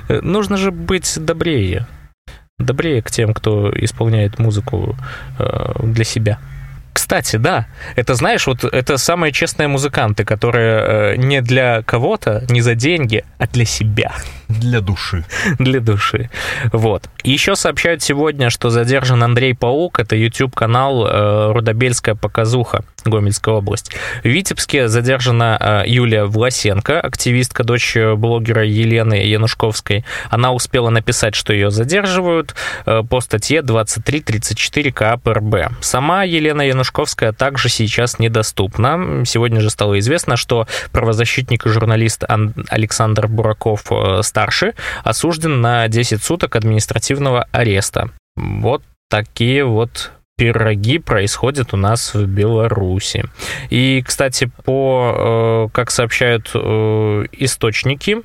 Нужно 0.10 0.58
же 0.58 0.72
быть 0.72 1.24
добрее. 1.24 1.88
Добрее 2.58 3.04
к 3.04 3.12
тем, 3.12 3.34
кто 3.34 3.72
исполняет 3.76 4.40
музыку 4.40 4.96
э, 5.38 5.74
для 5.84 6.04
себя. 6.04 6.40
Кстати, 6.94 7.36
да, 7.36 7.68
это, 7.98 8.16
знаешь, 8.16 8.48
вот 8.48 8.64
это 8.64 8.98
самые 8.98 9.34
честные 9.34 9.68
музыканты, 9.68 10.24
которые 10.24 11.14
э, 11.14 11.16
не 11.18 11.42
для 11.42 11.84
кого-то, 11.84 12.46
не 12.50 12.62
за 12.62 12.74
деньги, 12.74 13.26
а 13.38 13.48
для 13.48 13.66
себя. 13.66 14.14
Для 14.48 14.82
души. 14.82 15.26
Для 15.60 15.80
души. 15.80 16.30
Вот. 16.72 17.10
Еще 17.24 17.56
сообщают 17.56 18.02
сегодня, 18.04 18.50
что 18.50 18.70
задержан 18.70 19.24
Андрей 19.24 19.56
Паук, 19.56 20.00
это 20.00 20.16
YouTube-канал 20.16 21.08
э, 21.08 21.52
«Рудобельская 21.54 22.16
показуха», 22.16 22.84
Гомельская 23.06 23.56
область. 23.56 23.92
В 24.24 24.28
Витебске 24.28 24.88
задержана 24.88 25.58
э, 25.60 25.90
Юлия 25.90 26.26
Власенко, 26.26 27.00
активистка, 27.00 27.64
дочь 27.64 27.96
блогера 28.16 28.66
Елены 28.66 29.16
Янушковской. 29.16 30.06
Она 30.30 30.52
успела 30.54 30.90
написать, 30.90 31.36
что 31.36 31.54
ее 31.54 31.72
задерживают 31.72 32.56
э, 32.86 33.04
по 33.08 33.22
статье 33.22 33.62
2334 33.62 34.92
КАП 34.92 35.28
РБ. 35.28 35.56
Сама 35.82 36.24
Елена 36.24 36.62
Янушковская 36.64 37.32
также 37.32 37.70
сейчас 37.70 38.20
недоступна. 38.20 39.24
Сегодня 39.26 39.62
же 39.62 39.70
стало 39.70 40.00
известно, 40.00 40.36
что 40.36 40.68
правозащитник 40.92 41.66
и 41.66 41.70
журналист 41.70 42.24
Александр 42.70 43.28
Бураков-старший 44.36 44.74
осужден 45.04 45.62
на 45.62 45.88
10 45.88 46.24
суток 46.24 46.56
административного 46.56 47.48
ареста. 47.52 48.10
Вот 48.36 48.84
такие 49.10 49.64
вот 49.64 50.12
пироги 50.38 51.00
происходят 51.00 51.74
у 51.74 51.78
нас 51.78 52.14
в 52.14 52.26
Беларуси. 52.26 53.26
И, 53.70 54.04
кстати, 54.06 54.52
по, 54.66 55.70
как 55.74 55.92
сообщают 55.92 56.50
источники, 56.54 58.22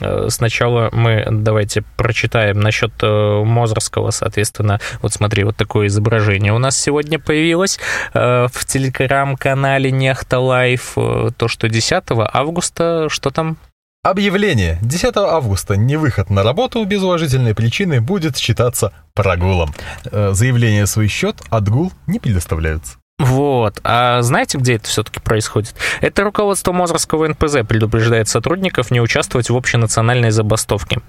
Э, 0.00 0.26
сначала 0.28 0.90
мы 0.92 1.26
давайте 1.30 1.82
прочитаем 1.96 2.60
насчет 2.60 2.92
э, 3.02 3.42
Мозорского, 3.44 4.10
соответственно. 4.10 4.80
Вот 5.02 5.12
смотри, 5.12 5.44
вот 5.44 5.56
такое 5.56 5.88
изображение 5.88 6.52
у 6.52 6.58
нас 6.58 6.78
сегодня 6.78 7.18
появилось 7.18 7.78
э, 8.14 8.46
в 8.52 8.64
телеграм-канале 8.66 9.90
NEXTA 9.90 10.38
Live. 10.38 10.94
То, 10.94 11.48
что 11.48 11.68
10 11.68 12.04
августа, 12.08 13.08
что 13.08 13.30
там? 13.30 13.56
Объявление. 14.02 14.78
10 14.80 15.14
августа 15.16 15.76
невыход 15.76 16.30
на 16.30 16.42
работу 16.42 16.82
без 16.86 17.02
уважительной 17.02 17.54
причины 17.54 18.00
будет 18.00 18.38
считаться 18.38 18.94
прогулом. 19.14 19.74
Заявление 20.04 20.86
в 20.86 20.88
свой 20.88 21.08
счет 21.08 21.36
отгул 21.50 21.92
не 22.06 22.18
предоставляются. 22.18 22.96
Вот. 23.18 23.78
А 23.84 24.22
знаете, 24.22 24.56
где 24.56 24.76
это 24.76 24.88
все-таки 24.88 25.20
происходит? 25.20 25.74
Это 26.00 26.24
руководство 26.24 26.72
Мозорского 26.72 27.28
НПЗ 27.28 27.58
предупреждает 27.68 28.28
сотрудников 28.28 28.90
не 28.90 29.02
участвовать 29.02 29.50
в 29.50 29.56
общенациональной 29.56 30.30
забастовке. 30.30 31.00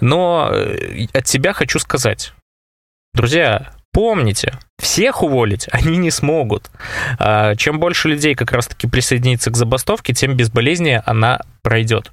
Но 0.00 0.48
э, 0.50 1.08
от 1.12 1.28
себя 1.28 1.52
хочу 1.52 1.78
сказать. 1.78 2.32
Друзья, 3.12 3.74
помните, 3.92 4.58
всех 4.80 5.22
уволить 5.22 5.68
они 5.70 5.98
не 5.98 6.10
смогут. 6.10 6.70
А 7.18 7.54
чем 7.56 7.78
больше 7.78 8.08
людей 8.08 8.34
как 8.34 8.52
раз-таки 8.52 8.86
присоединится 8.86 9.50
к 9.50 9.56
забастовке, 9.58 10.14
тем 10.14 10.38
безболезнее 10.38 11.02
она 11.04 11.40
пройдет. 11.60 12.10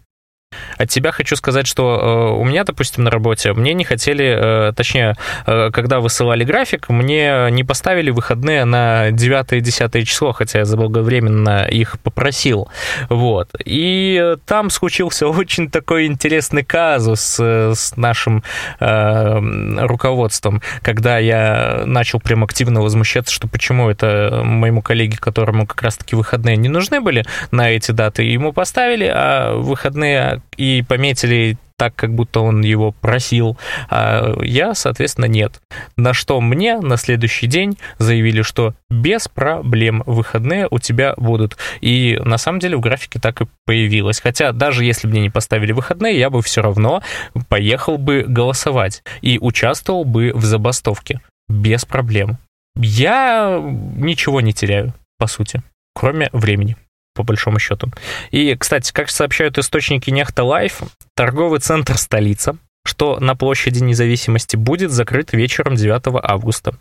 От 0.77 0.89
тебя 0.89 1.11
хочу 1.11 1.35
сказать, 1.35 1.67
что 1.67 2.35
э, 2.37 2.39
у 2.39 2.43
меня, 2.43 2.63
допустим, 2.63 3.03
на 3.03 3.11
работе 3.11 3.53
мне 3.53 3.73
не 3.73 3.83
хотели, 3.83 4.69
э, 4.69 4.73
точнее, 4.73 5.15
э, 5.45 5.71
когда 5.71 5.99
высылали 5.99 6.43
график, 6.43 6.89
мне 6.89 7.49
не 7.51 7.63
поставили 7.63 8.11
выходные 8.11 8.65
на 8.65 9.11
9 9.11 9.53
и 9.53 9.61
10 9.61 10.07
число, 10.07 10.33
хотя 10.33 10.59
я 10.59 10.65
заблаговременно 10.65 11.67
их 11.67 11.99
попросил. 11.99 12.69
Вот. 13.09 13.49
И 13.65 14.35
там 14.45 14.69
случился 14.69 15.27
очень 15.27 15.69
такой 15.69 16.05
интересный 16.05 16.63
казус 16.63 17.39
с 17.39 17.95
нашим 17.95 18.43
руководством, 18.79 20.61
когда 20.81 21.17
я 21.17 21.83
начал 21.85 22.19
прям 22.19 22.43
активно 22.43 22.81
возмущаться, 22.81 23.33
что 23.33 23.47
почему 23.47 23.89
это 23.89 24.41
моему 24.43 24.81
коллеге, 24.81 25.17
которому 25.17 25.65
как 25.65 25.81
раз-таки 25.81 26.15
выходные 26.15 26.57
не 26.57 26.69
нужны 26.69 27.01
были 27.01 27.25
на 27.51 27.69
эти 27.71 27.91
даты, 27.91 28.23
ему 28.23 28.53
поставили, 28.53 29.11
а 29.13 29.55
выходные 29.55 30.36
и 30.57 30.83
пометили 30.87 31.57
так, 31.77 31.95
как 31.95 32.13
будто 32.13 32.41
он 32.41 32.61
его 32.61 32.91
просил, 32.91 33.57
а 33.89 34.35
я, 34.41 34.73
соответственно, 34.73 35.25
нет. 35.25 35.61
На 35.95 36.13
что 36.13 36.41
мне 36.41 36.79
на 36.79 36.97
следующий 36.97 37.47
день 37.47 37.77
заявили, 37.99 38.41
что 38.41 38.73
без 38.89 39.27
проблем 39.27 40.03
выходные 40.05 40.67
у 40.71 40.79
тебя 40.79 41.13
будут. 41.17 41.55
И 41.79 42.19
на 42.25 42.37
самом 42.37 42.59
деле 42.59 42.77
в 42.77 42.81
графике 42.81 43.19
так 43.19 43.41
и 43.41 43.47
появилось. 43.65 44.19
Хотя 44.19 44.51
даже 44.51 44.83
если 44.83 45.07
бы 45.07 45.11
мне 45.11 45.21
не 45.21 45.29
поставили 45.29 45.71
выходные, 45.71 46.17
я 46.17 46.29
бы 46.29 46.41
все 46.41 46.61
равно 46.61 47.03
поехал 47.47 47.97
бы 47.97 48.25
голосовать 48.27 49.03
и 49.21 49.37
участвовал 49.39 50.03
бы 50.03 50.31
в 50.33 50.43
забастовке. 50.43 51.21
Без 51.47 51.85
проблем. 51.85 52.37
Я 52.75 53.59
ничего 53.63 54.41
не 54.41 54.53
теряю, 54.53 54.93
по 55.17 55.27
сути, 55.27 55.61
кроме 55.93 56.29
времени 56.33 56.75
по 57.17 57.23
большому 57.23 57.59
счету. 57.59 57.91
И, 58.31 58.55
кстати, 58.55 58.93
как 58.93 59.09
сообщают 59.09 59.57
источники 59.57 60.09
NEXTA 60.09 60.43
Live, 60.43 60.81
торговый 61.15 61.59
центр 61.59 61.97
«Столица» 61.97 62.57
что 62.85 63.19
на 63.19 63.35
площади 63.35 63.83
независимости 63.83 64.55
будет 64.55 64.91
закрыт 64.91 65.33
вечером 65.33 65.75
9 65.75 66.03
августа. 66.23 66.73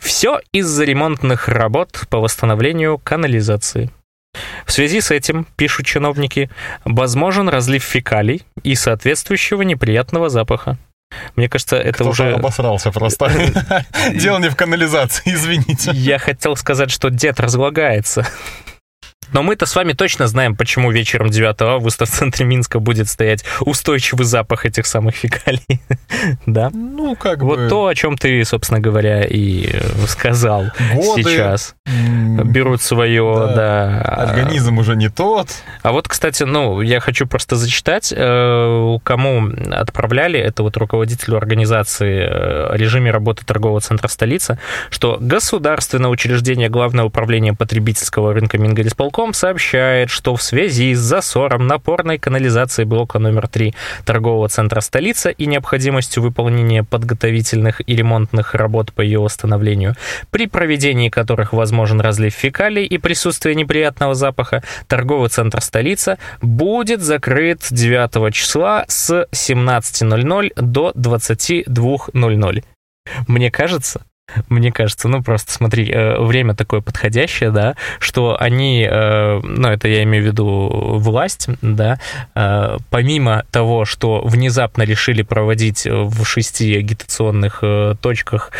Все 0.00 0.40
из-за 0.50 0.82
ремонтных 0.82 1.46
работ 1.46 2.02
по 2.10 2.18
восстановлению 2.18 2.98
канализации. 2.98 3.88
В 4.66 4.72
связи 4.72 5.00
с 5.00 5.10
этим, 5.10 5.46
пишут 5.56 5.86
чиновники, 5.86 6.50
возможен 6.84 7.48
разлив 7.48 7.84
фекалий 7.84 8.42
и 8.64 8.74
соответствующего 8.74 9.62
неприятного 9.62 10.28
запаха. 10.30 10.78
Мне 11.36 11.48
кажется, 11.48 11.76
это 11.76 12.04
уже... 12.04 12.32
обосрался 12.32 12.90
просто. 12.90 13.30
Дело 14.14 14.38
не 14.38 14.48
в 14.48 14.56
канализации, 14.56 15.34
извините. 15.34 15.90
Я 15.92 16.18
хотел 16.18 16.56
сказать, 16.56 16.90
что 16.90 17.10
дед 17.10 17.38
разлагается. 17.38 18.26
Но 19.32 19.42
мы-то 19.42 19.66
с 19.66 19.74
вами 19.74 19.92
точно 19.92 20.26
знаем, 20.26 20.56
почему 20.56 20.90
вечером 20.90 21.30
9 21.30 21.62
августа 21.62 22.04
в 22.04 22.10
центре 22.10 22.44
Минска 22.44 22.78
будет 22.80 23.08
стоять 23.08 23.44
устойчивый 23.60 24.26
запах 24.26 24.66
этих 24.66 24.86
самых 24.86 25.14
фекалий. 25.14 25.80
да? 26.46 26.70
Ну, 26.72 27.16
как 27.16 27.42
вот 27.42 27.58
бы... 27.58 27.68
то, 27.68 27.86
о 27.86 27.94
чем 27.94 28.18
ты, 28.18 28.44
собственно 28.44 28.80
говоря, 28.80 29.24
и 29.24 29.80
сказал 30.06 30.66
Годы, 30.94 31.22
сейчас. 31.22 31.74
Берут 32.44 32.82
свое, 32.82 33.34
да, 33.54 33.54
да. 33.54 34.00
Организм 34.00 34.78
уже 34.78 34.96
не 34.96 35.08
тот. 35.08 35.48
А 35.82 35.92
вот, 35.92 36.08
кстати, 36.08 36.42
ну, 36.42 36.80
я 36.80 37.00
хочу 37.00 37.26
просто 37.26 37.56
зачитать, 37.56 38.12
э, 38.14 38.98
кому 39.02 39.48
отправляли, 39.70 40.38
это 40.38 40.62
вот 40.62 40.76
руководителю 40.76 41.36
организации 41.36 42.20
э, 42.20 42.72
о 42.72 42.76
режиме 42.76 43.10
работы 43.10 43.44
торгового 43.44 43.80
центра 43.80 44.08
столица, 44.08 44.58
что 44.90 45.18
государственное 45.20 46.10
учреждение 46.10 46.68
Главное 46.68 47.04
управление 47.04 47.52
потребительского 47.52 48.32
рынка 48.32 48.58
Мингорисполком 48.58 49.21
Минсполком 49.22 49.34
сообщает, 49.34 50.10
что 50.10 50.34
в 50.34 50.42
связи 50.42 50.94
с 50.94 50.98
засором 50.98 51.68
напорной 51.68 52.18
канализации 52.18 52.82
блока 52.82 53.20
номер 53.20 53.46
3 53.46 53.72
торгового 54.04 54.48
центра 54.48 54.80
столицы 54.80 55.30
и 55.30 55.46
необходимостью 55.46 56.24
выполнения 56.24 56.82
подготовительных 56.82 57.80
и 57.86 57.94
ремонтных 57.94 58.54
работ 58.54 58.92
по 58.92 59.00
ее 59.00 59.20
восстановлению, 59.20 59.94
при 60.30 60.48
проведении 60.48 61.08
которых 61.08 61.52
возможен 61.52 62.00
разлив 62.00 62.34
фекалий 62.34 62.84
и 62.84 62.98
присутствие 62.98 63.54
неприятного 63.54 64.14
запаха, 64.14 64.64
торговый 64.88 65.28
центр 65.28 65.60
столица 65.60 66.18
будет 66.40 67.00
закрыт 67.00 67.60
9 67.70 68.34
числа 68.34 68.84
с 68.88 69.28
17.00 69.30 70.52
до 70.56 70.90
22.00. 70.96 72.64
Мне 73.28 73.50
кажется, 73.50 74.02
мне 74.48 74.72
кажется, 74.72 75.08
ну 75.08 75.22
просто 75.22 75.52
смотри, 75.52 75.90
э, 75.90 76.20
время 76.20 76.54
такое 76.54 76.80
подходящее, 76.80 77.50
да, 77.50 77.76
что 77.98 78.36
они, 78.40 78.86
э, 78.88 79.40
ну 79.42 79.68
это 79.68 79.88
я 79.88 80.02
имею 80.02 80.24
в 80.24 80.26
виду 80.26 80.96
власть, 80.98 81.48
да, 81.60 81.98
э, 82.34 82.78
помимо 82.90 83.44
того, 83.50 83.84
что 83.84 84.22
внезапно 84.24 84.82
решили 84.82 85.22
проводить 85.22 85.86
в 85.86 86.24
шести 86.24 86.76
агитационных 86.76 87.62
точках 88.00 88.52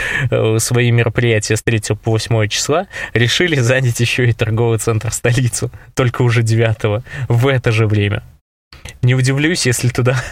свои 0.58 0.90
мероприятия 0.90 1.56
с 1.56 1.62
3 1.62 1.96
по 2.02 2.12
8 2.12 2.48
числа, 2.48 2.86
решили 3.14 3.56
занять 3.56 4.00
еще 4.00 4.28
и 4.28 4.32
торговый 4.32 4.78
центр 4.78 5.12
столицу, 5.12 5.70
только 5.94 6.22
уже 6.22 6.42
9 6.42 7.02
в 7.28 7.46
это 7.46 7.72
же 7.72 7.86
время. 7.86 8.22
Не 9.02 9.14
удивлюсь, 9.14 9.66
если 9.66 9.88
туда 9.88 10.22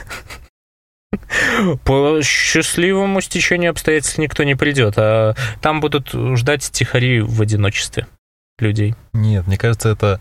по 1.85 2.21
счастливому 2.23 3.21
стечению 3.21 3.71
обстоятельств 3.71 4.19
никто 4.19 4.45
не 4.45 4.55
придет, 4.55 4.95
а 4.97 5.35
там 5.61 5.81
будут 5.81 6.11
ждать 6.13 6.71
тихари 6.71 7.21
в 7.21 7.41
одиночестве 7.43 8.07
людей. 8.59 8.95
Нет, 9.13 9.47
мне 9.47 9.59
кажется, 9.59 9.89
это 9.89 10.21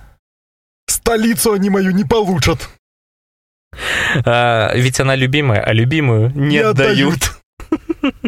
столицу 0.88 1.54
они 1.54 1.70
мою 1.70 1.92
не 1.92 2.04
получат. 2.04 2.70
А, 4.26 4.74
ведь 4.76 5.00
она 5.00 5.16
любимая, 5.16 5.62
а 5.62 5.74
любимую 5.74 6.32
не, 6.36 6.48
не 6.48 6.58
отдают. 6.58 7.20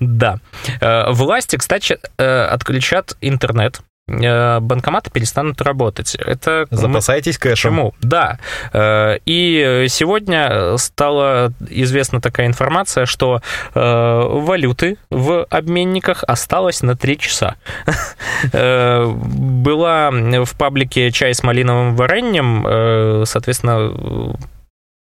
Да. 0.00 0.40
Э, 0.80 1.10
власти, 1.10 1.56
кстати, 1.56 1.98
э, 2.18 2.42
отключат 2.44 3.16
интернет 3.20 3.80
банкоматы 4.08 5.10
перестанут 5.10 5.60
работать. 5.60 6.14
Это 6.14 6.66
запасайтесь 6.70 7.38
кэшем. 7.38 7.74
Почему? 7.74 7.94
Да. 8.00 8.38
Э, 8.72 9.18
и 9.26 9.86
сегодня 9.88 10.76
стала 10.78 11.52
известна 11.68 12.20
такая 12.20 12.46
информация, 12.46 13.06
что 13.06 13.42
э, 13.74 13.80
валюты 13.80 14.96
в 15.10 15.44
обменниках 15.44 16.24
осталось 16.26 16.82
на 16.82 16.96
3 16.96 17.18
часа. 17.18 17.56
Была 18.52 20.10
в 20.10 20.56
паблике 20.56 21.10
чай 21.10 21.34
с 21.34 21.42
малиновым 21.42 21.96
вареньем, 21.96 23.24
соответственно, 23.26 24.36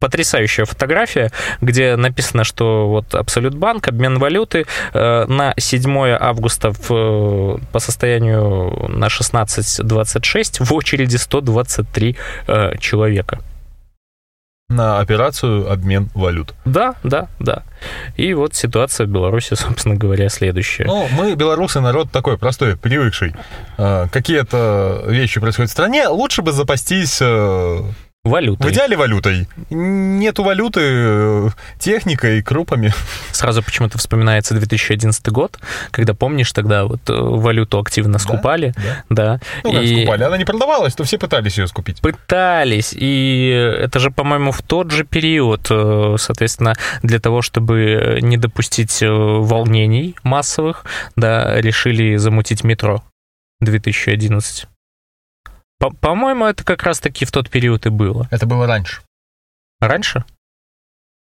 потрясающая 0.01 0.65
фотография, 0.65 1.31
где 1.61 1.97
написано, 1.97 2.45
что 2.45 2.89
вот 2.89 3.15
Абсолют 3.15 3.55
Банк, 3.55 3.89
обмен 3.89 4.19
валюты 4.19 4.67
э, 4.93 5.25
на 5.27 5.55
7 5.57 5.99
августа 6.21 6.71
в, 6.73 7.61
по 7.73 7.79
состоянию 7.79 8.89
на 8.89 9.07
16.26 9.07 10.65
в 10.65 10.73
очереди 10.73 11.17
123 11.17 12.17
э, 12.47 12.79
человека. 12.79 13.41
На 14.71 15.01
операцию 15.01 15.73
обмен 15.73 16.11
валют. 16.15 16.55
Да, 16.67 16.95
да, 17.03 17.29
да. 17.41 17.63
И 18.17 18.35
вот 18.35 18.55
ситуация 18.55 19.07
в 19.07 19.11
Беларуси, 19.11 19.55
собственно 19.57 19.97
говоря, 19.97 20.29
следующая. 20.29 20.85
Ну, 20.85 21.09
мы, 21.11 21.35
белорусы, 21.35 21.81
народ 21.81 22.13
такой 22.13 22.39
простой, 22.39 22.77
привыкший. 22.77 23.35
Э, 23.79 24.07
какие-то 24.13 25.03
вещи 25.09 25.41
происходят 25.41 25.71
в 25.71 25.73
стране, 25.73 26.07
лучше 26.07 26.43
бы 26.43 26.53
запастись 26.53 27.21
Валютой. 28.25 28.69
В 28.69 28.73
идеале 28.73 28.97
валютой. 28.97 29.47
Нету 29.71 30.43
валюты, 30.43 30.81
э, 30.83 31.49
техникой, 31.79 32.43
крупами. 32.43 32.93
Сразу 33.33 33.63
почему-то 33.63 33.97
вспоминается 33.99 34.55
2011 34.55 35.29
год, 35.29 35.59
когда, 35.91 36.15
помнишь, 36.15 36.53
тогда 36.53 36.85
вот 36.85 37.09
э, 37.09 37.13
валюту 37.15 37.79
активно 37.79 38.19
скупали. 38.19 38.75
Да. 39.09 39.39
Да. 39.39 39.41
Ну, 39.65 39.73
как 39.73 39.83
И 39.83 40.03
скупали, 40.03 40.25
она 40.25 40.37
не 40.37 40.45
продавалась, 40.45 40.95
то 40.95 41.05
все 41.05 41.17
пытались 41.19 41.59
ее 41.59 41.69
скупить. 41.69 42.01
Пытались, 42.01 42.93
и 42.93 43.49
это 43.81 44.01
же, 44.01 44.11
по-моему, 44.11 44.53
в 44.53 44.63
тот 44.63 44.91
же 44.91 45.05
период, 45.05 45.69
э, 45.71 46.17
соответственно, 46.19 46.75
для 47.03 47.21
того, 47.21 47.41
чтобы 47.41 48.19
не 48.21 48.37
допустить 48.37 48.99
волнений 49.01 50.17
массовых, 50.23 50.85
да, 51.17 51.61
решили 51.61 52.17
замутить 52.17 52.65
метро 52.65 53.03
2011. 53.61 54.67
По- 55.79 55.91
По-моему, 55.91 56.47
это 56.47 56.65
как 56.65 56.83
раз-таки 56.83 57.25
в 57.25 57.33
тот 57.33 57.51
период 57.51 57.87
и 57.87 57.91
было. 57.91 58.29
Это 58.31 58.47
было 58.47 58.67
раньше. 58.67 59.03
Раньше? 59.81 60.25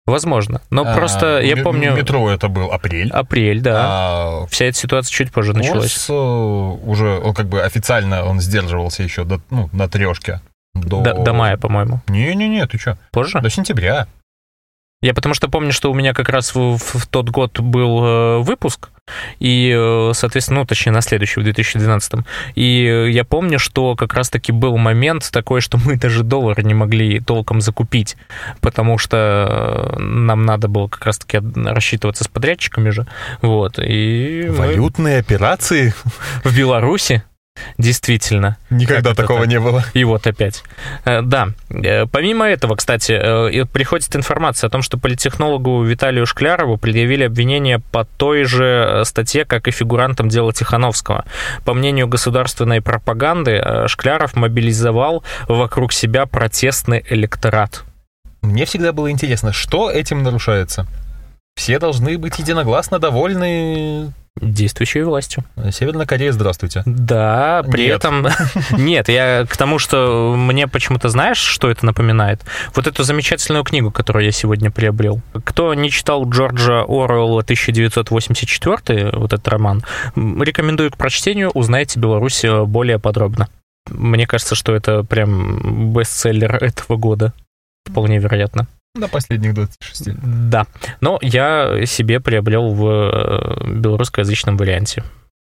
Возможно. 0.05 0.61
Но 0.69 0.83
А, 0.83 0.93
просто 0.93 1.39
я 1.39 1.57
помню... 1.57 1.93
Метро 1.95 2.29
это 2.29 2.47
был 2.47 2.71
апрель. 2.71 3.09
Апрель, 3.11 3.61
да. 3.61 3.85
А 3.87 4.45
Вся 4.47 4.65
эта 4.65 4.77
ситуация 4.77 5.11
чуть 5.11 5.31
позже 5.31 5.53
началась. 5.53 5.91
курс 5.93 6.09
э, 6.09 6.13
уже, 6.13 7.19
он 7.19 7.33
как 7.33 7.47
бы 7.47 7.63
официально 7.63 8.23
он 8.23 8.39
сдерживался 8.39 9.01
еще 9.01 9.23
до, 9.23 9.41
ну, 9.49 9.67
на 9.73 9.89
трешке. 9.89 10.41
До... 10.75 11.01
До, 11.01 11.13
до 11.23 11.33
мая, 11.33 11.57
по-моему. 11.57 12.01
Не-не-не, 12.07 12.67
ты 12.67 12.77
что? 12.77 12.99
Позже? 13.11 13.39
До 13.41 13.49
сентября. 13.49 14.07
Я 15.01 15.13
потому 15.13 15.35
что 15.35 15.49
помню, 15.49 15.71
что 15.71 15.91
у 15.91 15.93
меня 15.93 16.13
как 16.13 16.29
раз 16.29 16.55
в, 16.55 16.77
в- 16.77 17.07
тот 17.07 17.29
год 17.29 17.59
был 17.59 18.03
э, 18.03 18.37
выпуск, 18.39 18.89
и, 19.39 19.71
э, 19.75 20.11
соответственно, 20.15 20.61
ну, 20.61 20.65
точнее, 20.65 20.93
на 20.93 21.01
следующий, 21.01 21.39
в 21.39 21.43
2012. 21.43 22.13
И 22.55 22.85
э, 22.85 23.11
я 23.11 23.23
помню, 23.23 23.59
что 23.59 23.95
как 23.95 24.13
раз-таки 24.15 24.51
был 24.51 24.77
момент 24.77 25.29
такой, 25.31 25.61
что 25.61 25.77
мы 25.77 25.97
даже 25.97 26.23
доллар 26.23 26.63
не 26.63 26.73
могли 26.73 27.19
толком 27.19 27.61
закупить, 27.61 28.15
потому 28.61 28.97
что 28.97 29.95
нам 29.99 30.43
надо 30.45 30.69
было 30.69 30.87
как 30.87 31.05
раз-таки 31.05 31.39
рассчитываться 31.55 32.23
с 32.23 32.27
подрядчиками 32.27 32.89
же. 32.89 33.05
Вот. 33.41 33.77
И 33.77 34.45
мы 34.49 34.55
Валютные 34.55 35.19
операции? 35.19 35.93
в 36.43 36.57
Беларуси 36.57 37.21
Действительно. 37.77 38.57
Никогда 38.69 39.13
такого 39.13 39.41
так? 39.41 39.49
не 39.49 39.59
было. 39.59 39.83
И 39.93 40.03
вот 40.03 40.27
опять. 40.27 40.63
Э, 41.03 41.21
Да. 41.21 41.49
Э, 41.69 42.05
Помимо 42.05 42.45
этого, 42.45 42.75
кстати, 42.75 43.11
э, 43.11 43.65
приходит 43.65 44.15
информация 44.15 44.67
о 44.67 44.71
том, 44.71 44.81
что 44.81 44.97
политехнологу 44.97 45.83
Виталию 45.83 46.25
Шклярову 46.25 46.77
предъявили 46.77 47.23
обвинение 47.23 47.79
по 47.79 48.05
той 48.05 48.43
же 48.45 49.01
статье, 49.05 49.45
как 49.45 49.67
и 49.67 49.71
фигурантам 49.71 50.29
дела 50.29 50.53
Тихановского. 50.53 51.25
По 51.65 51.73
мнению 51.73 52.07
государственной 52.07 52.81
пропаганды, 52.81 53.63
Шкляров 53.87 54.35
мобилизовал 54.35 55.23
вокруг 55.47 55.91
себя 55.91 56.25
протестный 56.25 57.03
электорат. 57.09 57.83
Мне 58.41 58.65
всегда 58.65 58.93
было 58.93 59.11
интересно, 59.11 59.51
что 59.51 59.89
этим 59.89 60.23
нарушается. 60.23 60.85
Все 61.55 61.79
должны 61.79 62.17
быть 62.17 62.37
единогласно 62.37 62.99
довольны. 62.99 64.13
Действующей 64.41 65.01
властью. 65.03 65.45
Северная 65.71 66.05
Корея, 66.05 66.33
здравствуйте. 66.33 66.83
Да, 66.85 67.63
при 67.71 67.85
Нет. 67.85 67.95
этом... 67.95 68.27
Нет, 68.71 69.07
я 69.07 69.45
к 69.49 69.55
тому, 69.55 69.79
что 69.79 70.35
мне 70.37 70.67
почему-то 70.67 71.07
знаешь, 71.07 71.37
что 71.37 71.71
это 71.71 71.85
напоминает? 71.85 72.41
Вот 72.73 72.85
эту 72.85 73.03
замечательную 73.03 73.63
книгу, 73.63 73.91
которую 73.91 74.25
я 74.25 74.31
сегодня 74.31 74.71
приобрел. 74.71 75.21
Кто 75.45 75.73
не 75.73 75.89
читал 75.89 76.29
Джорджа 76.29 76.81
Оруэлла 76.81 77.43
1984, 77.43 79.11
вот 79.13 79.31
этот 79.31 79.47
роман, 79.47 79.83
рекомендую 80.15 80.91
к 80.91 80.97
прочтению, 80.97 81.51
узнайте 81.51 81.97
Беларусь 81.99 82.43
э, 82.43 82.65
более 82.65 82.99
подробно. 82.99 83.47
Мне 83.89 84.27
кажется, 84.27 84.55
что 84.55 84.75
это 84.75 85.03
прям 85.03 85.93
бестселлер 85.93 86.55
этого 86.55 86.97
года. 86.97 87.31
Вполне 87.85 88.19
вероятно. 88.19 88.67
До 88.95 89.07
последних 89.07 89.53
26. 89.53 90.09
Да. 90.49 90.65
Но 91.01 91.19
я 91.21 91.85
себе 91.85 92.19
приобрел 92.19 92.69
в 92.73 92.85
э, 92.87 93.67
белорусскоязычном 93.69 94.57
варианте. 94.57 95.03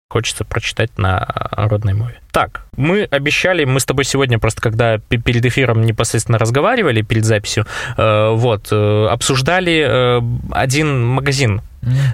Хочется 0.09 0.45
прочитать 0.45 0.97
на 0.97 1.27
родной 1.51 1.93
мове. 1.93 2.19
Так, 2.31 2.65
мы 2.77 3.03
обещали, 3.03 3.65
мы 3.65 3.79
с 3.79 3.85
тобой 3.85 4.05
сегодня 4.05 4.39
просто, 4.39 4.61
когда 4.61 4.99
пе- 4.99 5.17
перед 5.17 5.43
эфиром 5.45 5.81
непосредственно 5.83 6.37
разговаривали, 6.37 7.01
перед 7.01 7.25
записью, 7.25 7.65
э, 7.97 8.29
вот, 8.33 8.67
э, 8.71 9.07
обсуждали 9.09 10.21
один 10.53 11.05
магазин. 11.05 11.61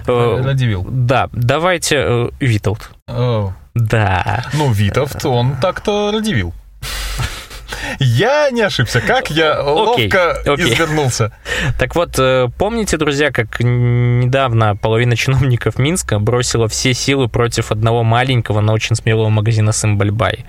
Радивил. 0.06 0.86
Да, 0.90 1.28
давайте 1.32 2.30
Виталд. 2.40 2.90
О, 3.08 3.52
Да. 3.74 4.44
Ну, 4.54 4.72
Витовт, 4.72 5.24
он 5.24 5.56
так-то 5.60 6.10
радивил. 6.12 6.52
Я 7.98 8.50
не 8.50 8.62
ошибся. 8.62 9.00
Как 9.00 9.30
я 9.30 9.52
Окей, 9.52 9.72
ловко 9.72 10.32
окей. 10.32 10.72
извернулся. 10.72 11.32
Так 11.78 11.94
вот, 11.94 12.18
э, 12.18 12.48
помните, 12.58 12.96
друзья, 12.96 13.30
как 13.30 13.60
недавно 13.60 14.76
половина 14.76 15.16
чиновников 15.16 15.78
Минска 15.78 16.18
бросила 16.18 16.68
все 16.68 16.94
силы 16.94 17.28
против 17.28 17.70
одного 17.72 18.02
маленького, 18.02 18.60
но 18.60 18.72
очень 18.72 18.96
смелого 18.96 19.28
магазина 19.28 19.72
Сымбальбай? 19.72 20.44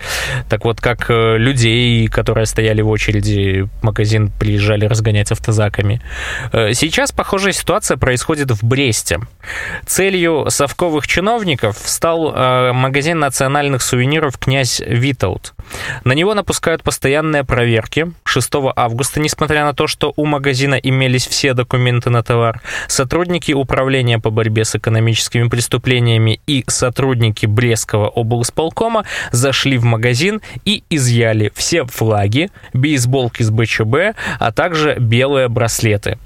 Так 0.50 0.66
вот, 0.66 0.82
как 0.82 1.10
э, 1.10 1.38
людей, 1.38 2.08
которые 2.08 2.46
стояли 2.46 2.82
в 2.82 2.90
очереди, 2.90 3.68
в 3.80 3.84
магазин 3.84 4.32
приезжали 4.32 4.86
разгонять 4.86 5.32
автозаками. 5.32 6.02
Э, 6.52 6.74
Сейчас 6.74 7.12
похожая 7.12 7.54
ситуация 7.54 7.98
происходит 7.98 8.52
в 8.52 8.64
Бресте. 8.66 9.20
Целью 9.86 10.46
совковых 10.50 11.08
чиновников 11.08 11.78
стал 11.84 12.34
магазин 12.74 13.20
национальных 13.20 13.82
сувениров 13.82 14.38
«Князь 14.38 14.82
Витаут». 14.86 15.54
На 16.04 16.14
него 16.14 16.34
напускают 16.34 16.84
постоянные 17.14 17.44
проверки. 17.44 18.12
6 18.24 18.52
августа, 18.76 19.20
несмотря 19.20 19.66
на 19.66 19.74
то, 19.74 19.86
что 19.86 20.14
у 20.16 20.26
магазина 20.26 20.76
имелись 20.76 21.28
все 21.28 21.54
документы 21.54 22.10
на 22.10 22.24
товар, 22.24 22.62
сотрудники 22.88 23.52
Управления 23.52 24.18
по 24.18 24.32
борьбе 24.32 24.66
с 24.66 24.76
экономическими 24.76 25.48
преступлениями 25.48 26.40
и 26.48 26.64
сотрудники 26.68 27.46
Брестского 27.46 28.08
облсполкома 28.08 29.06
зашли 29.32 29.78
в 29.78 29.84
магазин 29.84 30.42
и 30.66 30.84
изъяли 30.90 31.52
все 31.54 31.86
флаги, 31.86 32.50
бейсболки 32.74 33.44
с 33.44 33.52
БЧБ, 33.52 34.18
а 34.40 34.52
также 34.52 34.96
белые 35.00 35.50
браслеты. 35.50 36.18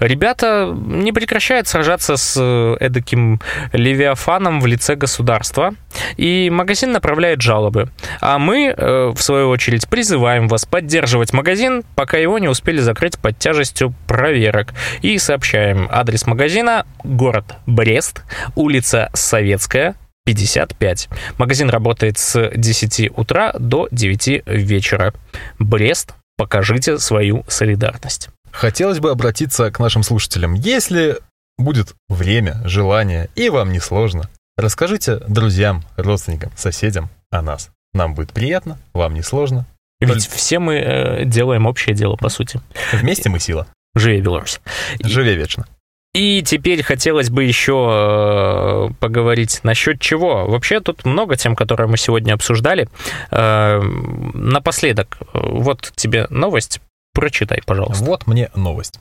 Ребята 0.00 0.74
не 0.74 1.12
прекращают 1.12 1.68
сражаться 1.68 2.16
с 2.16 2.36
э, 2.40 2.76
эдаким 2.80 3.40
левиафаном 3.72 4.60
в 4.60 4.66
лице 4.66 4.96
государства, 4.96 5.74
и 6.16 6.50
магазин 6.50 6.92
направляет 6.92 7.40
жалобы. 7.40 7.90
А 8.20 8.38
мы, 8.38 8.74
э, 8.76 9.12
в 9.14 9.20
свою 9.20 9.48
очередь, 9.48 9.88
призываем 9.88 10.48
вас 10.48 10.64
поддерживать 10.64 11.32
магазин, 11.32 11.84
пока 11.94 12.16
его 12.18 12.38
не 12.38 12.48
успели 12.48 12.78
закрыть 12.78 13.18
под 13.18 13.38
тяжестью 13.38 13.94
проверок. 14.06 14.74
И 15.02 15.18
сообщаем 15.18 15.88
адрес 15.90 16.26
магазина 16.26 16.86
город 17.02 17.56
Брест, 17.66 18.22
улица 18.54 19.10
Советская, 19.12 19.94
55. 20.26 21.08
Магазин 21.38 21.68
работает 21.68 22.18
с 22.18 22.50
10 22.54 23.10
утра 23.16 23.52
до 23.58 23.88
9 23.90 24.42
вечера. 24.46 25.12
Брест, 25.58 26.14
покажите 26.36 26.98
свою 26.98 27.44
солидарность. 27.46 28.30
Хотелось 28.54 29.00
бы 29.00 29.10
обратиться 29.10 29.72
к 29.72 29.80
нашим 29.80 30.04
слушателям. 30.04 30.54
Если 30.54 31.18
будет 31.58 31.94
время, 32.08 32.62
желание 32.64 33.28
и 33.34 33.48
вам 33.48 33.72
не 33.72 33.80
сложно, 33.80 34.30
расскажите 34.56 35.16
друзьям, 35.26 35.82
родственникам, 35.96 36.52
соседям 36.54 37.10
о 37.30 37.42
нас. 37.42 37.70
Нам 37.92 38.14
будет 38.14 38.32
приятно, 38.32 38.78
вам 38.92 39.14
не 39.14 39.22
сложно. 39.22 39.66
Ведь 40.00 40.28
все 40.28 40.60
мы 40.60 40.74
э, 40.76 41.24
делаем 41.24 41.66
общее 41.66 41.96
дело, 41.96 42.14
по 42.14 42.28
сути. 42.28 42.60
Вместе 42.92 43.28
мы 43.28 43.40
сила. 43.40 43.66
Живи 43.96 44.20
Беларусь. 44.20 44.60
Живи 45.02 45.34
вечно. 45.34 45.66
И 46.14 46.42
теперь 46.42 46.80
хотелось 46.84 47.30
бы 47.30 47.42
еще 47.42 47.90
э, 47.90 48.94
поговорить 49.00 49.60
насчет 49.64 50.00
чего. 50.00 50.46
Вообще 50.46 50.78
тут 50.78 51.04
много 51.04 51.36
тем, 51.36 51.56
которые 51.56 51.88
мы 51.88 51.96
сегодня 51.96 52.34
обсуждали. 52.34 52.88
Э, 53.32 53.80
напоследок, 53.80 55.18
э, 55.20 55.26
вот 55.42 55.92
тебе 55.96 56.28
новость. 56.30 56.80
Прочитай, 57.14 57.60
пожалуйста. 57.64 58.04
Вот 58.04 58.26
мне 58.26 58.50
новость. 58.56 58.98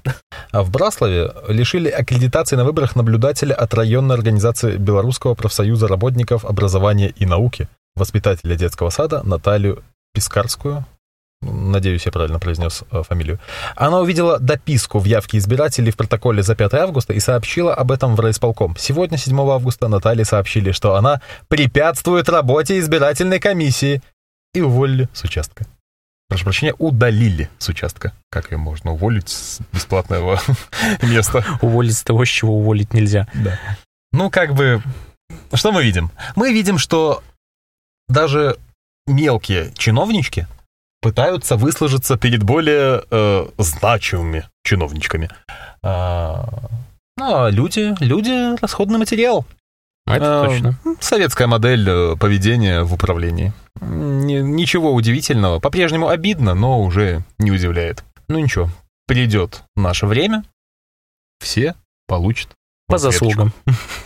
А 0.51 0.61
в 0.61 0.69
Браславе 0.69 1.33
лишили 1.47 1.89
аккредитации 1.89 2.55
на 2.55 2.63
выборах 2.63 2.95
наблюдателя 2.95 3.55
от 3.55 3.73
районной 3.73 4.15
организации 4.15 4.77
Белорусского 4.77 5.33
профсоюза 5.33 5.87
работников 5.87 6.45
образования 6.45 7.09
и 7.09 7.25
науки, 7.25 7.67
воспитателя 7.95 8.55
детского 8.55 8.91
сада 8.91 9.23
Наталью 9.23 9.83
Пискарскую. 10.13 10.85
Надеюсь, 11.41 12.05
я 12.05 12.11
правильно 12.11 12.39
произнес 12.39 12.83
э, 12.91 13.01
фамилию. 13.01 13.39
Она 13.75 13.99
увидела 13.99 14.39
дописку 14.39 14.99
в 14.99 15.05
явке 15.05 15.39
избирателей 15.39 15.91
в 15.91 15.97
протоколе 15.97 16.43
за 16.43 16.55
5 16.55 16.73
августа 16.75 17.13
и 17.13 17.19
сообщила 17.19 17.73
об 17.73 17.91
этом 17.91 18.15
в 18.15 18.19
райисполком. 18.19 18.75
Сегодня, 18.77 19.17
7 19.17 19.37
августа, 19.39 19.87
Наталье 19.87 20.23
сообщили, 20.23 20.71
что 20.71 20.95
она 20.95 21.19
препятствует 21.47 22.29
работе 22.29 22.79
избирательной 22.79 23.39
комиссии 23.39 24.01
и 24.53 24.61
уволили 24.61 25.09
с 25.13 25.23
участка. 25.23 25.65
Прошу 26.33 26.45
прощения, 26.45 26.73
удалили 26.79 27.47
с 27.59 27.69
участка. 27.69 28.11
Как 28.31 28.51
ее 28.51 28.57
можно 28.57 28.93
уволить 28.93 29.29
с 29.29 29.59
бесплатного 29.71 30.39
места? 31.03 31.45
Уволить 31.61 31.95
с 31.95 32.01
того, 32.01 32.25
с 32.25 32.27
чего 32.27 32.57
уволить 32.57 32.91
нельзя. 32.91 33.27
Да. 33.35 33.59
Ну, 34.11 34.31
как 34.31 34.55
бы, 34.55 34.81
что 35.53 35.71
мы 35.71 35.83
видим? 35.83 36.09
Мы 36.35 36.51
видим, 36.51 36.79
что 36.79 37.21
даже 38.07 38.57
мелкие 39.05 39.71
чиновнички 39.77 40.47
пытаются 41.03 41.55
выслужиться 41.55 42.17
перед 42.17 42.41
более 42.41 43.03
э, 43.11 43.47
значимыми 43.59 44.49
чиновничками. 44.63 45.29
А, 45.83 46.49
ну, 47.15 47.43
а 47.43 47.49
люди, 47.51 47.93
люди 47.99 48.59
расходный 48.59 48.97
материал. 48.97 49.45
Это 50.07 50.41
а, 50.41 50.45
точно. 50.47 50.79
Советская 50.99 51.45
модель 51.45 51.87
э, 51.87 52.15
поведения 52.15 52.81
в 52.81 52.91
управлении. 52.91 53.53
Ничего 53.81 54.93
удивительного. 54.93 55.59
По-прежнему 55.59 56.07
обидно, 56.07 56.53
но 56.53 56.81
уже 56.81 57.23
не 57.37 57.51
удивляет. 57.51 58.03
Ну 58.27 58.39
ничего, 58.39 58.69
придет 59.07 59.63
наше 59.75 60.05
время, 60.05 60.43
все 61.39 61.75
получат 62.07 62.49
по 62.87 62.97
заслугам. 62.97 63.51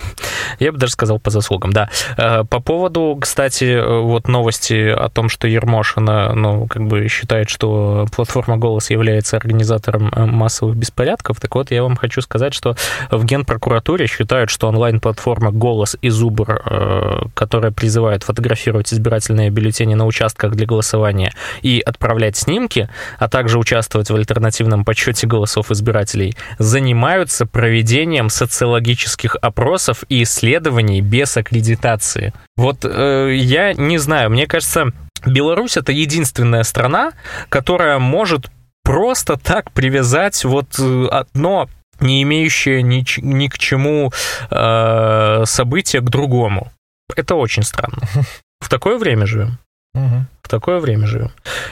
Я 0.60 0.72
бы 0.72 0.78
даже 0.78 0.94
сказал 0.94 1.20
по 1.20 1.30
заслугам, 1.30 1.72
да. 1.72 1.90
Э, 2.18 2.44
по 2.44 2.60
поводу, 2.60 3.18
кстати, 3.20 3.66
э, 3.66 4.00
вот 4.00 4.28
новости 4.28 4.90
о 4.90 5.10
том, 5.10 5.30
что 5.30 5.48
Ермошина, 5.48 6.34
ну, 6.34 6.68
как 6.68 6.88
бы 6.88 7.08
считает, 7.08 7.50
что 7.50 8.08
платформа 8.16 8.58
«Голос» 8.58 8.90
является 8.90 9.38
организатором 9.38 10.12
э, 10.16 10.26
массовых 10.26 10.76
беспорядков, 10.76 11.40
так 11.40 11.54
вот, 11.56 11.72
я 11.72 11.84
вам 11.84 11.96
хочу 11.96 12.22
сказать, 12.22 12.54
что 12.54 12.76
в 13.12 13.24
Генпрокуратуре 13.24 14.08
считают, 14.08 14.50
что 14.50 14.68
онлайн-платформа 14.68 15.52
«Голос» 15.52 15.96
и 16.02 16.10
«Зубр», 16.10 17.28
которая 17.34 17.72
призывает 17.72 18.24
фотографировать 18.24 18.94
избирательные 18.94 19.50
бюллетени 19.50 19.94
на 19.94 20.06
участках 20.06 20.56
для 20.56 20.66
голосования 20.66 21.34
и 21.62 21.80
отправлять 21.80 22.38
снимки, 22.38 22.90
а 23.20 23.28
также 23.30 23.60
участвовать 23.60 24.10
в 24.10 24.16
альтернативном 24.16 24.86
подсчете 24.86 25.28
голосов 25.28 25.72
избирателей, 25.72 26.36
занимаются 26.58 27.46
проведением 27.46 28.30
социологических 28.30 29.36
опросов 29.42 30.04
и 30.10 30.24
исследований 30.24 30.47
исследований 30.48 31.02
без 31.02 31.36
аккредитации. 31.38 32.34
Вот 32.56 32.86
э, 32.86 33.34
я 33.36 33.74
не 33.74 33.98
знаю, 33.98 34.30
мне 34.30 34.48
кажется, 34.48 34.92
Беларусь 35.26 35.78
это 35.78 35.92
единственная 35.92 36.64
страна, 36.64 37.12
которая 37.50 38.00
может 38.00 38.50
просто 38.84 39.38
так 39.38 39.72
привязать 39.72 40.46
вот 40.46 40.80
э, 40.80 41.08
одно 41.12 41.70
не 42.00 42.24
имеющее 42.24 42.82
ни, 42.82 43.04
ни 43.22 43.48
к 43.48 43.58
чему 43.58 44.12
э, 44.50 45.44
событие 45.46 46.02
к 46.02 46.10
другому. 46.10 46.72
Это 47.16 47.36
очень 47.36 47.64
странно. 47.64 48.02
В 48.60 48.70
такое 48.70 48.98
время 48.98 49.26
живем. 49.26 49.58
Угу. 49.98 50.26
В 50.48 50.50
такое 50.50 50.80
время 50.80 51.08
живем. 51.08 51.32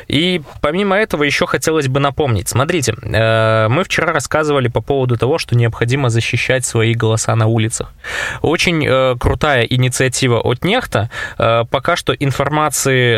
И 0.09 0.41
помимо 0.59 0.97
этого 0.97 1.23
еще 1.23 1.47
хотелось 1.47 1.87
бы 1.87 2.01
напомнить. 2.01 2.49
Смотрите, 2.49 2.93
э, 3.01 3.69
мы 3.69 3.85
вчера 3.85 4.11
рассказывали 4.11 4.67
по 4.67 4.81
поводу 4.81 5.15
того, 5.17 5.37
что 5.37 5.55
необходимо 5.55 6.09
защищать 6.09 6.65
свои 6.65 6.93
голоса 6.93 7.33
на 7.37 7.47
улицах. 7.47 7.93
Очень 8.41 8.85
э, 8.85 9.15
крутая 9.17 9.63
инициатива 9.63 10.41
от 10.41 10.65
Нехта. 10.65 11.09
Э, 11.37 11.63
пока 11.71 11.95
что 11.95 12.13
информации 12.13 13.15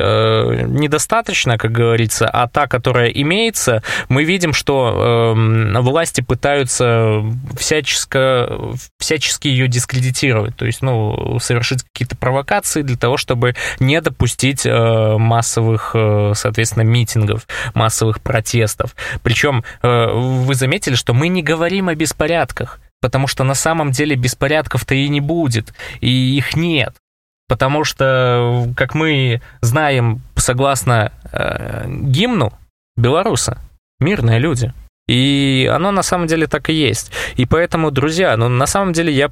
недостаточно, 0.68 1.58
как 1.58 1.72
говорится, 1.72 2.28
а 2.28 2.47
та, 2.47 2.68
которая 2.68 3.10
имеется, 3.10 3.82
мы 4.10 4.26
видим, 4.26 4.53
что 4.53 5.34
эм, 5.36 5.82
власти 5.82 6.22
пытаются 6.22 7.24
всяческо, 7.58 8.76
всячески 8.99 9.47
ее 9.47 9.68
дискредитировать, 9.68 10.55
то 10.55 10.66
есть, 10.66 10.84
ну, 10.84 11.39
совершить 11.39 11.82
какие-то 11.82 12.16
провокации 12.16 12.84
для 12.84 12.97
того, 12.97 13.18
чтобы 13.18 13.55
не 13.80 13.99
допустить 14.01 14.68
массовых, 15.18 15.91
э, 15.93 16.34
соответственно, 16.36 16.84
митингов, 16.84 17.48
массовых 17.74 18.22
протестов. 18.22 18.95
Причем 19.24 19.64
э, 19.82 20.08
вы 20.12 20.56
заметили, 20.56 20.95
что 20.95 21.14
мы 21.14 21.28
не 21.28 21.43
говорим 21.43 21.89
о 21.89 21.95
беспорядках, 21.95 22.80
потому 23.02 23.28
что 23.28 23.43
на 23.43 23.56
самом 23.56 23.91
деле 23.91 24.16
беспорядков-то 24.16 24.95
и 24.95 25.08
не 25.10 25.22
будет, 25.22 25.74
и 26.02 26.38
их 26.38 26.56
нет. 26.56 26.95
Потому 27.48 27.86
что, 27.86 28.68
как 28.76 28.93
мы 28.93 29.41
знаем, 29.62 30.22
согласно 30.36 31.12
э, 31.32 31.86
гимну 31.88 32.52
белоруса, 32.98 33.58
мирные 34.00 34.39
люди. 34.39 34.74
И 35.08 35.70
оно 35.74 35.91
на 35.91 36.04
самом 36.04 36.28
деле 36.28 36.48
так 36.48 36.70
и 36.70 36.74
есть. 36.74 37.12
И 37.38 37.45
поэтому, 37.45 37.91
друзья, 37.91 38.36
ну 38.36 38.50
на 38.50 38.66
самом 38.66 38.91
деле 38.91 39.14
я 39.14 39.32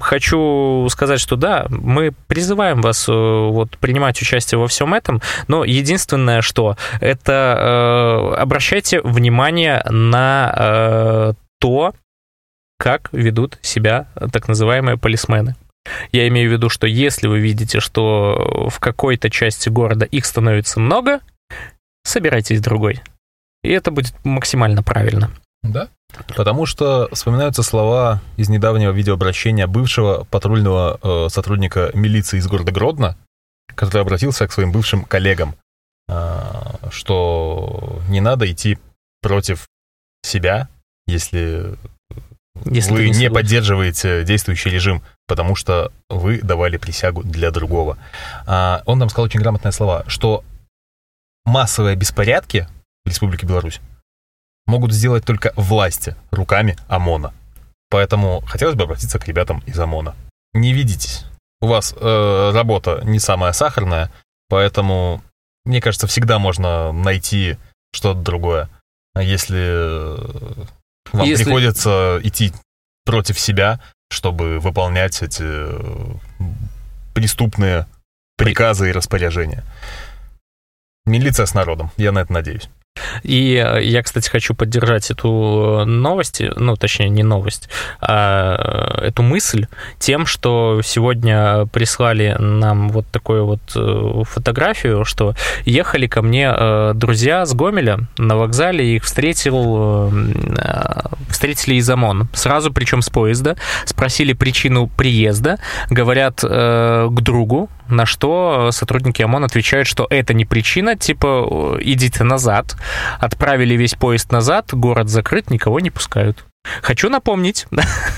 хочу 0.00 0.86
сказать, 0.90 1.20
что 1.20 1.36
да, 1.36 1.66
мы 1.68 2.12
призываем 2.26 2.80
вас 2.80 3.08
э, 3.08 3.12
вот, 3.12 3.76
принимать 3.78 4.20
участие 4.20 4.58
во 4.58 4.66
всем 4.68 4.94
этом, 4.94 5.20
но 5.46 5.64
единственное, 5.64 6.42
что 6.42 6.76
это 7.00 8.32
э, 8.34 8.40
обращайте 8.40 9.00
внимание 9.00 9.82
на 9.88 10.54
э, 10.56 11.32
то, 11.60 11.94
как 12.78 13.08
ведут 13.12 13.58
себя 13.62 14.06
так 14.32 14.48
называемые 14.48 14.96
полисмены. 14.96 15.56
Я 16.12 16.28
имею 16.28 16.50
в 16.50 16.52
виду, 16.52 16.68
что 16.68 16.86
если 16.86 17.26
вы 17.26 17.40
видите, 17.40 17.80
что 17.80 18.68
в 18.70 18.78
какой-то 18.78 19.30
части 19.30 19.68
города 19.68 20.04
их 20.04 20.26
становится 20.26 20.80
много, 20.80 21.20
собирайтесь 22.04 22.60
другой. 22.60 23.00
И 23.62 23.70
это 23.70 23.90
будет 23.90 24.14
максимально 24.24 24.82
правильно. 24.82 25.30
Да. 25.62 25.88
Потому 26.36 26.66
что 26.66 27.08
вспоминаются 27.12 27.62
слова 27.62 28.20
из 28.36 28.48
недавнего 28.48 28.92
видеообращения 28.92 29.66
бывшего 29.66 30.24
патрульного 30.24 30.98
э, 31.02 31.28
сотрудника 31.30 31.90
милиции 31.94 32.38
из 32.38 32.46
города 32.46 32.72
Гродно, 32.72 33.16
который 33.74 34.02
обратился 34.02 34.46
к 34.46 34.52
своим 34.52 34.72
бывшим 34.72 35.04
коллегам, 35.04 35.54
э, 36.08 36.42
что 36.90 38.00
не 38.08 38.20
надо 38.20 38.50
идти 38.50 38.78
против 39.20 39.68
себя, 40.22 40.68
если, 41.06 41.76
если 42.64 42.92
вы 42.92 43.10
не, 43.10 43.18
не 43.18 43.30
поддерживаете 43.30 44.24
действующий 44.24 44.70
режим, 44.70 45.02
потому 45.26 45.54
что 45.56 45.92
вы 46.08 46.40
давали 46.40 46.76
присягу 46.76 47.22
для 47.22 47.50
другого. 47.50 47.98
А, 48.46 48.82
он 48.86 48.98
нам 48.98 49.08
сказал 49.08 49.26
очень 49.26 49.40
грамотные 49.40 49.72
слова, 49.72 50.04
что 50.06 50.44
массовые 51.44 51.96
беспорядки 51.96 52.66
в 53.04 53.08
Республике 53.08 53.46
Беларусь 53.46 53.80
могут 54.68 54.92
сделать 54.92 55.24
только 55.24 55.52
власти 55.56 56.14
руками 56.30 56.76
ОМОНа. 56.86 57.34
Поэтому 57.90 58.42
хотелось 58.46 58.76
бы 58.76 58.84
обратиться 58.84 59.18
к 59.18 59.26
ребятам 59.26 59.62
из 59.66 59.78
ОМОНа. 59.80 60.14
Не 60.52 60.72
видитесь. 60.72 61.24
У 61.60 61.66
вас 61.66 61.94
э, 61.96 62.50
работа 62.54 63.00
не 63.02 63.18
самая 63.18 63.52
сахарная, 63.52 64.12
поэтому, 64.48 65.22
мне 65.64 65.80
кажется, 65.80 66.06
всегда 66.06 66.38
можно 66.38 66.92
найти 66.92 67.56
что-то 67.92 68.20
другое. 68.20 68.68
А 69.14 69.22
если 69.22 69.58
э, 69.58 70.64
вам 71.12 71.26
если... 71.26 71.44
приходится 71.44 72.20
идти 72.22 72.52
против 73.04 73.40
себя, 73.40 73.80
чтобы 74.10 74.60
выполнять 74.60 75.22
эти 75.22 75.42
э, 75.42 76.14
преступные 77.14 77.86
приказы 78.36 78.90
и 78.90 78.92
распоряжения. 78.92 79.64
Милиция 81.06 81.46
с 81.46 81.54
народом, 81.54 81.90
я 81.96 82.12
на 82.12 82.20
это 82.20 82.32
надеюсь. 82.32 82.68
И 83.22 83.54
э, 83.54 83.82
я, 83.82 84.02
кстати, 84.02 84.28
хочу 84.28 84.54
поддержать 84.54 85.10
эту 85.10 85.84
новость, 85.86 86.42
ну, 86.56 86.76
точнее, 86.76 87.08
не 87.08 87.22
новость, 87.22 87.68
а 88.00 89.00
эту 89.02 89.22
мысль 89.22 89.66
тем, 89.98 90.26
что 90.26 90.80
сегодня 90.84 91.66
прислали 91.66 92.36
нам 92.38 92.90
вот 92.90 93.06
такую 93.08 93.46
вот 93.46 93.60
э, 93.74 94.22
фотографию, 94.24 95.04
что 95.04 95.34
ехали 95.64 96.06
ко 96.06 96.22
мне 96.22 96.52
э, 96.54 96.92
друзья 96.94 97.44
с 97.46 97.54
Гомеля 97.54 98.00
на 98.18 98.36
вокзале, 98.36 98.96
их 98.96 99.04
встретил, 99.04 100.12
встретили 101.28 101.76
из 101.76 101.88
ОМОН. 101.88 102.28
Сразу, 102.32 102.72
причем 102.72 103.02
с 103.02 103.10
поезда, 103.10 103.56
спросили 103.84 104.32
причину 104.32 104.88
приезда, 104.88 105.58
говорят 105.90 106.40
к 106.40 107.20
другу, 107.20 107.68
на 107.88 108.06
что 108.06 108.70
сотрудники 108.72 109.22
ОМОН 109.22 109.44
отвечают, 109.44 109.88
что 109.88 110.06
это 110.10 110.34
не 110.34 110.44
причина, 110.44 110.96
типа, 110.96 111.78
идите 111.80 112.24
назад. 112.24 112.76
Отправили 113.18 113.74
весь 113.74 113.94
поезд 113.94 114.32
назад, 114.32 114.68
город 114.72 115.08
закрыт, 115.08 115.50
никого 115.50 115.80
не 115.80 115.90
пускают. 115.90 116.44
Хочу 116.82 117.08
напомнить, 117.08 117.66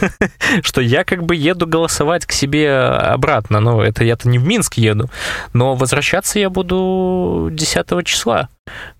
что 0.63 0.81
я 0.81 1.05
как 1.05 1.25
бы 1.25 1.37
еду 1.37 1.67
голосовать 1.67 2.27
к 2.27 2.33
себе 2.33 2.75
обратно. 2.75 3.61
Ну, 3.61 3.81
это 3.81 4.05
я-то 4.05 4.29
не 4.29 4.39
в 4.39 4.45
Минск 4.47 4.75
еду, 4.75 5.09
но 5.53 5.75
возвращаться 5.75 6.39
я 6.39 6.51
буду 6.51 7.49
10 7.53 8.05
числа. 8.05 8.49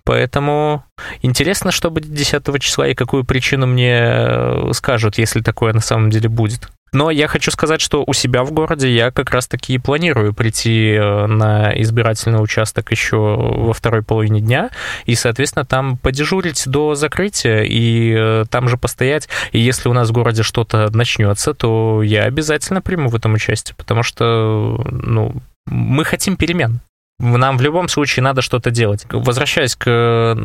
Поэтому 0.05 0.85
интересно, 1.23 1.71
что 1.73 1.91
будет 1.91 2.13
10 2.13 2.61
числа 2.61 2.89
и 2.89 2.95
какую 2.95 3.25
причину 3.25 3.67
мне 3.67 4.73
скажут, 4.73 5.19
если 5.19 5.41
такое 5.41 5.73
на 5.73 5.81
самом 5.81 6.11
деле 6.11 6.29
будет. 6.29 6.69
Но 6.93 7.11
я 7.11 7.29
хочу 7.29 7.51
сказать, 7.51 7.81
что 7.81 8.05
у 8.07 8.13
себя 8.13 8.43
в 8.43 8.53
городе 8.53 8.93
я 8.93 9.11
как 9.11 9.31
раз-таки 9.31 9.75
и 9.75 9.79
планирую 9.79 10.35
прийти 10.35 10.93
э, 10.93 11.27
на 11.27 11.73
избирательный 11.81 12.43
участок 12.43 12.91
еще 12.91 13.17
во 13.17 13.73
второй 13.73 14.03
половине 14.03 14.41
дня 14.41 14.71
и, 15.05 15.15
соответственно, 15.15 15.65
там 15.65 15.97
подежурить 15.97 16.65
до 16.67 16.95
закрытия 16.95 17.63
и 17.63 18.15
э, 18.17 18.45
там 18.51 18.69
же 18.69 18.77
постоять. 18.77 19.29
И 19.53 19.61
если 19.61 19.89
у 19.89 19.93
нас 19.93 20.09
в 20.09 20.13
городе 20.13 20.43
что-то 20.43 20.91
начнется, 20.91 21.55
то 21.55 22.03
я 22.03 22.25
обязательно 22.25 22.83
приму 22.83 23.09
в 23.09 23.15
этом 23.15 23.35
участие, 23.35 23.75
потому 23.77 24.03
что, 24.03 24.85
ну, 24.91 25.35
мы 25.67 26.05
хотим 26.05 26.37
перемен. 26.37 26.81
Нам 27.21 27.59
в 27.59 27.61
любом 27.61 27.89
случае 27.89 28.25
надо 28.25 28.41
что-то 28.43 28.71
делать. 28.71 29.07
Возвращаясь 29.11 29.77
к 29.77 30.37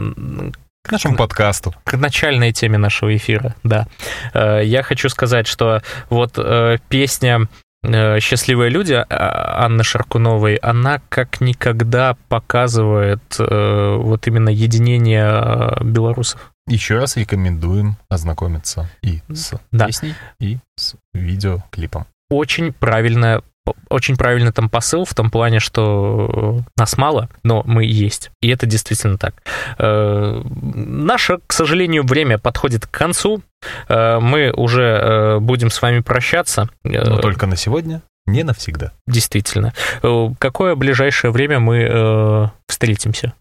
к 0.85 0.91
нашему 0.91 1.17
подкасту. 1.17 1.73
К 1.83 1.93
начальной 1.97 2.51
теме 2.51 2.77
нашего 2.77 3.15
эфира, 3.15 3.55
да. 3.63 3.87
Э, 4.33 4.61
я 4.63 4.83
хочу 4.83 5.09
сказать, 5.09 5.47
что 5.47 5.81
вот 6.09 6.33
э, 6.37 6.77
песня 6.89 7.47
э, 7.83 8.19
«Счастливые 8.19 8.69
люди» 8.69 8.93
а, 8.93 9.65
Анны 9.65 9.83
Шаркуновой, 9.83 10.55
она 10.55 11.01
как 11.09 11.41
никогда 11.41 12.15
показывает 12.29 13.21
вот 13.37 14.27
именно 14.27 14.49
единение 14.49 15.77
белорусов. 15.81 16.53
Еще 16.67 16.97
раз 16.97 17.15
рекомендуем 17.17 17.97
ознакомиться 18.09 18.89
и 19.01 19.21
с 19.29 19.53
Да. 19.71 19.85
песней, 19.87 20.15
и 20.39 20.57
с 20.75 20.95
видеоклипом. 21.13 22.05
Очень 22.29 22.73
правильная 22.73 23.43
очень 23.89 24.17
правильный 24.17 24.51
там 24.51 24.69
посыл 24.69 25.05
в 25.05 25.13
том 25.13 25.29
плане, 25.29 25.59
что 25.59 26.61
нас 26.77 26.97
мало, 26.97 27.29
но 27.43 27.63
мы 27.65 27.85
есть. 27.85 28.31
И 28.41 28.49
это 28.49 28.65
действительно 28.65 29.17
так. 29.17 29.35
Э, 29.77 30.41
Наше, 30.45 31.39
к 31.47 31.53
сожалению, 31.53 32.03
время 32.03 32.37
подходит 32.37 32.85
к 32.87 32.91
концу. 32.91 33.41
Э, 33.87 34.19
Мы 34.19 34.51
уже 34.51 34.83
э, 34.83 35.39
будем 35.39 35.69
с 35.69 35.81
вами 35.81 35.99
прощаться. 35.99 36.69
Э, 36.83 37.03
Но 37.09 37.17
только 37.19 37.47
на 37.47 37.55
сегодня, 37.55 38.01
не 38.25 38.43
навсегда. 38.43 38.91
Действительно. 39.07 39.73
Э, 40.03 40.29
Какое 40.39 40.75
ближайшее 40.75 41.31
время 41.31 41.59
мы 41.59 41.77
э, 41.89 42.47
встретимся? 42.67 43.33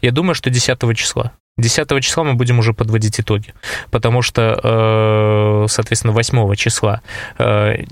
Я 0.00 0.12
думаю, 0.12 0.34
что 0.34 0.50
10 0.50 0.96
числа. 0.96 1.32
10 1.56 2.02
числа 2.02 2.24
мы 2.24 2.34
будем 2.34 2.58
уже 2.58 2.72
подводить 2.72 3.20
итоги, 3.20 3.54
потому 3.92 4.22
что, 4.22 4.58
э, 4.60 5.66
соответственно, 5.68 6.12
8 6.12 6.56
числа, 6.56 7.00
э, 7.38 7.84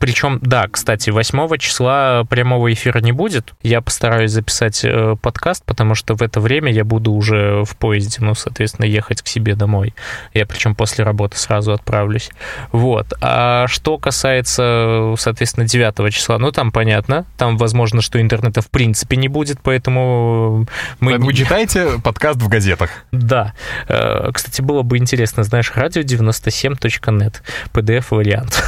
причем, 0.00 0.40
да, 0.42 0.66
кстати, 0.68 1.10
8 1.10 1.56
числа 1.58 2.24
прямого 2.28 2.72
эфира 2.72 2.98
не 2.98 3.12
будет, 3.12 3.54
я 3.62 3.80
постараюсь 3.80 4.32
записать 4.32 4.84
э, 4.84 5.14
подкаст, 5.22 5.64
потому 5.64 5.94
что 5.94 6.16
в 6.16 6.22
это 6.22 6.40
время 6.40 6.72
я 6.72 6.84
буду 6.84 7.12
уже 7.12 7.62
в 7.64 7.76
поезде, 7.76 8.18
ну, 8.18 8.34
соответственно, 8.34 8.86
ехать 8.86 9.22
к 9.22 9.28
себе 9.28 9.54
домой. 9.54 9.94
Я 10.32 10.44
причем 10.44 10.74
после 10.74 11.04
работы 11.04 11.36
сразу 11.38 11.72
отправлюсь. 11.72 12.30
Вот. 12.72 13.12
А 13.20 13.68
что 13.68 13.96
касается, 13.96 15.14
соответственно, 15.18 15.68
9 15.68 16.12
числа, 16.12 16.38
ну, 16.38 16.50
там 16.50 16.72
понятно, 16.72 17.26
там 17.36 17.58
возможно, 17.58 18.02
что 18.02 18.20
интернета 18.20 18.60
в 18.60 18.70
принципе 18.70 19.16
не 19.16 19.28
будет, 19.28 19.60
поэтому 19.62 20.66
мы... 20.98 21.18
Вы 21.18 21.32
читаете 21.32 22.00
подкаст 22.02 22.42
в 22.42 22.48
газетах. 22.48 23.03
Да. 23.18 23.52
Э, 23.88 24.30
Кстати, 24.32 24.60
было 24.62 24.82
бы 24.82 24.98
интересно, 24.98 25.44
знаешь, 25.44 25.72
радио97.нет, 25.74 27.42
PDF-вариант. 27.72 28.62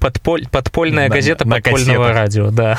Подполь- 0.00 0.48
Подпольная 0.50 1.08
На- 1.08 1.14
газета 1.14 1.46
на 1.46 1.56
подпольного 1.56 2.08
кассетах. 2.08 2.16
радио, 2.16 2.50
да, 2.50 2.78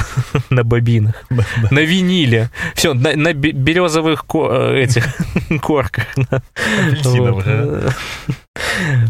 на 0.50 0.64
бобинах, 0.64 1.24
на 1.72 1.80
виниле, 1.80 2.50
все, 2.76 2.93
на, 2.93 3.16
на 3.16 3.34
бе- 3.34 3.52
березовых 3.52 4.26
ко- 4.26 4.72
э, 4.74 4.84
этих 4.84 5.06
корках. 5.62 6.06
Апельсиновых, 6.30 7.46
Вот. 7.46 7.93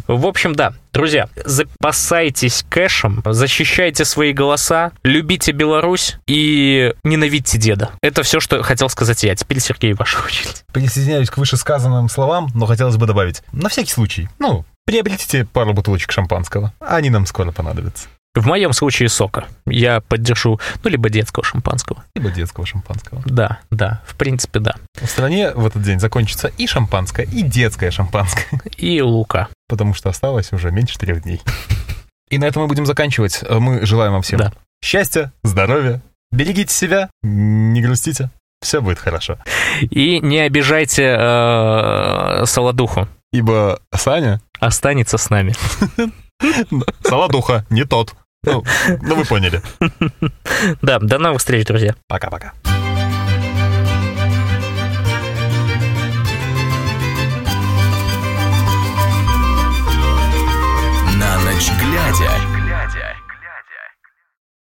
В 0.07 0.25
общем, 0.25 0.53
да, 0.55 0.73
друзья, 0.93 1.27
запасайтесь 1.43 2.65
кэшем, 2.69 3.21
защищайте 3.25 4.05
свои 4.05 4.33
голоса, 4.33 4.91
любите 5.03 5.51
Беларусь 5.51 6.17
и 6.27 6.93
ненавидьте 7.03 7.57
деда. 7.57 7.91
Это 8.01 8.23
все, 8.23 8.39
что 8.39 8.61
хотел 8.63 8.89
сказать 8.89 9.23
я. 9.23 9.35
Теперь, 9.35 9.59
Сергей, 9.59 9.93
ваша 9.93 10.19
очередь. 10.25 10.63
Присоединяюсь 10.73 11.29
к 11.29 11.37
вышесказанным 11.37 12.09
словам, 12.09 12.49
но 12.53 12.65
хотелось 12.65 12.97
бы 12.97 13.05
добавить, 13.07 13.41
на 13.51 13.69
всякий 13.69 13.91
случай, 13.91 14.29
ну, 14.39 14.65
приобретите 14.85 15.45
пару 15.45 15.73
бутылочек 15.73 16.11
шампанского. 16.11 16.73
Они 16.79 17.09
нам 17.09 17.25
скоро 17.25 17.51
понадобятся. 17.51 18.07
В 18.35 18.45
моем 18.47 18.73
случае 18.73 19.07
сока. 19.09 19.45
Я 19.65 20.01
поддержу, 20.01 20.59
ну, 20.83 20.89
либо 20.89 21.09
детского 21.09 21.43
шампанского. 21.45 22.03
Либо 22.15 22.29
детского 22.29 22.65
шампанского. 22.65 23.21
Да, 23.25 23.59
да, 23.71 24.01
в 24.05 24.15
принципе, 24.15 24.59
да. 24.59 24.75
В 24.99 25.05
стране 25.07 25.51
в 25.51 25.65
этот 25.65 25.81
день 25.83 25.99
закончится 26.01 26.51
и 26.57 26.67
шампанское, 26.67 27.23
и 27.25 27.41
детское 27.43 27.91
шампанское, 27.91 28.45
И 28.77 29.01
лука. 29.01 29.47
потому 29.69 29.93
что 29.93 30.09
осталось 30.09 30.51
уже 30.51 30.71
меньше 30.71 30.99
трех 30.99 31.23
дней. 31.23 31.41
И 32.29 32.37
на 32.37 32.45
этом 32.45 32.63
мы 32.63 32.67
будем 32.67 32.85
заканчивать. 32.85 33.41
Мы 33.49 33.85
желаем 33.85 34.11
вам 34.13 34.21
всем 34.21 34.39
Да. 34.39 34.51
счастья, 34.83 35.31
здоровья, 35.43 36.01
берегите 36.31 36.73
себя, 36.73 37.09
не 37.23 37.81
грустите, 37.81 38.31
все 38.61 38.81
будет 38.81 38.99
хорошо. 38.99 39.37
И 39.79 40.19
не 40.19 40.39
обижайте 40.39 41.15
э, 41.17 42.45
Солодуху. 42.45 43.07
Ибо 43.31 43.79
Саня, 43.93 44.41
Останется 44.59 45.17
с 45.17 45.29
нами. 45.29 45.53
Солодуха, 47.03 47.65
не 47.69 47.83
тот. 47.85 48.15
Ну, 48.45 48.63
ну 49.01 49.15
вы 49.15 49.25
поняли. 49.25 49.61
Да, 50.81 50.99
до 50.99 51.17
новых 51.17 51.39
встреч, 51.39 51.65
друзья. 51.65 51.95
Пока-пока. 52.07 52.53
На 61.17 61.39
ночь 61.39 61.71
глядя. 61.79 62.54